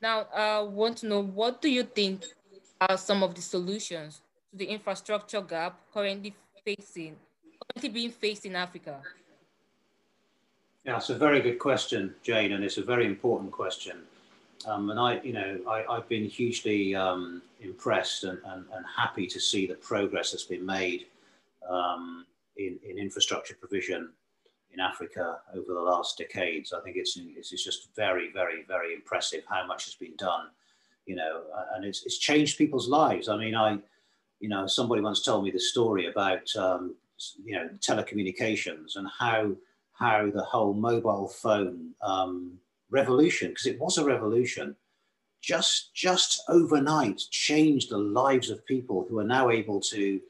Now, 0.00 0.26
I 0.34 0.60
want 0.60 0.98
to 0.98 1.06
know 1.06 1.20
what 1.20 1.60
do 1.60 1.68
you 1.70 1.82
think 1.82 2.24
are 2.80 2.96
some 2.96 3.22
of 3.22 3.34
the 3.34 3.42
solutions 3.42 4.20
to 4.50 4.56
the 4.56 4.64
infrastructure 4.64 5.40
gap 5.40 5.80
currently 5.92 6.34
facing 6.64 7.16
being 7.86 8.10
faced 8.10 8.46
in 8.46 8.56
Africa? 8.56 9.00
Yeah, 10.84 10.96
it's 10.96 11.10
a 11.10 11.14
very 11.14 11.40
good 11.40 11.58
question, 11.58 12.14
Jane, 12.22 12.52
and 12.52 12.64
it's 12.64 12.78
a 12.78 12.82
very 12.82 13.06
important 13.06 13.52
question. 13.52 13.98
Um, 14.66 14.90
and 14.90 14.98
I, 14.98 15.20
you 15.20 15.32
know, 15.32 15.60
I, 15.68 15.94
have 15.94 16.08
been 16.08 16.24
hugely 16.24 16.94
um, 16.94 17.42
impressed 17.60 18.24
and, 18.24 18.38
and, 18.46 18.64
and, 18.74 18.84
happy 18.96 19.26
to 19.26 19.38
see 19.38 19.66
the 19.66 19.74
progress 19.74 20.32
that's 20.32 20.44
been 20.44 20.66
made 20.66 21.06
um, 21.68 22.26
in, 22.56 22.78
in, 22.88 22.98
infrastructure 22.98 23.54
provision 23.54 24.10
in 24.72 24.80
Africa 24.80 25.38
over 25.54 25.74
the 25.74 25.80
last 25.80 26.18
decades. 26.18 26.72
I 26.72 26.80
think 26.80 26.96
it's, 26.96 27.16
it's, 27.36 27.52
it's 27.52 27.64
just 27.64 27.94
very, 27.94 28.32
very, 28.32 28.64
very 28.66 28.94
impressive 28.94 29.44
how 29.48 29.64
much 29.66 29.84
has 29.84 29.94
been 29.94 30.16
done, 30.16 30.46
you 31.06 31.14
know, 31.14 31.42
and 31.74 31.84
it's, 31.84 32.04
it's 32.04 32.18
changed 32.18 32.58
people's 32.58 32.88
lives. 32.88 33.28
I 33.28 33.36
mean, 33.36 33.54
I, 33.54 33.78
you 34.40 34.48
know, 34.48 34.66
somebody 34.66 35.02
once 35.02 35.22
told 35.22 35.44
me 35.44 35.50
the 35.50 35.60
story 35.60 36.06
about 36.06 36.54
um, 36.56 36.96
you 37.44 37.54
know 37.54 37.68
telecommunications 37.80 38.96
and 38.96 39.08
how 39.18 39.52
how 39.92 40.30
the 40.30 40.42
whole 40.42 40.72
mobile 40.72 41.28
phone 41.28 41.90
um, 42.02 42.58
revolution 42.90 43.48
because 43.48 43.66
it 43.66 43.80
was 43.80 43.98
a 43.98 44.04
revolution 44.04 44.76
just 45.40 45.94
just 45.94 46.42
overnight 46.48 47.20
changed 47.30 47.90
the 47.90 47.98
lives 47.98 48.50
of 48.50 48.64
people 48.66 49.06
who 49.08 49.18
are 49.18 49.24
now 49.24 49.50
able 49.50 49.80
to 49.80 50.20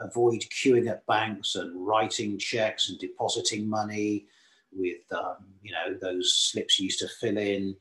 avoid 0.00 0.40
queuing 0.50 0.88
at 0.88 1.06
banks 1.06 1.54
and 1.54 1.86
writing 1.86 2.38
checks 2.38 2.88
and 2.88 2.98
depositing 2.98 3.68
money 3.68 4.26
with 4.72 5.00
um, 5.12 5.36
you 5.62 5.72
know 5.72 5.96
those 6.00 6.34
slips 6.34 6.78
you 6.78 6.84
used 6.84 6.98
to 6.98 7.08
fill 7.20 7.36
in 7.36 7.76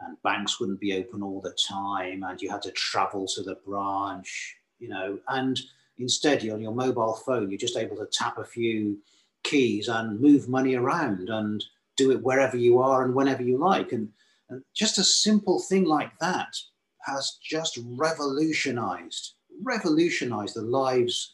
and 0.00 0.22
banks 0.22 0.58
wouldn't 0.58 0.80
be 0.80 0.94
open 0.94 1.22
all 1.22 1.40
the 1.40 1.56
time 1.68 2.22
and 2.24 2.42
you 2.42 2.50
had 2.50 2.62
to 2.62 2.72
travel 2.72 3.26
to 3.26 3.42
the 3.42 3.54
branch 3.66 4.56
you 4.78 4.88
know 4.88 5.18
and 5.28 5.60
Instead, 5.98 6.42
you 6.42 6.52
on 6.52 6.60
your 6.60 6.74
mobile 6.74 7.14
phone, 7.14 7.50
you're 7.50 7.58
just 7.58 7.76
able 7.76 7.96
to 7.96 8.06
tap 8.06 8.38
a 8.38 8.44
few 8.44 8.98
keys 9.42 9.88
and 9.88 10.20
move 10.20 10.48
money 10.48 10.74
around 10.74 11.28
and 11.28 11.64
do 11.96 12.10
it 12.10 12.22
wherever 12.22 12.56
you 12.56 12.78
are 12.78 13.04
and 13.04 13.14
whenever 13.14 13.42
you 13.42 13.58
like. 13.58 13.92
And, 13.92 14.08
and 14.48 14.62
just 14.74 14.98
a 14.98 15.04
simple 15.04 15.60
thing 15.60 15.84
like 15.84 16.16
that 16.20 16.56
has 17.00 17.38
just 17.42 17.78
revolutionized, 17.84 19.34
revolutionized 19.62 20.54
the 20.54 20.62
lives 20.62 21.32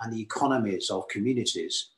and 0.00 0.12
the 0.12 0.22
economies 0.22 0.90
of 0.90 1.08
communities. 1.08 1.90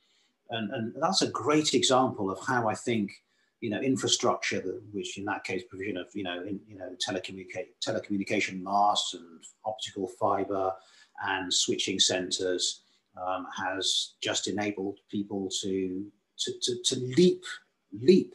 And, 0.50 0.72
and 0.72 0.94
that's 1.00 1.22
a 1.22 1.30
great 1.30 1.74
example 1.74 2.30
of 2.30 2.38
how 2.46 2.68
I 2.68 2.74
think 2.74 3.12
you 3.60 3.68
know, 3.68 3.80
infrastructure, 3.80 4.62
which 4.92 5.18
in 5.18 5.24
that 5.26 5.44
case, 5.44 5.62
provision 5.68 5.98
of, 5.98 6.06
you 6.14 6.22
know, 6.22 6.42
in, 6.42 6.60
you 6.66 6.78
know, 6.78 6.90
telecommunica- 7.06 7.68
telecommunication 7.86 8.62
masts 8.62 9.14
and 9.14 9.44
optical 9.64 10.08
fiber 10.08 10.72
and 11.20 11.52
switching 11.52 11.98
centers 11.98 12.80
um, 13.20 13.46
has 13.56 14.12
just 14.22 14.48
enabled 14.48 14.98
people 15.10 15.50
to, 15.60 16.06
to, 16.38 16.52
to, 16.62 16.82
to 16.84 16.96
leap, 17.16 17.44
leap 17.92 18.32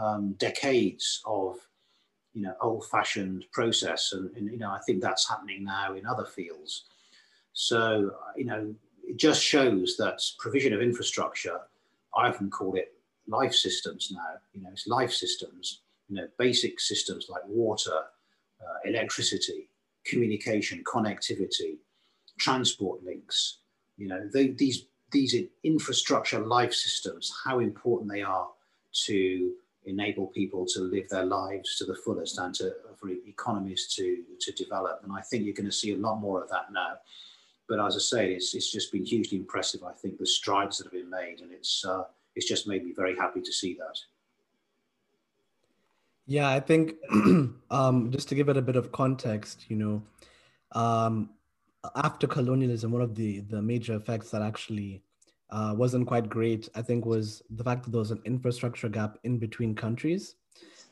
um, 0.00 0.32
decades 0.38 1.20
of, 1.26 1.56
you 2.32 2.42
know, 2.42 2.54
old-fashioned 2.60 3.44
process. 3.52 4.12
And, 4.12 4.34
and, 4.36 4.50
you 4.50 4.58
know, 4.58 4.70
I 4.70 4.80
think 4.86 5.00
that's 5.00 5.28
happening 5.28 5.64
now 5.64 5.94
in 5.94 6.06
other 6.06 6.24
fields. 6.24 6.84
So, 7.52 8.12
you 8.36 8.44
know, 8.44 8.74
it 9.06 9.16
just 9.16 9.42
shows 9.42 9.96
that 9.98 10.20
provision 10.38 10.72
of 10.72 10.80
infrastructure, 10.80 11.60
I 12.16 12.28
often 12.28 12.50
call 12.50 12.74
it 12.74 12.94
life 13.28 13.54
systems 13.54 14.10
now. 14.12 14.38
You 14.52 14.62
know, 14.62 14.70
it's 14.72 14.86
life 14.86 15.12
systems. 15.12 15.80
You 16.08 16.16
know, 16.16 16.28
basic 16.38 16.80
systems 16.80 17.26
like 17.28 17.42
water, 17.46 17.98
uh, 18.60 18.78
electricity, 18.88 19.68
communication, 20.04 20.82
connectivity, 20.84 21.78
transport 22.38 23.04
links. 23.04 23.58
You 23.96 24.08
know, 24.08 24.28
they, 24.32 24.48
these 24.48 24.86
these 25.12 25.34
infrastructure 25.62 26.40
life 26.40 26.74
systems, 26.74 27.32
how 27.44 27.60
important 27.60 28.10
they 28.10 28.22
are 28.22 28.48
to 29.06 29.52
enable 29.86 30.26
people 30.28 30.66
to 30.66 30.80
live 30.80 31.08
their 31.08 31.24
lives 31.24 31.76
to 31.76 31.84
the 31.84 31.94
fullest 31.94 32.38
and 32.38 32.54
to 32.54 32.72
for 32.96 33.08
economies 33.08 33.86
to 33.96 34.22
to 34.40 34.52
develop. 34.52 35.00
And 35.04 35.12
I 35.12 35.20
think 35.20 35.44
you're 35.44 35.54
going 35.54 35.66
to 35.66 35.72
see 35.72 35.92
a 35.92 35.96
lot 35.96 36.16
more 36.16 36.42
of 36.42 36.48
that 36.50 36.72
now. 36.72 36.94
But 37.68 37.80
as 37.80 37.96
I 37.96 38.00
say, 38.00 38.32
it's 38.34 38.54
it's 38.54 38.70
just 38.70 38.92
been 38.92 39.04
hugely 39.04 39.38
impressive. 39.38 39.82
I 39.84 39.92
think 39.92 40.18
the 40.18 40.26
strides 40.26 40.78
that 40.78 40.84
have 40.84 40.92
been 40.92 41.10
made, 41.10 41.40
and 41.40 41.52
it's 41.52 41.84
uh, 41.84 42.04
it's 42.34 42.48
just 42.48 42.66
made 42.66 42.84
me 42.84 42.92
very 42.92 43.16
happy 43.16 43.40
to 43.40 43.52
see 43.52 43.74
that. 43.74 43.98
Yeah, 46.26 46.48
I 46.48 46.60
think 46.60 46.94
um, 47.70 48.10
just 48.10 48.28
to 48.28 48.34
give 48.34 48.48
it 48.48 48.56
a 48.56 48.62
bit 48.62 48.76
of 48.76 48.92
context, 48.92 49.66
you 49.68 49.76
know, 49.76 50.02
um, 50.72 51.30
after 51.96 52.26
colonialism, 52.26 52.92
one 52.92 53.02
of 53.02 53.14
the 53.14 53.40
the 53.40 53.62
major 53.62 53.94
effects 53.94 54.30
that 54.30 54.42
actually 54.42 55.02
uh, 55.50 55.74
wasn't 55.76 56.06
quite 56.06 56.28
great, 56.28 56.68
I 56.74 56.82
think, 56.82 57.04
was 57.04 57.42
the 57.50 57.64
fact 57.64 57.84
that 57.84 57.90
there 57.90 58.00
was 58.00 58.10
an 58.10 58.22
infrastructure 58.24 58.88
gap 58.88 59.18
in 59.24 59.38
between 59.38 59.74
countries. 59.74 60.36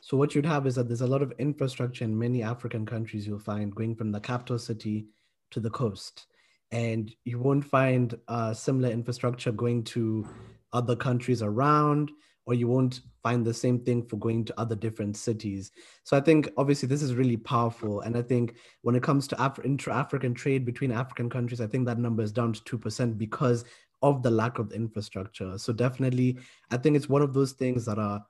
So 0.01 0.17
what 0.17 0.35
you'd 0.35 0.45
have 0.45 0.67
is 0.67 0.75
that 0.75 0.87
there's 0.87 1.01
a 1.01 1.07
lot 1.07 1.21
of 1.21 1.33
infrastructure 1.39 2.03
in 2.03 2.17
many 2.17 2.43
African 2.43 2.85
countries. 2.85 3.25
You'll 3.25 3.39
find 3.39 3.73
going 3.73 3.95
from 3.95 4.11
the 4.11 4.19
capital 4.19 4.59
city 4.59 5.07
to 5.51 5.59
the 5.59 5.69
coast, 5.69 6.27
and 6.71 7.13
you 7.23 7.39
won't 7.39 7.65
find 7.65 8.17
uh, 8.27 8.53
similar 8.53 8.89
infrastructure 8.89 9.51
going 9.51 9.83
to 9.85 10.27
other 10.73 10.95
countries 10.95 11.41
around 11.41 12.11
or 12.45 12.53
you 12.53 12.67
won't 12.67 13.01
find 13.21 13.45
the 13.45 13.53
same 13.53 13.79
thing 13.79 14.05
for 14.05 14.17
going 14.17 14.43
to 14.45 14.59
other 14.59 14.75
different 14.75 15.15
cities. 15.15 15.71
So 16.03 16.17
I 16.17 16.19
think 16.19 16.49
obviously 16.57 16.87
this 16.87 17.01
is 17.01 17.15
really 17.15 17.37
powerful. 17.37 18.01
And 18.01 18.17
I 18.17 18.21
think 18.21 18.55
when 18.81 18.95
it 18.95 19.03
comes 19.03 19.27
to 19.29 19.45
Af- 19.45 19.63
intra-African 19.63 20.33
trade 20.33 20.65
between 20.65 20.91
African 20.91 21.29
countries, 21.29 21.61
I 21.61 21.67
think 21.67 21.85
that 21.85 21.99
number 21.99 22.21
is 22.21 22.33
down 22.33 22.53
to 22.53 22.77
2% 22.77 23.17
because 23.17 23.63
of 24.01 24.21
the 24.21 24.31
lack 24.31 24.59
of 24.59 24.73
infrastructure. 24.73 25.57
So 25.57 25.71
definitely, 25.71 26.37
I 26.69 26.77
think 26.77 26.97
it's 26.97 27.07
one 27.07 27.21
of 27.21 27.33
those 27.33 27.53
things 27.53 27.85
that 27.85 27.97
are 27.97 28.25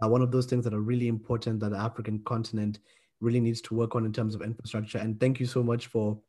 uh, 0.00 0.08
one 0.08 0.22
of 0.22 0.30
those 0.30 0.46
things 0.46 0.62
that 0.64 0.74
are 0.74 0.80
really 0.80 1.08
important 1.08 1.58
that 1.60 1.70
the 1.70 1.78
African 1.78 2.20
continent 2.20 2.78
really 3.20 3.40
needs 3.40 3.60
to 3.62 3.74
work 3.74 3.96
on 3.96 4.04
in 4.04 4.12
terms 4.12 4.34
of 4.34 4.42
infrastructure. 4.42 4.98
And 4.98 5.18
thank 5.18 5.40
you 5.40 5.46
so 5.46 5.62
much 5.62 5.86
for 5.86 6.20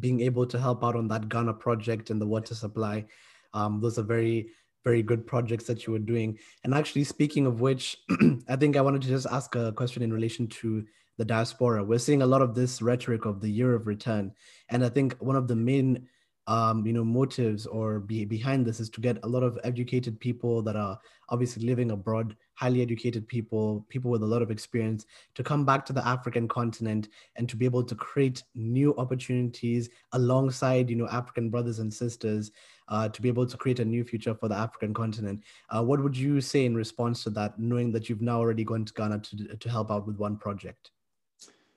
being 0.00 0.20
able 0.20 0.46
to 0.46 0.58
help 0.58 0.82
out 0.82 0.96
on 0.96 1.08
that 1.08 1.28
Ghana 1.28 1.54
project 1.54 2.10
and 2.10 2.20
the 2.20 2.26
water 2.26 2.54
supply. 2.54 3.04
Um, 3.52 3.80
those 3.80 3.98
are 3.98 4.02
very 4.02 4.50
very 4.84 5.02
good 5.02 5.26
projects 5.26 5.64
that 5.64 5.86
you 5.86 5.92
were 5.92 5.98
doing. 5.98 6.38
And 6.62 6.74
actually, 6.74 7.04
speaking 7.04 7.46
of 7.46 7.60
which, 7.60 7.96
I 8.48 8.56
think 8.56 8.76
I 8.76 8.82
wanted 8.82 9.02
to 9.02 9.08
just 9.08 9.26
ask 9.26 9.54
a 9.54 9.72
question 9.72 10.02
in 10.02 10.12
relation 10.12 10.46
to 10.48 10.84
the 11.16 11.24
diaspora. 11.24 11.82
We're 11.82 11.98
seeing 11.98 12.22
a 12.22 12.26
lot 12.26 12.42
of 12.42 12.54
this 12.54 12.82
rhetoric 12.82 13.24
of 13.24 13.40
the 13.40 13.50
year 13.50 13.74
of 13.74 13.86
return, 13.86 14.32
and 14.68 14.84
I 14.84 14.88
think 14.88 15.16
one 15.20 15.36
of 15.36 15.48
the 15.48 15.56
main 15.56 16.08
um, 16.46 16.86
you 16.86 16.92
know 16.92 17.04
motives 17.04 17.66
or 17.66 18.00
be, 18.00 18.24
behind 18.24 18.66
this 18.66 18.80
is 18.80 18.90
to 18.90 19.00
get 19.00 19.18
a 19.22 19.28
lot 19.28 19.42
of 19.42 19.58
educated 19.64 20.20
people 20.20 20.62
that 20.62 20.76
are 20.76 20.98
obviously 21.30 21.64
living 21.64 21.90
abroad 21.90 22.36
highly 22.54 22.82
educated 22.82 23.26
people 23.26 23.86
people 23.88 24.10
with 24.10 24.22
a 24.22 24.26
lot 24.26 24.42
of 24.42 24.50
experience 24.50 25.06
to 25.34 25.42
come 25.42 25.64
back 25.64 25.86
to 25.86 25.92
the 25.92 26.06
african 26.06 26.46
continent 26.46 27.08
and 27.36 27.48
to 27.48 27.56
be 27.56 27.64
able 27.64 27.82
to 27.82 27.94
create 27.94 28.42
new 28.54 28.94
opportunities 28.96 29.88
alongside 30.12 30.90
you 30.90 30.96
know 30.96 31.08
african 31.08 31.48
brothers 31.48 31.78
and 31.78 31.92
sisters 31.92 32.50
uh, 32.88 33.08
to 33.08 33.22
be 33.22 33.28
able 33.28 33.46
to 33.46 33.56
create 33.56 33.80
a 33.80 33.84
new 33.84 34.04
future 34.04 34.34
for 34.34 34.48
the 34.48 34.54
african 34.54 34.92
continent 34.94 35.42
uh, 35.70 35.82
what 35.82 36.02
would 36.02 36.16
you 36.16 36.40
say 36.40 36.64
in 36.64 36.74
response 36.74 37.22
to 37.22 37.30
that 37.30 37.58
knowing 37.58 37.92
that 37.92 38.08
you've 38.08 38.22
now 38.22 38.38
already 38.38 38.64
gone 38.64 38.84
to 38.84 38.92
ghana 38.94 39.18
to, 39.18 39.56
to 39.56 39.68
help 39.68 39.90
out 39.90 40.06
with 40.06 40.16
one 40.18 40.36
project 40.36 40.90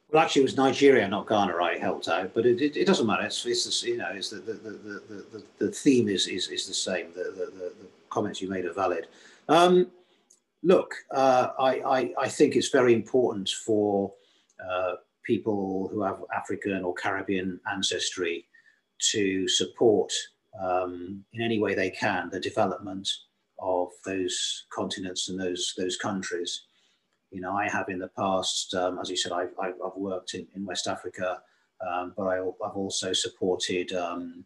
well, 0.09 0.23
actually, 0.23 0.43
it 0.43 0.45
was 0.45 0.57
Nigeria, 0.57 1.05
not 1.05 1.27
Ghana. 1.27 1.61
I 1.61 1.77
helped 1.77 2.07
out, 2.07 2.33
but 2.33 2.45
it, 2.45 2.61
it, 2.61 2.77
it 2.77 2.85
doesn't 2.85 3.05
matter. 3.05 3.25
It's, 3.25 3.45
it's 3.45 3.83
you 3.83 3.97
know, 3.97 4.09
it's 4.13 4.29
the, 4.29 4.37
the, 4.37 4.53
the, 4.53 5.25
the, 5.33 5.43
the, 5.59 5.69
theme 5.69 6.07
is, 6.07 6.27
is, 6.27 6.47
is 6.47 6.65
the 6.65 6.73
same. 6.73 7.07
The, 7.13 7.23
the, 7.23 7.51
the, 7.57 7.73
comments 8.09 8.41
you 8.41 8.49
made 8.49 8.65
are 8.65 8.73
valid. 8.73 9.07
Um, 9.49 9.87
look, 10.63 10.95
uh, 11.11 11.49
I, 11.59 11.81
I, 11.81 12.13
I 12.19 12.27
think 12.29 12.55
it's 12.55 12.69
very 12.69 12.93
important 12.93 13.49
for 13.49 14.13
uh, 14.65 14.93
people 15.23 15.89
who 15.91 16.01
have 16.01 16.23
African 16.35 16.83
or 16.83 16.93
Caribbean 16.93 17.59
ancestry 17.71 18.47
to 19.11 19.47
support 19.47 20.11
um, 20.59 21.23
in 21.33 21.41
any 21.41 21.59
way 21.59 21.75
they 21.75 21.89
can 21.89 22.29
the 22.31 22.39
development 22.39 23.07
of 23.59 23.89
those 24.05 24.65
continents 24.71 25.29
and 25.29 25.39
those 25.39 25.73
those 25.77 25.97
countries. 25.97 26.63
You 27.31 27.41
know, 27.41 27.53
I 27.53 27.67
have 27.67 27.89
in 27.89 27.99
the 27.99 28.09
past, 28.17 28.73
um, 28.73 28.99
as 28.99 29.09
you 29.09 29.17
said, 29.17 29.33
I've, 29.33 29.51
I've, 29.61 29.73
worked 29.97 30.33
in, 30.33 30.47
in 30.55 30.65
West 30.65 30.87
Africa, 30.87 31.41
um, 31.85 32.13
but 32.15 32.23
I, 32.23 32.35
have 32.35 32.75
also 32.75 33.11
supported, 33.11 33.91
um, 33.91 34.45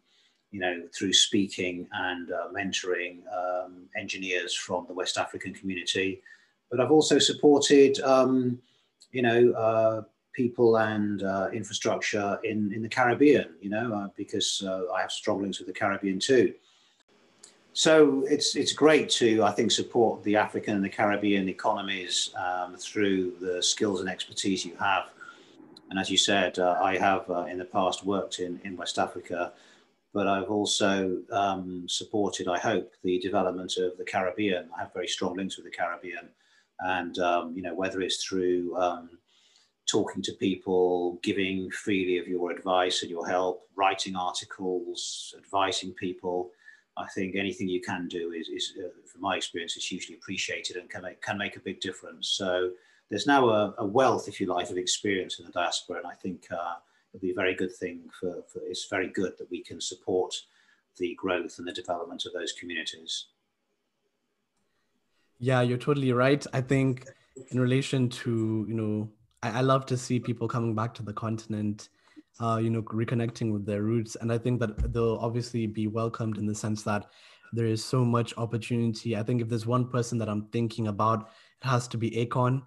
you 0.50 0.58
know, 0.58 0.82
through 0.92 1.12
speaking 1.12 1.86
and 1.92 2.32
uh, 2.32 2.48
mentoring 2.52 3.20
um, 3.32 3.88
engineers 3.96 4.52
from 4.52 4.86
the 4.88 4.94
West 4.94 5.16
African 5.16 5.54
community. 5.54 6.22
But 6.72 6.80
I've 6.80 6.90
also 6.90 7.20
supported, 7.20 8.00
um, 8.00 8.60
you 9.12 9.22
know, 9.22 9.52
uh, 9.52 10.02
people 10.32 10.78
and 10.78 11.22
uh, 11.22 11.48
infrastructure 11.52 12.38
in, 12.44 12.72
in 12.72 12.82
the 12.82 12.88
Caribbean, 12.88 13.50
you 13.60 13.70
know, 13.70 13.94
uh, 13.94 14.08
because 14.16 14.62
uh, 14.66 14.92
I 14.92 15.00
have 15.00 15.12
strong 15.12 15.42
links 15.42 15.58
with 15.58 15.66
the 15.66 15.74
Caribbean 15.74 16.18
too. 16.18 16.54
So 17.74 18.24
it's 18.28 18.54
it's 18.54 18.72
great 18.72 19.08
to 19.10 19.42
I 19.42 19.50
think 19.50 19.70
support 19.70 20.22
the 20.24 20.36
African 20.36 20.74
and 20.76 20.84
the 20.84 20.90
Caribbean 20.90 21.48
economies 21.48 22.30
um, 22.36 22.76
through 22.76 23.34
the 23.40 23.62
skills 23.62 24.00
and 24.00 24.10
expertise 24.10 24.64
you 24.64 24.76
have. 24.76 25.04
And 25.88 25.98
as 25.98 26.10
you 26.10 26.18
said, 26.18 26.58
uh, 26.58 26.78
I 26.82 26.98
have 26.98 27.28
uh, 27.30 27.44
in 27.44 27.58
the 27.58 27.64
past 27.64 28.04
worked 28.04 28.40
in, 28.40 28.60
in 28.64 28.76
West 28.76 28.98
Africa, 28.98 29.52
but 30.12 30.26
I've 30.26 30.50
also 30.50 31.18
um, 31.30 31.86
supported, 31.88 32.46
I 32.46 32.58
hope, 32.58 32.92
the 33.02 33.18
development 33.18 33.76
of 33.78 33.96
the 33.96 34.04
Caribbean. 34.04 34.68
I 34.76 34.80
have 34.82 34.92
very 34.92 35.08
strong 35.08 35.36
links 35.36 35.56
with 35.56 35.64
the 35.64 35.70
Caribbean, 35.70 36.28
and 36.80 37.18
um, 37.20 37.54
you 37.56 37.62
know 37.62 37.74
whether 37.74 38.02
it's 38.02 38.22
through 38.22 38.76
um, 38.76 39.18
talking 39.86 40.22
to 40.22 40.32
people, 40.32 41.18
giving 41.22 41.70
freely 41.70 42.18
of 42.18 42.28
your 42.28 42.50
advice 42.50 43.02
and 43.02 43.10
your 43.10 43.26
help, 43.26 43.68
writing 43.76 44.16
articles, 44.16 45.34
advising 45.36 45.92
people 45.92 46.50
I 46.96 47.06
think 47.08 47.36
anything 47.36 47.68
you 47.68 47.80
can 47.80 48.06
do 48.08 48.32
is, 48.32 48.48
is 48.48 48.74
uh, 48.78 48.88
from 49.06 49.22
my 49.22 49.36
experience, 49.36 49.76
is 49.76 49.86
hugely 49.86 50.14
appreciated 50.16 50.76
and 50.76 50.90
can 50.90 51.02
make, 51.02 51.22
can 51.22 51.38
make 51.38 51.56
a 51.56 51.60
big 51.60 51.80
difference. 51.80 52.28
So 52.28 52.70
there's 53.08 53.26
now 53.26 53.48
a, 53.48 53.74
a 53.78 53.86
wealth, 53.86 54.28
if 54.28 54.40
you 54.40 54.46
like, 54.46 54.68
of 54.70 54.76
experience 54.76 55.38
in 55.38 55.46
the 55.46 55.52
diaspora, 55.52 55.98
and 55.98 56.06
I 56.06 56.14
think 56.14 56.46
uh, 56.50 56.74
it'll 57.12 57.22
be 57.22 57.30
a 57.30 57.34
very 57.34 57.54
good 57.54 57.74
thing 57.74 58.02
for, 58.18 58.42
for, 58.52 58.60
it's 58.66 58.86
very 58.88 59.08
good 59.08 59.32
that 59.38 59.50
we 59.50 59.62
can 59.62 59.80
support 59.80 60.34
the 60.98 61.14
growth 61.14 61.58
and 61.58 61.66
the 61.66 61.72
development 61.72 62.26
of 62.26 62.34
those 62.34 62.52
communities. 62.52 63.26
Yeah, 65.38 65.62
you're 65.62 65.78
totally 65.78 66.12
right. 66.12 66.46
I 66.52 66.60
think 66.60 67.06
in 67.50 67.58
relation 67.58 68.10
to, 68.10 68.66
you 68.68 68.74
know, 68.74 69.08
I, 69.42 69.58
I 69.58 69.60
love 69.60 69.86
to 69.86 69.96
see 69.96 70.20
people 70.20 70.48
coming 70.48 70.74
back 70.74 70.94
to 70.94 71.02
the 71.02 71.12
continent 71.12 71.88
uh, 72.40 72.56
you 72.56 72.70
know, 72.70 72.82
reconnecting 72.82 73.52
with 73.52 73.66
their 73.66 73.82
roots. 73.82 74.16
And 74.20 74.32
I 74.32 74.38
think 74.38 74.60
that 74.60 74.92
they'll 74.92 75.18
obviously 75.20 75.66
be 75.66 75.86
welcomed 75.86 76.38
in 76.38 76.46
the 76.46 76.54
sense 76.54 76.82
that 76.84 77.06
there 77.52 77.66
is 77.66 77.84
so 77.84 78.04
much 78.04 78.32
opportunity. 78.38 79.16
I 79.16 79.22
think 79.22 79.42
if 79.42 79.48
there's 79.48 79.66
one 79.66 79.88
person 79.88 80.18
that 80.18 80.28
I'm 80.28 80.46
thinking 80.46 80.88
about, 80.88 81.28
it 81.62 81.66
has 81.66 81.86
to 81.88 81.98
be 81.98 82.10
Akon. 82.12 82.62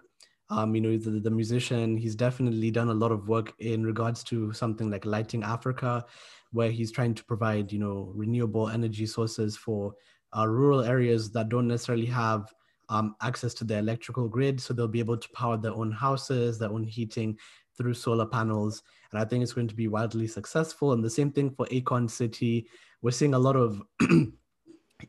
Um, 0.48 0.76
you 0.76 0.80
know, 0.80 0.96
the, 0.96 1.18
the 1.18 1.30
musician, 1.30 1.96
he's 1.96 2.14
definitely 2.14 2.70
done 2.70 2.88
a 2.88 2.94
lot 2.94 3.10
of 3.10 3.26
work 3.26 3.52
in 3.58 3.84
regards 3.84 4.22
to 4.24 4.52
something 4.52 4.88
like 4.90 5.04
Lighting 5.04 5.42
Africa, 5.42 6.04
where 6.52 6.70
he's 6.70 6.92
trying 6.92 7.14
to 7.14 7.24
provide, 7.24 7.72
you 7.72 7.80
know, 7.80 8.12
renewable 8.14 8.68
energy 8.68 9.06
sources 9.06 9.56
for 9.56 9.92
uh, 10.36 10.46
rural 10.46 10.82
areas 10.82 11.32
that 11.32 11.48
don't 11.48 11.66
necessarily 11.66 12.06
have 12.06 12.54
um, 12.88 13.16
access 13.22 13.54
to 13.54 13.64
the 13.64 13.78
electrical 13.78 14.28
grid. 14.28 14.60
So 14.60 14.74
they'll 14.74 14.88
be 14.88 15.00
able 15.00 15.16
to 15.16 15.28
power 15.30 15.56
their 15.56 15.72
own 15.72 15.92
houses, 15.92 16.58
their 16.58 16.70
own 16.70 16.84
heating 16.84 17.38
through 17.76 17.94
solar 17.94 18.26
panels. 18.26 18.82
And 19.10 19.20
I 19.20 19.24
think 19.24 19.42
it's 19.42 19.52
going 19.52 19.68
to 19.68 19.74
be 19.74 19.88
wildly 19.88 20.26
successful. 20.26 20.92
And 20.92 21.04
the 21.04 21.10
same 21.10 21.30
thing 21.30 21.50
for 21.50 21.66
Akon 21.66 22.10
City. 22.10 22.66
We're 23.02 23.10
seeing 23.10 23.34
a 23.34 23.38
lot 23.38 23.56
of 23.56 23.82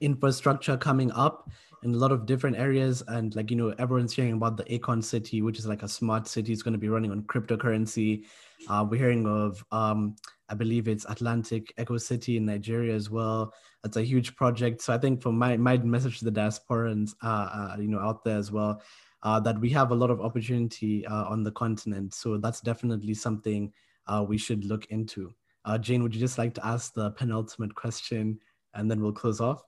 infrastructure 0.01 0.77
coming 0.77 1.11
up 1.11 1.49
in 1.83 1.93
a 1.93 1.97
lot 1.97 2.11
of 2.11 2.25
different 2.25 2.57
areas 2.57 3.03
and 3.07 3.35
like 3.35 3.51
you 3.51 3.55
know 3.55 3.73
everyone's 3.77 4.13
hearing 4.13 4.33
about 4.33 4.57
the 4.57 4.63
Akon 4.65 5.03
city 5.03 5.41
which 5.41 5.59
is 5.59 5.67
like 5.67 5.83
a 5.83 5.87
smart 5.87 6.27
city 6.27 6.51
it's 6.51 6.63
going 6.63 6.73
to 6.73 6.79
be 6.79 6.89
running 6.89 7.11
on 7.11 7.21
cryptocurrency 7.23 8.25
uh, 8.67 8.85
we're 8.87 8.97
hearing 8.97 9.25
of 9.27 9.63
um, 9.71 10.15
i 10.49 10.53
believe 10.53 10.87
it's 10.87 11.05
atlantic 11.09 11.73
Eko 11.77 11.99
city 11.99 12.37
in 12.37 12.45
nigeria 12.45 12.93
as 12.93 13.09
well. 13.09 13.53
That's 13.83 13.97
a 13.97 14.03
huge 14.03 14.35
project. 14.35 14.81
So 14.81 14.93
i 14.93 14.97
think 14.97 15.21
for 15.21 15.31
my 15.31 15.57
my 15.57 15.77
message 15.77 16.19
to 16.19 16.25
the 16.25 16.31
diasporans 16.31 17.15
uh, 17.23 17.49
uh, 17.57 17.75
you 17.79 17.87
know 17.87 17.99
out 17.99 18.23
there 18.23 18.37
as 18.37 18.51
well 18.51 18.81
uh, 19.23 19.39
that 19.41 19.59
we 19.59 19.69
have 19.69 19.91
a 19.91 19.95
lot 19.95 20.09
of 20.09 20.21
opportunity 20.21 21.05
uh, 21.05 21.25
on 21.25 21.43
the 21.43 21.51
continent. 21.51 22.13
So 22.13 22.37
that's 22.37 22.61
definitely 22.61 23.13
something 23.13 23.73
uh, 24.07 24.23
we 24.27 24.37
should 24.37 24.65
look 24.65 24.85
into. 24.87 25.33
Jane 25.81 26.01
would 26.01 26.15
you 26.15 26.21
just 26.21 26.37
like 26.37 26.53
to 26.53 26.65
ask 26.65 26.93
the 26.93 27.11
penultimate 27.11 27.75
question 27.75 28.39
and 28.73 28.89
then 28.89 29.01
we'll 29.01 29.11
close 29.11 29.41
off? 29.41 29.63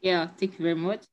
Yeah, 0.00 0.26
thank 0.38 0.58
you 0.58 0.62
very 0.64 0.74
much. 0.74 1.04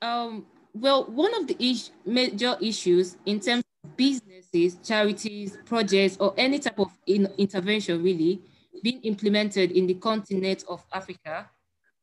Um, 0.00 0.46
well, 0.72 1.04
one 1.04 1.34
of 1.34 1.46
the 1.46 1.56
is 1.62 1.90
major 2.06 2.56
issues 2.60 3.18
in 3.26 3.38
terms 3.38 3.64
businesses, 4.00 4.78
charities, 4.82 5.58
projects, 5.66 6.16
or 6.18 6.32
any 6.38 6.58
type 6.58 6.78
of 6.78 6.90
in 7.06 7.28
intervention 7.36 8.02
really 8.02 8.40
being 8.82 8.98
implemented 9.02 9.72
in 9.72 9.86
the 9.86 9.92
continent 9.92 10.64
of 10.70 10.82
Africa 10.90 11.50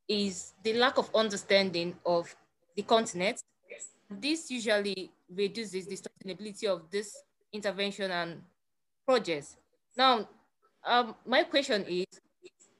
is 0.07 0.53
the 0.63 0.73
lack 0.73 0.99
of 0.99 1.09
understanding 1.15 1.95
of 2.05 2.35
the 2.75 2.83
continent. 2.83 3.41
This 4.11 4.51
usually 4.51 5.09
reduces 5.27 5.87
the 5.87 5.97
sustainability 5.97 6.67
of 6.67 6.83
this 6.91 7.17
intervention 7.51 8.11
and 8.11 8.43
projects. 9.03 9.57
Now, 9.97 10.29
um, 10.85 11.15
my 11.25 11.41
question 11.45 11.83
is, 11.87 12.05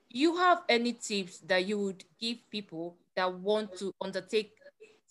you 0.09 0.37
have 0.37 0.61
any 0.69 0.93
tips 0.93 1.39
that 1.39 1.65
you 1.65 1.79
would 1.79 2.03
give 2.21 2.37
people 2.51 2.95
that 3.15 3.33
want 3.33 3.75
to 3.79 3.91
undertake 3.99 4.51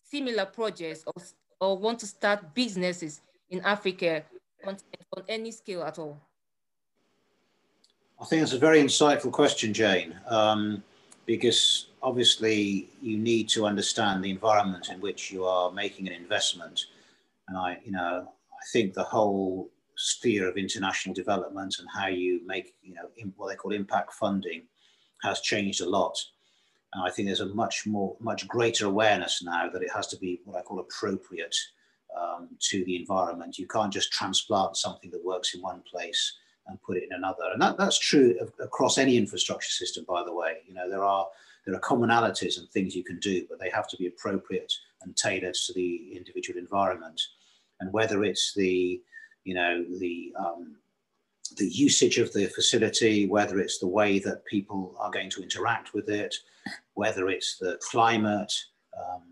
similar 0.08 0.46
projects 0.46 1.02
or, 1.04 1.22
or 1.60 1.76
want 1.76 1.98
to 1.98 2.06
start 2.06 2.54
businesses 2.54 3.20
in 3.50 3.60
Africa 3.62 4.22
on, 4.66 4.76
any 5.28 5.50
scale 5.50 5.82
at 5.82 5.98
all? 5.98 6.20
I 8.20 8.24
think 8.24 8.42
it's 8.42 8.52
a 8.52 8.58
very 8.58 8.82
insightful 8.82 9.30
question, 9.32 9.72
Jane, 9.74 10.18
um, 10.28 10.82
because 11.26 11.88
obviously 12.02 12.88
you 13.00 13.18
need 13.18 13.48
to 13.50 13.66
understand 13.66 14.24
the 14.24 14.30
environment 14.30 14.88
in 14.90 15.00
which 15.00 15.30
you 15.30 15.44
are 15.44 15.70
making 15.70 16.06
an 16.06 16.14
investment. 16.14 16.86
And 17.48 17.56
I, 17.56 17.78
you 17.84 17.92
know, 17.92 18.28
I 18.28 18.64
think 18.72 18.94
the 18.94 19.04
whole 19.04 19.70
sphere 19.96 20.48
of 20.48 20.56
international 20.56 21.14
development 21.14 21.76
and 21.78 21.88
how 21.94 22.08
you 22.08 22.40
make, 22.46 22.74
you 22.82 22.94
know, 22.94 23.08
what 23.36 23.48
they 23.48 23.56
call 23.56 23.72
impact 23.72 24.12
funding 24.12 24.62
has 25.22 25.40
changed 25.40 25.80
a 25.80 25.88
lot. 25.88 26.18
And 26.94 27.04
I 27.06 27.10
think 27.10 27.28
there's 27.28 27.40
a 27.40 27.54
much 27.54 27.86
more, 27.86 28.16
much 28.20 28.46
greater 28.48 28.86
awareness 28.86 29.42
now 29.42 29.68
that 29.68 29.82
it 29.82 29.90
has 29.94 30.06
to 30.08 30.16
be 30.16 30.40
what 30.44 30.58
I 30.58 30.62
call 30.62 30.80
appropriate 30.80 31.54
um, 32.20 32.48
to 32.58 32.84
the 32.84 32.96
environment. 32.96 33.58
You 33.58 33.66
can't 33.66 33.92
just 33.92 34.12
transplant 34.12 34.76
something 34.76 35.10
that 35.10 35.24
works 35.24 35.54
in 35.54 35.62
one 35.62 35.82
place 35.90 36.36
and 36.66 36.82
put 36.82 36.96
it 36.96 37.04
in 37.04 37.12
another. 37.12 37.44
And 37.52 37.62
that, 37.62 37.78
that's 37.78 37.98
true 37.98 38.36
of, 38.40 38.52
across 38.60 38.98
any 38.98 39.16
infrastructure 39.16 39.70
system, 39.70 40.04
by 40.08 40.24
the 40.24 40.34
way. 40.34 40.58
You 40.66 40.74
know, 40.74 40.88
there 40.90 41.04
are 41.04 41.26
there 41.64 41.74
are 41.74 41.80
commonalities 41.80 42.58
and 42.58 42.68
things 42.70 42.94
you 42.94 43.02
can 43.02 43.18
do, 43.18 43.44
but 43.48 43.58
they 43.58 43.70
have 43.70 43.88
to 43.88 43.96
be 43.96 44.06
appropriate 44.06 44.72
and 45.02 45.16
tailored 45.16 45.54
to 45.54 45.72
the 45.72 46.12
individual 46.16 46.58
environment. 46.58 47.20
And 47.80 47.92
whether 47.92 48.22
it's 48.22 48.54
the, 48.54 49.00
you 49.44 49.54
know, 49.54 49.84
the 49.98 50.32
um, 50.38 50.76
the 51.56 51.68
usage 51.68 52.18
of 52.18 52.32
the 52.32 52.46
facility, 52.46 53.26
whether 53.26 53.60
it's 53.60 53.78
the 53.78 53.86
way 53.86 54.18
that 54.20 54.44
people 54.46 54.96
are 54.98 55.10
going 55.10 55.30
to 55.30 55.42
interact 55.42 55.94
with 55.94 56.08
it, 56.08 56.34
whether 56.94 57.28
it's 57.28 57.56
the 57.58 57.78
climate, 57.80 58.52
um, 58.98 59.22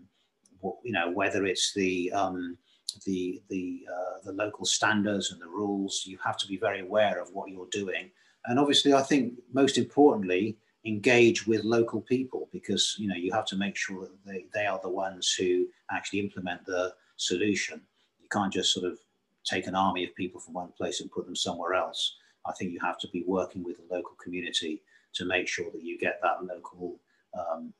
you 0.83 0.93
know, 0.93 1.11
whether 1.11 1.45
it's 1.45 1.73
the 1.73 2.11
um, 2.13 2.57
the 3.05 3.41
the 3.49 3.85
uh, 3.91 4.19
the 4.23 4.31
local 4.31 4.65
standards 4.65 5.31
and 5.31 5.41
the 5.41 5.47
rules. 5.47 6.03
You 6.05 6.17
have 6.23 6.37
to 6.37 6.47
be 6.47 6.57
very 6.57 6.81
aware 6.81 7.21
of 7.21 7.29
what 7.33 7.49
you're 7.49 7.67
doing, 7.71 8.11
and 8.45 8.59
obviously, 8.59 8.93
I 8.93 9.01
think 9.01 9.33
most 9.53 9.77
importantly, 9.77 10.57
engage 10.85 11.47
with 11.47 11.63
local 11.63 12.01
people 12.01 12.49
because 12.51 12.95
you 12.97 13.07
know 13.07 13.15
you 13.15 13.31
have 13.33 13.45
to 13.47 13.57
make 13.57 13.75
sure 13.75 14.01
that 14.01 14.25
they, 14.25 14.45
they 14.53 14.65
are 14.65 14.79
the 14.81 14.89
ones 14.89 15.33
who 15.33 15.67
actually 15.91 16.19
implement 16.19 16.65
the 16.65 16.93
solution. 17.17 17.81
You 18.21 18.27
can't 18.31 18.53
just 18.53 18.73
sort 18.73 18.85
of 18.85 18.97
take 19.43 19.67
an 19.67 19.75
army 19.75 20.03
of 20.03 20.15
people 20.15 20.39
from 20.39 20.53
one 20.53 20.71
place 20.77 21.01
and 21.01 21.11
put 21.11 21.25
them 21.25 21.35
somewhere 21.35 21.73
else. 21.73 22.15
I 22.45 22.53
think 22.53 22.71
you 22.71 22.79
have 22.81 22.99
to 22.99 23.07
be 23.09 23.23
working 23.25 23.63
with 23.63 23.77
the 23.77 23.95
local 23.95 24.15
community 24.23 24.81
to 25.13 25.25
make 25.25 25.47
sure 25.47 25.71
that 25.71 25.83
you 25.83 25.97
get 25.97 26.19
that 26.21 26.43
local 26.43 26.99
um, 27.37 27.73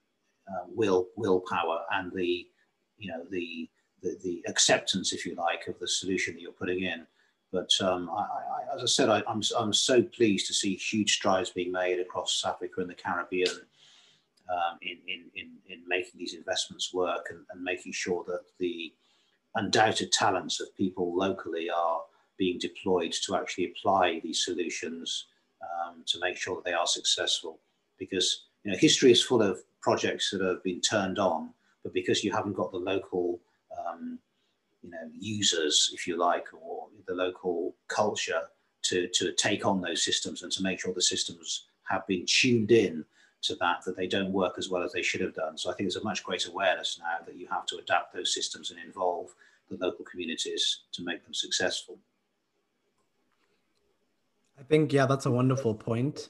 uh, 0.48 0.66
will 0.68 1.08
willpower 1.16 1.82
and 1.92 2.12
the 2.14 2.48
you 2.98 3.12
know 3.12 3.24
the, 3.30 3.70
the, 4.06 4.18
the 4.24 4.44
acceptance, 4.48 5.12
if 5.12 5.26
you 5.26 5.36
like, 5.36 5.68
of 5.68 5.80
the 5.80 5.88
solution 5.88 6.36
that 6.36 6.42
you're 6.42 6.52
putting 6.52 6.84
in. 6.84 7.06
But 7.52 7.72
um, 7.82 8.10
I, 8.10 8.22
I, 8.22 8.76
as 8.76 8.84
I 8.84 8.86
said, 8.86 9.10
I, 9.10 9.18
am 9.20 9.24
I'm, 9.28 9.42
I'm 9.58 9.74
so 9.74 10.04
pleased 10.04 10.48
to 10.48 10.54
see 10.54 10.76
huge 10.76 11.14
strides 11.14 11.50
being 11.50 11.72
made 11.72 12.00
across 12.00 12.44
Africa 12.46 12.82
and 12.82 12.90
the 12.90 12.96
Caribbean 12.96 13.56
um, 14.50 14.78
in, 14.82 14.98
in, 15.08 15.24
in, 15.36 15.50
in 15.70 15.80
making 15.88 16.20
these 16.20 16.36
investments 16.36 16.94
work 16.94 17.28
and, 17.30 17.40
and 17.52 17.64
making 17.64 17.94
sure 17.94 18.24
that 18.28 18.42
the 18.60 18.94
undoubted 19.56 20.12
talents 20.12 20.60
of 20.60 20.76
people 20.76 21.16
locally 21.16 21.70
are 21.70 22.02
being 22.38 22.60
deployed 22.60 23.14
to 23.26 23.36
actually 23.36 23.72
apply 23.72 24.20
these 24.22 24.44
solutions 24.44 25.28
um, 25.62 26.04
to 26.06 26.20
make 26.20 26.38
sure 26.38 26.56
that 26.56 26.66
they 26.66 26.74
are 26.74 26.88
successful. 26.88 27.60
Because 27.98 28.48
you 28.64 28.72
know, 28.72 28.78
history 28.78 29.12
is 29.12 29.24
full 29.24 29.42
of 29.42 29.60
projects 29.82 30.30
that 30.32 30.42
have 30.42 30.64
been 30.64 30.82
turned 30.82 31.20
on, 31.20 31.52
but 31.84 31.94
because 31.94 32.24
you 32.24 32.34
haven't 32.34 32.56
got 32.56 32.72
the 32.72 32.78
local, 32.78 33.40
um, 33.88 34.20
you 34.82 34.92
know, 34.92 35.10
users, 35.18 35.92
if 35.94 36.08
you 36.08 36.18
like, 36.18 36.46
or 36.54 36.88
the 37.08 37.14
local 37.14 37.76
culture 37.88 38.42
to, 38.84 39.08
to 39.14 39.32
take 39.34 39.66
on 39.66 39.82
those 39.82 40.04
systems 40.04 40.44
and 40.44 40.52
to 40.52 40.62
make 40.62 40.80
sure 40.80 40.94
the 40.94 41.02
systems 41.02 41.66
have 41.90 42.06
been 42.08 42.26
tuned 42.28 42.72
in 42.72 43.04
to 43.42 43.56
that, 43.56 43.84
that 43.86 43.96
they 43.96 44.08
don't 44.08 44.32
work 44.32 44.56
as 44.58 44.70
well 44.70 44.84
as 44.84 44.92
they 44.92 45.02
should 45.02 45.22
have 45.22 45.34
done. 45.34 45.58
So 45.58 45.70
I 45.70 45.74
think 45.74 45.88
there's 45.88 46.02
a 46.02 46.04
much 46.04 46.24
greater 46.24 46.50
awareness 46.50 47.00
now 47.00 47.26
that 47.26 47.36
you 47.36 47.48
have 47.48 47.66
to 47.68 47.78
adapt 47.78 48.14
those 48.14 48.34
systems 48.34 48.72
and 48.72 48.80
involve 48.80 49.34
the 49.70 49.78
local 49.78 50.06
communities 50.06 50.82
to 50.94 51.04
make 51.04 51.24
them 51.24 51.34
successful. 51.34 51.98
I 54.60 54.64
think, 54.64 54.94
yeah, 54.94 55.06
that's 55.06 55.26
a 55.26 55.32
wonderful 55.32 55.76
point 55.76 56.30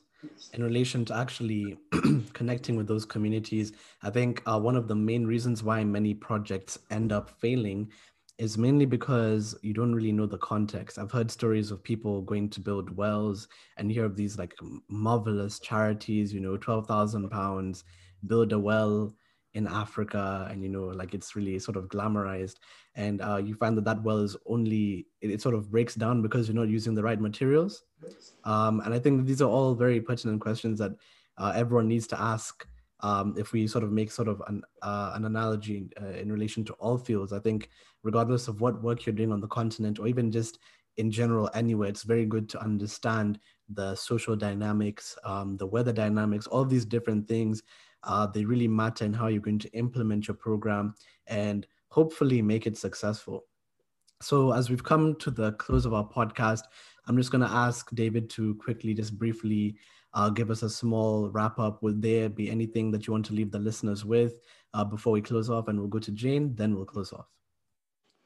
in 0.53 0.63
relation 0.63 1.05
to 1.05 1.15
actually 1.15 1.77
connecting 2.33 2.75
with 2.75 2.87
those 2.87 3.05
communities. 3.05 3.73
I 4.03 4.09
think 4.09 4.41
uh, 4.45 4.59
one 4.59 4.75
of 4.75 4.87
the 4.87 4.95
main 4.95 5.25
reasons 5.25 5.63
why 5.63 5.83
many 5.83 6.13
projects 6.13 6.79
end 6.91 7.11
up 7.11 7.29
failing 7.29 7.91
is 8.37 8.57
mainly 8.57 8.85
because 8.85 9.55
you 9.61 9.73
don't 9.73 9.95
really 9.95 10.11
know 10.11 10.25
the 10.25 10.37
context. 10.39 10.97
I've 10.97 11.11
heard 11.11 11.31
stories 11.31 11.71
of 11.71 11.83
people 11.83 12.21
going 12.21 12.49
to 12.49 12.59
build 12.59 12.95
wells 12.95 13.47
and 13.77 13.89
hear 13.89 14.05
of 14.05 14.17
these 14.17 14.37
like 14.37 14.53
marvelous 14.89 15.59
charities, 15.59 16.33
you 16.33 16.41
know, 16.41 16.57
12,000 16.57 17.29
pounds, 17.29 17.85
build 18.27 18.51
a 18.51 18.59
well 18.59 19.15
in 19.53 19.67
Africa, 19.67 20.47
and 20.51 20.61
you 20.61 20.69
know, 20.69 20.83
like 20.83 21.13
it's 21.13 21.35
really 21.35 21.57
sort 21.59 21.77
of 21.77 21.85
glamorized. 21.85 22.55
And 22.95 23.21
uh, 23.21 23.37
you 23.37 23.55
find 23.55 23.77
that 23.77 23.83
that 23.85 24.01
well 24.03 24.19
is 24.19 24.37
only, 24.45 25.07
it, 25.21 25.29
it 25.29 25.41
sort 25.41 25.55
of 25.55 25.69
breaks 25.69 25.95
down 25.95 26.21
because 26.21 26.47
you're 26.47 26.55
not 26.55 26.69
using 26.69 26.95
the 26.95 27.03
right 27.03 27.19
materials. 27.19 27.83
Um, 28.45 28.79
and 28.81 28.93
I 28.93 28.99
think 28.99 29.25
these 29.25 29.41
are 29.41 29.49
all 29.49 29.75
very 29.75 29.99
pertinent 29.99 30.39
questions 30.39 30.79
that 30.79 30.91
uh, 31.37 31.51
everyone 31.55 31.87
needs 31.87 32.07
to 32.07 32.21
ask 32.21 32.65
um, 33.01 33.35
if 33.37 33.51
we 33.51 33.67
sort 33.67 33.83
of 33.83 33.91
make 33.91 34.11
sort 34.11 34.27
of 34.27 34.41
an, 34.47 34.63
uh, 34.81 35.11
an 35.15 35.25
analogy 35.25 35.89
uh, 36.01 36.07
in 36.07 36.31
relation 36.31 36.63
to 36.65 36.73
all 36.73 36.97
fields. 36.97 37.33
I 37.33 37.39
think 37.39 37.69
regardless 38.03 38.47
of 38.47 38.61
what 38.61 38.81
work 38.81 39.05
you're 39.05 39.13
doing 39.13 39.31
on 39.31 39.41
the 39.41 39.47
continent 39.47 39.99
or 39.99 40.07
even 40.07 40.31
just 40.31 40.59
in 40.97 41.11
general 41.11 41.49
anywhere, 41.53 41.89
it's 41.89 42.03
very 42.03 42.25
good 42.25 42.47
to 42.49 42.61
understand 42.61 43.39
the 43.69 43.95
social 43.95 44.35
dynamics, 44.35 45.17
um, 45.25 45.57
the 45.57 45.65
weather 45.65 45.91
dynamics, 45.91 46.47
all 46.47 46.63
these 46.63 46.85
different 46.85 47.27
things. 47.27 47.63
Uh, 48.03 48.27
they 48.27 48.45
really 48.45 48.67
matter 48.67 49.03
in 49.03 49.13
how 49.13 49.27
you're 49.27 49.41
going 49.41 49.59
to 49.59 49.71
implement 49.73 50.27
your 50.27 50.35
program 50.35 50.93
and 51.27 51.67
hopefully 51.95 52.41
make 52.41 52.67
it 52.67 52.77
successful. 52.77 53.45
So 54.21 54.51
as 54.51 54.69
we've 54.69 54.83
come 54.83 55.15
to 55.15 55.31
the 55.31 55.53
close 55.53 55.85
of 55.85 55.93
our 55.93 56.05
podcast, 56.05 56.63
I'm 57.07 57.15
just 57.15 57.31
going 57.31 57.47
to 57.47 57.55
ask 57.65 57.89
David 57.95 58.29
to 58.31 58.55
quickly, 58.55 58.93
just 58.93 59.17
briefly, 59.17 59.77
uh, 60.13 60.29
give 60.29 60.51
us 60.51 60.61
a 60.61 60.69
small 60.69 61.29
wrap 61.29 61.57
up. 61.57 61.81
Would 61.83 62.01
there 62.01 62.27
be 62.27 62.49
anything 62.49 62.91
that 62.91 63.07
you 63.07 63.13
want 63.13 63.25
to 63.27 63.33
leave 63.33 63.49
the 63.49 63.59
listeners 63.59 64.03
with 64.03 64.41
uh, 64.73 64.83
before 64.83 65.13
we 65.13 65.21
close 65.21 65.49
off? 65.49 65.69
And 65.69 65.79
we'll 65.79 65.87
go 65.87 65.99
to 65.99 66.11
Jane, 66.11 66.53
then 66.55 66.75
we'll 66.75 66.83
close 66.83 67.13
off. 67.13 67.27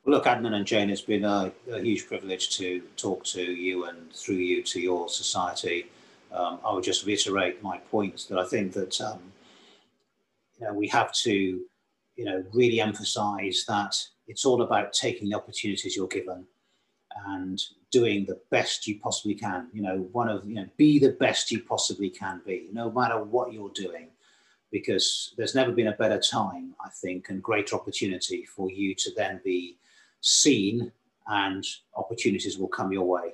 Look, 0.05 0.25
Adnan 0.25 0.55
and 0.55 0.65
Jane, 0.65 0.89
it's 0.89 1.01
been 1.01 1.25
a, 1.25 1.51
a, 1.71 1.79
huge 1.79 2.07
privilege 2.07 2.57
to 2.57 2.81
talk 2.97 3.23
to 3.25 3.43
you 3.43 3.85
and 3.85 4.11
through 4.13 4.37
you 4.37 4.63
to 4.63 4.79
your 4.79 5.09
society. 5.09 5.85
um, 6.31 6.59
I 6.65 6.73
would 6.73 6.83
just 6.83 7.05
reiterate 7.05 7.61
my 7.61 7.77
points 7.77 8.25
that 8.25 8.39
I 8.39 8.45
think 8.45 8.73
that 8.73 8.99
um, 9.01 9.19
you 10.57 10.65
know 10.65 10.73
we 10.73 10.87
have 10.87 11.13
to 11.25 11.61
you 12.19 12.25
know 12.25 12.43
really 12.51 12.81
emphasize 12.81 13.63
that 13.65 13.95
it's 14.27 14.45
all 14.45 14.61
about 14.61 14.91
taking 14.91 15.29
the 15.29 15.37
opportunities 15.37 15.95
you're 15.95 16.07
given 16.07 16.45
and 17.27 17.63
doing 17.91 18.25
the 18.25 18.39
best 18.49 18.87
you 18.87 18.99
possibly 18.99 19.33
can. 19.33 19.67
You 19.73 19.81
know, 19.81 20.09
one 20.11 20.29
of, 20.29 20.45
you 20.45 20.55
know, 20.55 20.67
be 20.77 20.99
the 20.99 21.13
best 21.13 21.49
you 21.49 21.61
possibly 21.61 22.09
can 22.09 22.41
be, 22.45 22.67
no 22.71 22.91
matter 22.91 23.23
what 23.23 23.53
you're 23.53 23.71
doing, 23.73 24.09
because 24.71 25.33
there's 25.37 25.55
never 25.55 25.71
been 25.71 25.87
a 25.87 25.93
better 25.93 26.19
time, 26.19 26.75
I 26.85 26.89
think, 26.89 27.29
and 27.29 27.41
greater 27.41 27.75
opportunity 27.75 28.45
for 28.45 28.69
you 28.69 28.93
to 28.95 29.11
then 29.15 29.41
be 29.43 29.77
seen 30.21 30.91
and 31.27 31.65
opportunities 31.95 32.57
will 32.57 32.67
come 32.67 32.91
your 32.91 33.05
way. 33.05 33.33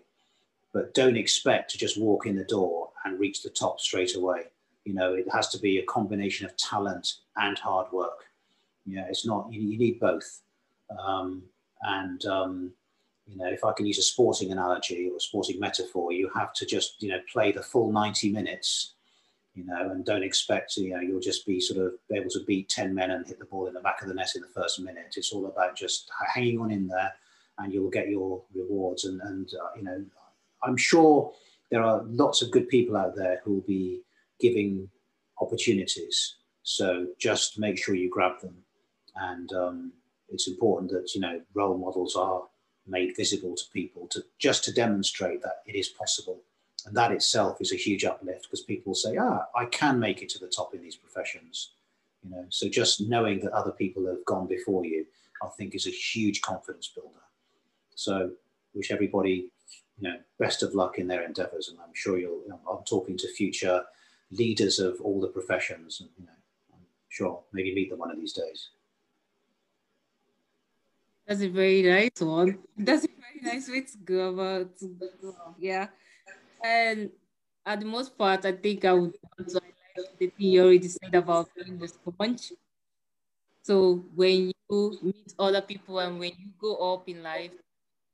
But 0.74 0.94
don't 0.94 1.18
expect 1.18 1.72
to 1.72 1.78
just 1.78 2.00
walk 2.00 2.26
in 2.26 2.36
the 2.36 2.44
door 2.44 2.92
and 3.04 3.20
reach 3.20 3.44
the 3.44 3.50
top 3.50 3.80
straight 3.80 4.16
away. 4.16 4.44
You 4.86 4.94
know, 4.94 5.14
it 5.14 5.26
has 5.34 5.50
to 5.50 5.60
be 5.60 5.80
a 5.80 5.86
combination 5.86 6.46
of 6.46 6.56
talent 6.58 7.16
and 7.36 7.58
hard 7.58 7.92
work. 7.92 8.25
Yeah, 8.86 9.06
it's 9.10 9.26
not, 9.26 9.52
you, 9.52 9.62
you 9.62 9.78
need 9.78 10.00
both. 10.00 10.42
Um, 11.00 11.44
and, 11.82 12.26
um, 12.26 12.72
you 13.28 13.38
know, 13.38 13.48
if 13.48 13.64
I 13.64 13.74
can 13.74 13.86
use 13.86 13.98
a 13.98 14.04
sporting 14.04 14.52
analogy 14.52 15.10
or 15.12 15.18
a 15.18 15.20
sporting 15.20 15.60
metaphor, 15.60 16.12
you 16.12 16.30
have 16.36 16.54
to 16.54 16.66
just, 16.66 17.02
you 17.02 17.10
know, 17.10 17.20
play 17.32 17.52
the 17.52 17.64
full 17.64 17.92
90 17.92 18.32
minutes, 18.32 18.94
you 19.56 19.66
know, 19.66 19.90
and 19.90 20.06
don't 20.06 20.24
expect, 20.24 20.78
you 20.78 20.92
know, 20.92 21.00
you'll 21.00 21.20
just 21.20 21.46
be 21.46 21.60
sort 21.60 21.84
of 21.86 21.94
able 22.14 22.30
to 22.30 22.44
beat 22.46 22.70
10 22.70 22.94
men 22.94 23.12
and 23.12 23.26
hit 23.26 23.40
the 23.40 23.46
ball 23.46 23.68
in 23.68 23.74
the 23.74 23.80
back 23.80 24.02
of 24.02 24.08
the 24.08 24.14
net 24.14 24.32
in 24.36 24.42
the 24.42 24.48
first 24.50 24.80
minute. 24.80 25.16
It's 25.18 25.32
all 25.32 25.48
about 25.48 25.76
just 25.76 26.10
hanging 26.34 26.60
on 26.60 26.72
in 26.72 26.88
there 26.88 27.14
and 27.58 27.74
you'll 27.74 27.90
get 27.90 28.10
your 28.10 28.44
rewards. 28.54 29.06
And, 29.06 29.22
and 29.22 29.50
uh, 29.54 29.70
you 29.76 29.84
know, 29.84 30.04
I'm 30.64 30.78
sure 30.78 31.32
there 31.72 31.84
are 31.84 32.04
lots 32.04 32.42
of 32.42 32.52
good 32.52 32.70
people 32.70 32.96
out 32.96 33.16
there 33.16 33.42
who 33.44 33.56
will 33.56 33.62
be 33.62 34.02
giving 34.40 34.90
opportunities. 35.42 36.36
So 36.64 37.08
just 37.20 37.58
make 37.60 37.78
sure 37.78 37.96
you 37.96 38.10
grab 38.10 38.40
them. 38.42 38.56
And 39.16 39.52
um, 39.54 39.94
it's 40.30 40.48
important 40.48 40.92
that, 40.92 41.14
you 41.16 41.22
know, 41.22 41.42
role 41.54 41.78
models 41.78 42.16
are 42.16 42.44
made 42.88 43.16
visible 43.16 43.56
to 43.56 43.64
people 43.74 44.08
to 44.08 44.24
just 44.38 44.64
to 44.66 44.74
demonstrate 44.74 45.42
that 45.42 45.62
it 45.66 45.76
is 45.76 45.90
possible. 45.90 46.42
And 46.86 46.96
that 46.96 47.12
itself 47.12 47.58
is 47.62 47.72
a 47.72 47.78
huge 47.78 48.06
uplift 48.06 48.44
because 48.44 48.62
people 48.62 48.94
say, 48.94 49.18
ah, 49.18 49.46
I 49.56 49.66
can 49.66 50.00
make 50.00 50.22
it 50.22 50.30
to 50.30 50.40
the 50.40 50.48
top 50.48 50.76
in 50.76 50.82
these 50.82 50.96
professions. 50.96 51.72
You 52.24 52.32
know, 52.32 52.46
so 52.50 52.70
just 52.70 53.02
knowing 53.02 53.40
that 53.42 53.54
other 53.54 53.72
people 53.72 54.06
have 54.08 54.24
gone 54.26 54.48
before 54.48 54.86
you, 54.86 55.06
I 55.42 55.48
think 55.58 55.74
is 55.74 55.88
a 55.88 55.92
huge 55.92 56.42
confidence 56.42 56.88
builder. 56.88 57.20
So 57.96 58.32
wish 58.74 58.92
everybody, 58.92 59.50
you 60.00 60.10
know, 60.10 60.18
best 60.38 60.62
of 60.62 60.76
luck 60.76 61.00
in 61.00 61.08
their 61.08 61.24
endeavors. 61.24 61.70
And 61.70 61.80
I'm 61.80 61.94
sure 61.94 62.18
you'll, 62.18 62.42
you 62.44 62.50
know, 62.50 62.60
I'm 62.70 62.84
talking 62.84 63.18
to 63.18 63.34
future 63.34 63.84
leaders 64.32 64.80
of 64.80 65.00
all 65.02 65.20
the 65.22 65.28
professions 65.28 66.02
and, 66.02 66.10
you 66.20 66.26
know, 66.26 66.32
I'm 66.74 66.82
sure 67.10 67.42
maybe 67.54 67.74
meet 67.74 67.90
them 67.90 68.00
one 68.00 68.12
of 68.12 68.18
these 68.18 68.34
days. 68.34 68.70
That's 71.28 71.42
a 71.42 71.50
very 71.50 71.82
nice 71.82 72.22
one. 72.22 72.60
That's 72.78 73.06
a 73.06 73.08
very 73.08 73.56
nice 73.56 73.70
way 73.70 73.82
to 73.82 73.98
go 73.98 74.30
about. 74.30 74.70
Yeah. 75.58 75.88
And 76.64 77.10
at 77.66 77.80
the 77.80 77.86
most 77.86 78.18
part, 78.18 78.46
I 78.46 78.52
think 78.52 78.86
I 78.86 78.94
would 78.94 79.14
to 79.14 79.20
highlight 79.44 80.20
the 80.20 80.28
thing 80.28 80.32
you 80.38 80.64
already 80.64 80.88
said 80.88 81.16
about 81.16 81.50
being 81.56 81.78
the 81.78 81.88
sponge. 81.88 82.54
So 83.64 84.04
when 84.14 84.52
you 84.70 85.00
meet 85.02 85.34
other 85.40 85.62
people 85.62 86.00
and 86.00 86.20
when 86.20 86.32
you 86.38 86.50
go 86.60 86.94
up 86.94 87.10
in 87.10 87.24
life, 87.24 87.52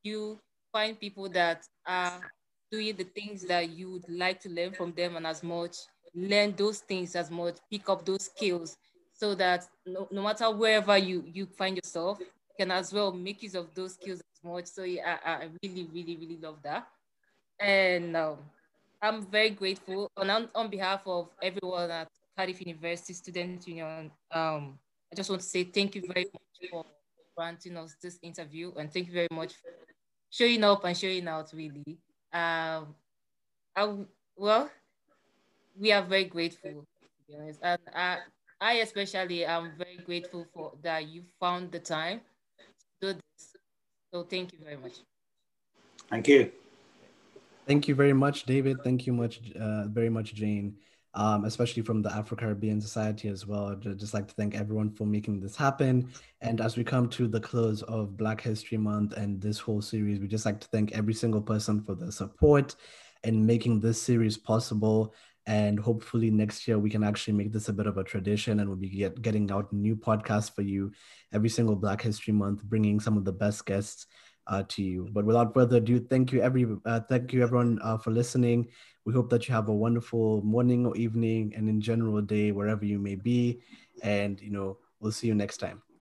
you 0.03 0.39
find 0.71 0.97
people 0.97 1.27
that 1.29 1.65
are 1.85 2.31
doing 2.71 2.95
the 2.95 3.03
things 3.03 3.43
that 3.43 3.69
you 3.69 3.91
would 3.91 4.09
like 4.09 4.39
to 4.41 4.49
learn 4.49 4.71
from 4.71 4.93
them 4.93 5.17
and 5.17 5.27
as 5.27 5.43
much 5.43 5.75
learn 6.15 6.53
those 6.55 6.79
things 6.79 7.15
as 7.15 7.31
much, 7.31 7.57
pick 7.69 7.87
up 7.89 8.05
those 8.05 8.25
skills 8.25 8.77
so 9.13 9.35
that 9.35 9.67
no, 9.85 10.07
no 10.11 10.23
matter 10.23 10.49
wherever 10.49 10.97
you, 10.97 11.23
you 11.25 11.45
find 11.45 11.77
yourself, 11.77 12.19
can 12.61 12.69
as 12.69 12.93
well 12.93 13.11
make 13.11 13.41
use 13.41 13.55
of 13.55 13.73
those 13.73 13.95
skills 13.95 14.19
as 14.19 14.43
much. 14.43 14.67
So 14.67 14.83
yeah, 14.83 15.17
I, 15.25 15.31
I 15.31 15.49
really, 15.63 15.89
really, 15.91 16.15
really 16.15 16.37
love 16.39 16.57
that. 16.63 16.87
And 17.59 18.15
um, 18.15 18.37
I'm 19.01 19.25
very 19.25 19.49
grateful 19.49 20.11
on, 20.15 20.29
on 20.53 20.69
behalf 20.69 21.01
of 21.07 21.29
everyone 21.41 21.89
at 21.89 22.07
Cardiff 22.37 22.61
University 22.61 23.13
Student 23.13 23.67
Union. 23.67 24.11
Um, 24.31 24.77
I 25.11 25.15
just 25.15 25.29
want 25.29 25.41
to 25.41 25.47
say 25.47 25.63
thank 25.63 25.95
you 25.95 26.03
very 26.07 26.27
much 26.31 26.69
for 26.69 26.85
granting 27.35 27.77
us 27.77 27.95
this 27.99 28.19
interview 28.21 28.71
and 28.77 28.93
thank 28.93 29.07
you 29.07 29.13
very 29.13 29.27
much 29.31 29.53
for 29.53 29.71
showing 30.29 30.63
up 30.63 30.83
and 30.85 30.95
showing 30.95 31.27
out 31.27 31.51
really. 31.53 31.97
Um, 32.31 32.93
I, 33.75 33.95
well, 34.37 34.69
we 35.79 35.91
are 35.91 36.03
very 36.03 36.25
grateful 36.25 36.85
to 37.01 37.07
be 37.27 37.35
honest. 37.39 37.59
And 37.63 37.79
I, 37.95 38.17
I 38.59 38.73
especially 38.73 39.45
am 39.45 39.71
very 39.79 39.97
grateful 40.05 40.45
for 40.53 40.73
that 40.83 41.07
you 41.07 41.23
found 41.39 41.71
the 41.71 41.79
time. 41.79 42.21
So 44.13 44.23
thank 44.23 44.51
you 44.51 44.59
very 44.63 44.77
much. 44.77 44.93
Thank 46.09 46.27
you. 46.27 46.51
Thank 47.65 47.87
you 47.87 47.95
very 47.95 48.13
much, 48.13 48.43
David. 48.43 48.83
Thank 48.83 49.07
you 49.07 49.13
much, 49.13 49.39
uh, 49.53 49.87
very 49.87 50.09
much, 50.09 50.33
Jane. 50.33 50.75
Um, 51.13 51.43
especially 51.43 51.83
from 51.83 52.01
the 52.01 52.11
Afro 52.13 52.37
Caribbean 52.37 52.79
Society 52.79 53.27
as 53.27 53.45
well. 53.45 53.69
I'd 53.69 53.99
just 53.99 54.13
like 54.13 54.29
to 54.29 54.33
thank 54.33 54.55
everyone 54.55 54.91
for 54.91 55.05
making 55.05 55.41
this 55.41 55.57
happen. 55.57 56.09
And 56.39 56.61
as 56.61 56.77
we 56.77 56.85
come 56.85 57.09
to 57.09 57.27
the 57.27 57.39
close 57.39 57.81
of 57.83 58.15
Black 58.15 58.39
History 58.39 58.77
Month 58.77 59.13
and 59.13 59.41
this 59.41 59.59
whole 59.59 59.81
series, 59.81 60.19
we 60.19 60.27
just 60.27 60.45
like 60.45 60.61
to 60.61 60.67
thank 60.67 60.93
every 60.93 61.13
single 61.13 61.41
person 61.41 61.81
for 61.81 61.95
the 61.95 62.13
support 62.13 62.75
and 63.25 63.45
making 63.45 63.81
this 63.81 64.01
series 64.01 64.37
possible 64.37 65.13
and 65.47 65.79
hopefully 65.79 66.29
next 66.29 66.67
year 66.67 66.77
we 66.77 66.89
can 66.89 67.03
actually 67.03 67.33
make 67.33 67.51
this 67.51 67.69
a 67.69 67.73
bit 67.73 67.87
of 67.87 67.97
a 67.97 68.03
tradition 68.03 68.59
and 68.59 68.69
we'll 68.69 68.77
be 68.77 68.89
get, 68.89 69.21
getting 69.21 69.49
out 69.51 69.71
new 69.73 69.95
podcasts 69.95 70.53
for 70.53 70.61
you 70.61 70.91
every 71.33 71.49
single 71.49 71.75
black 71.75 72.01
history 72.01 72.33
month 72.33 72.63
bringing 72.63 72.99
some 72.99 73.17
of 73.17 73.25
the 73.25 73.31
best 73.31 73.65
guests 73.65 74.05
uh, 74.47 74.63
to 74.67 74.83
you. 74.83 75.07
But 75.11 75.25
without 75.25 75.53
further 75.53 75.77
ado 75.77 75.99
thank 75.99 76.31
you 76.31 76.41
every 76.41 76.67
uh, 76.85 76.99
thank 77.09 77.33
you 77.33 77.43
everyone 77.43 77.79
uh, 77.81 77.97
for 77.97 78.11
listening. 78.11 78.67
We 79.05 79.13
hope 79.13 79.29
that 79.31 79.47
you 79.47 79.53
have 79.55 79.69
a 79.69 79.73
wonderful 79.73 80.41
morning 80.43 80.85
or 80.85 80.95
evening 80.95 81.53
and 81.55 81.67
in 81.67 81.81
general 81.81 82.21
day 82.21 82.51
wherever 82.51 82.85
you 82.85 82.99
may 82.99 83.15
be. 83.15 83.61
And 84.03 84.39
you 84.41 84.51
know 84.51 84.77
we'll 84.99 85.11
see 85.11 85.27
you 85.27 85.35
next 85.35 85.57
time 85.57 85.81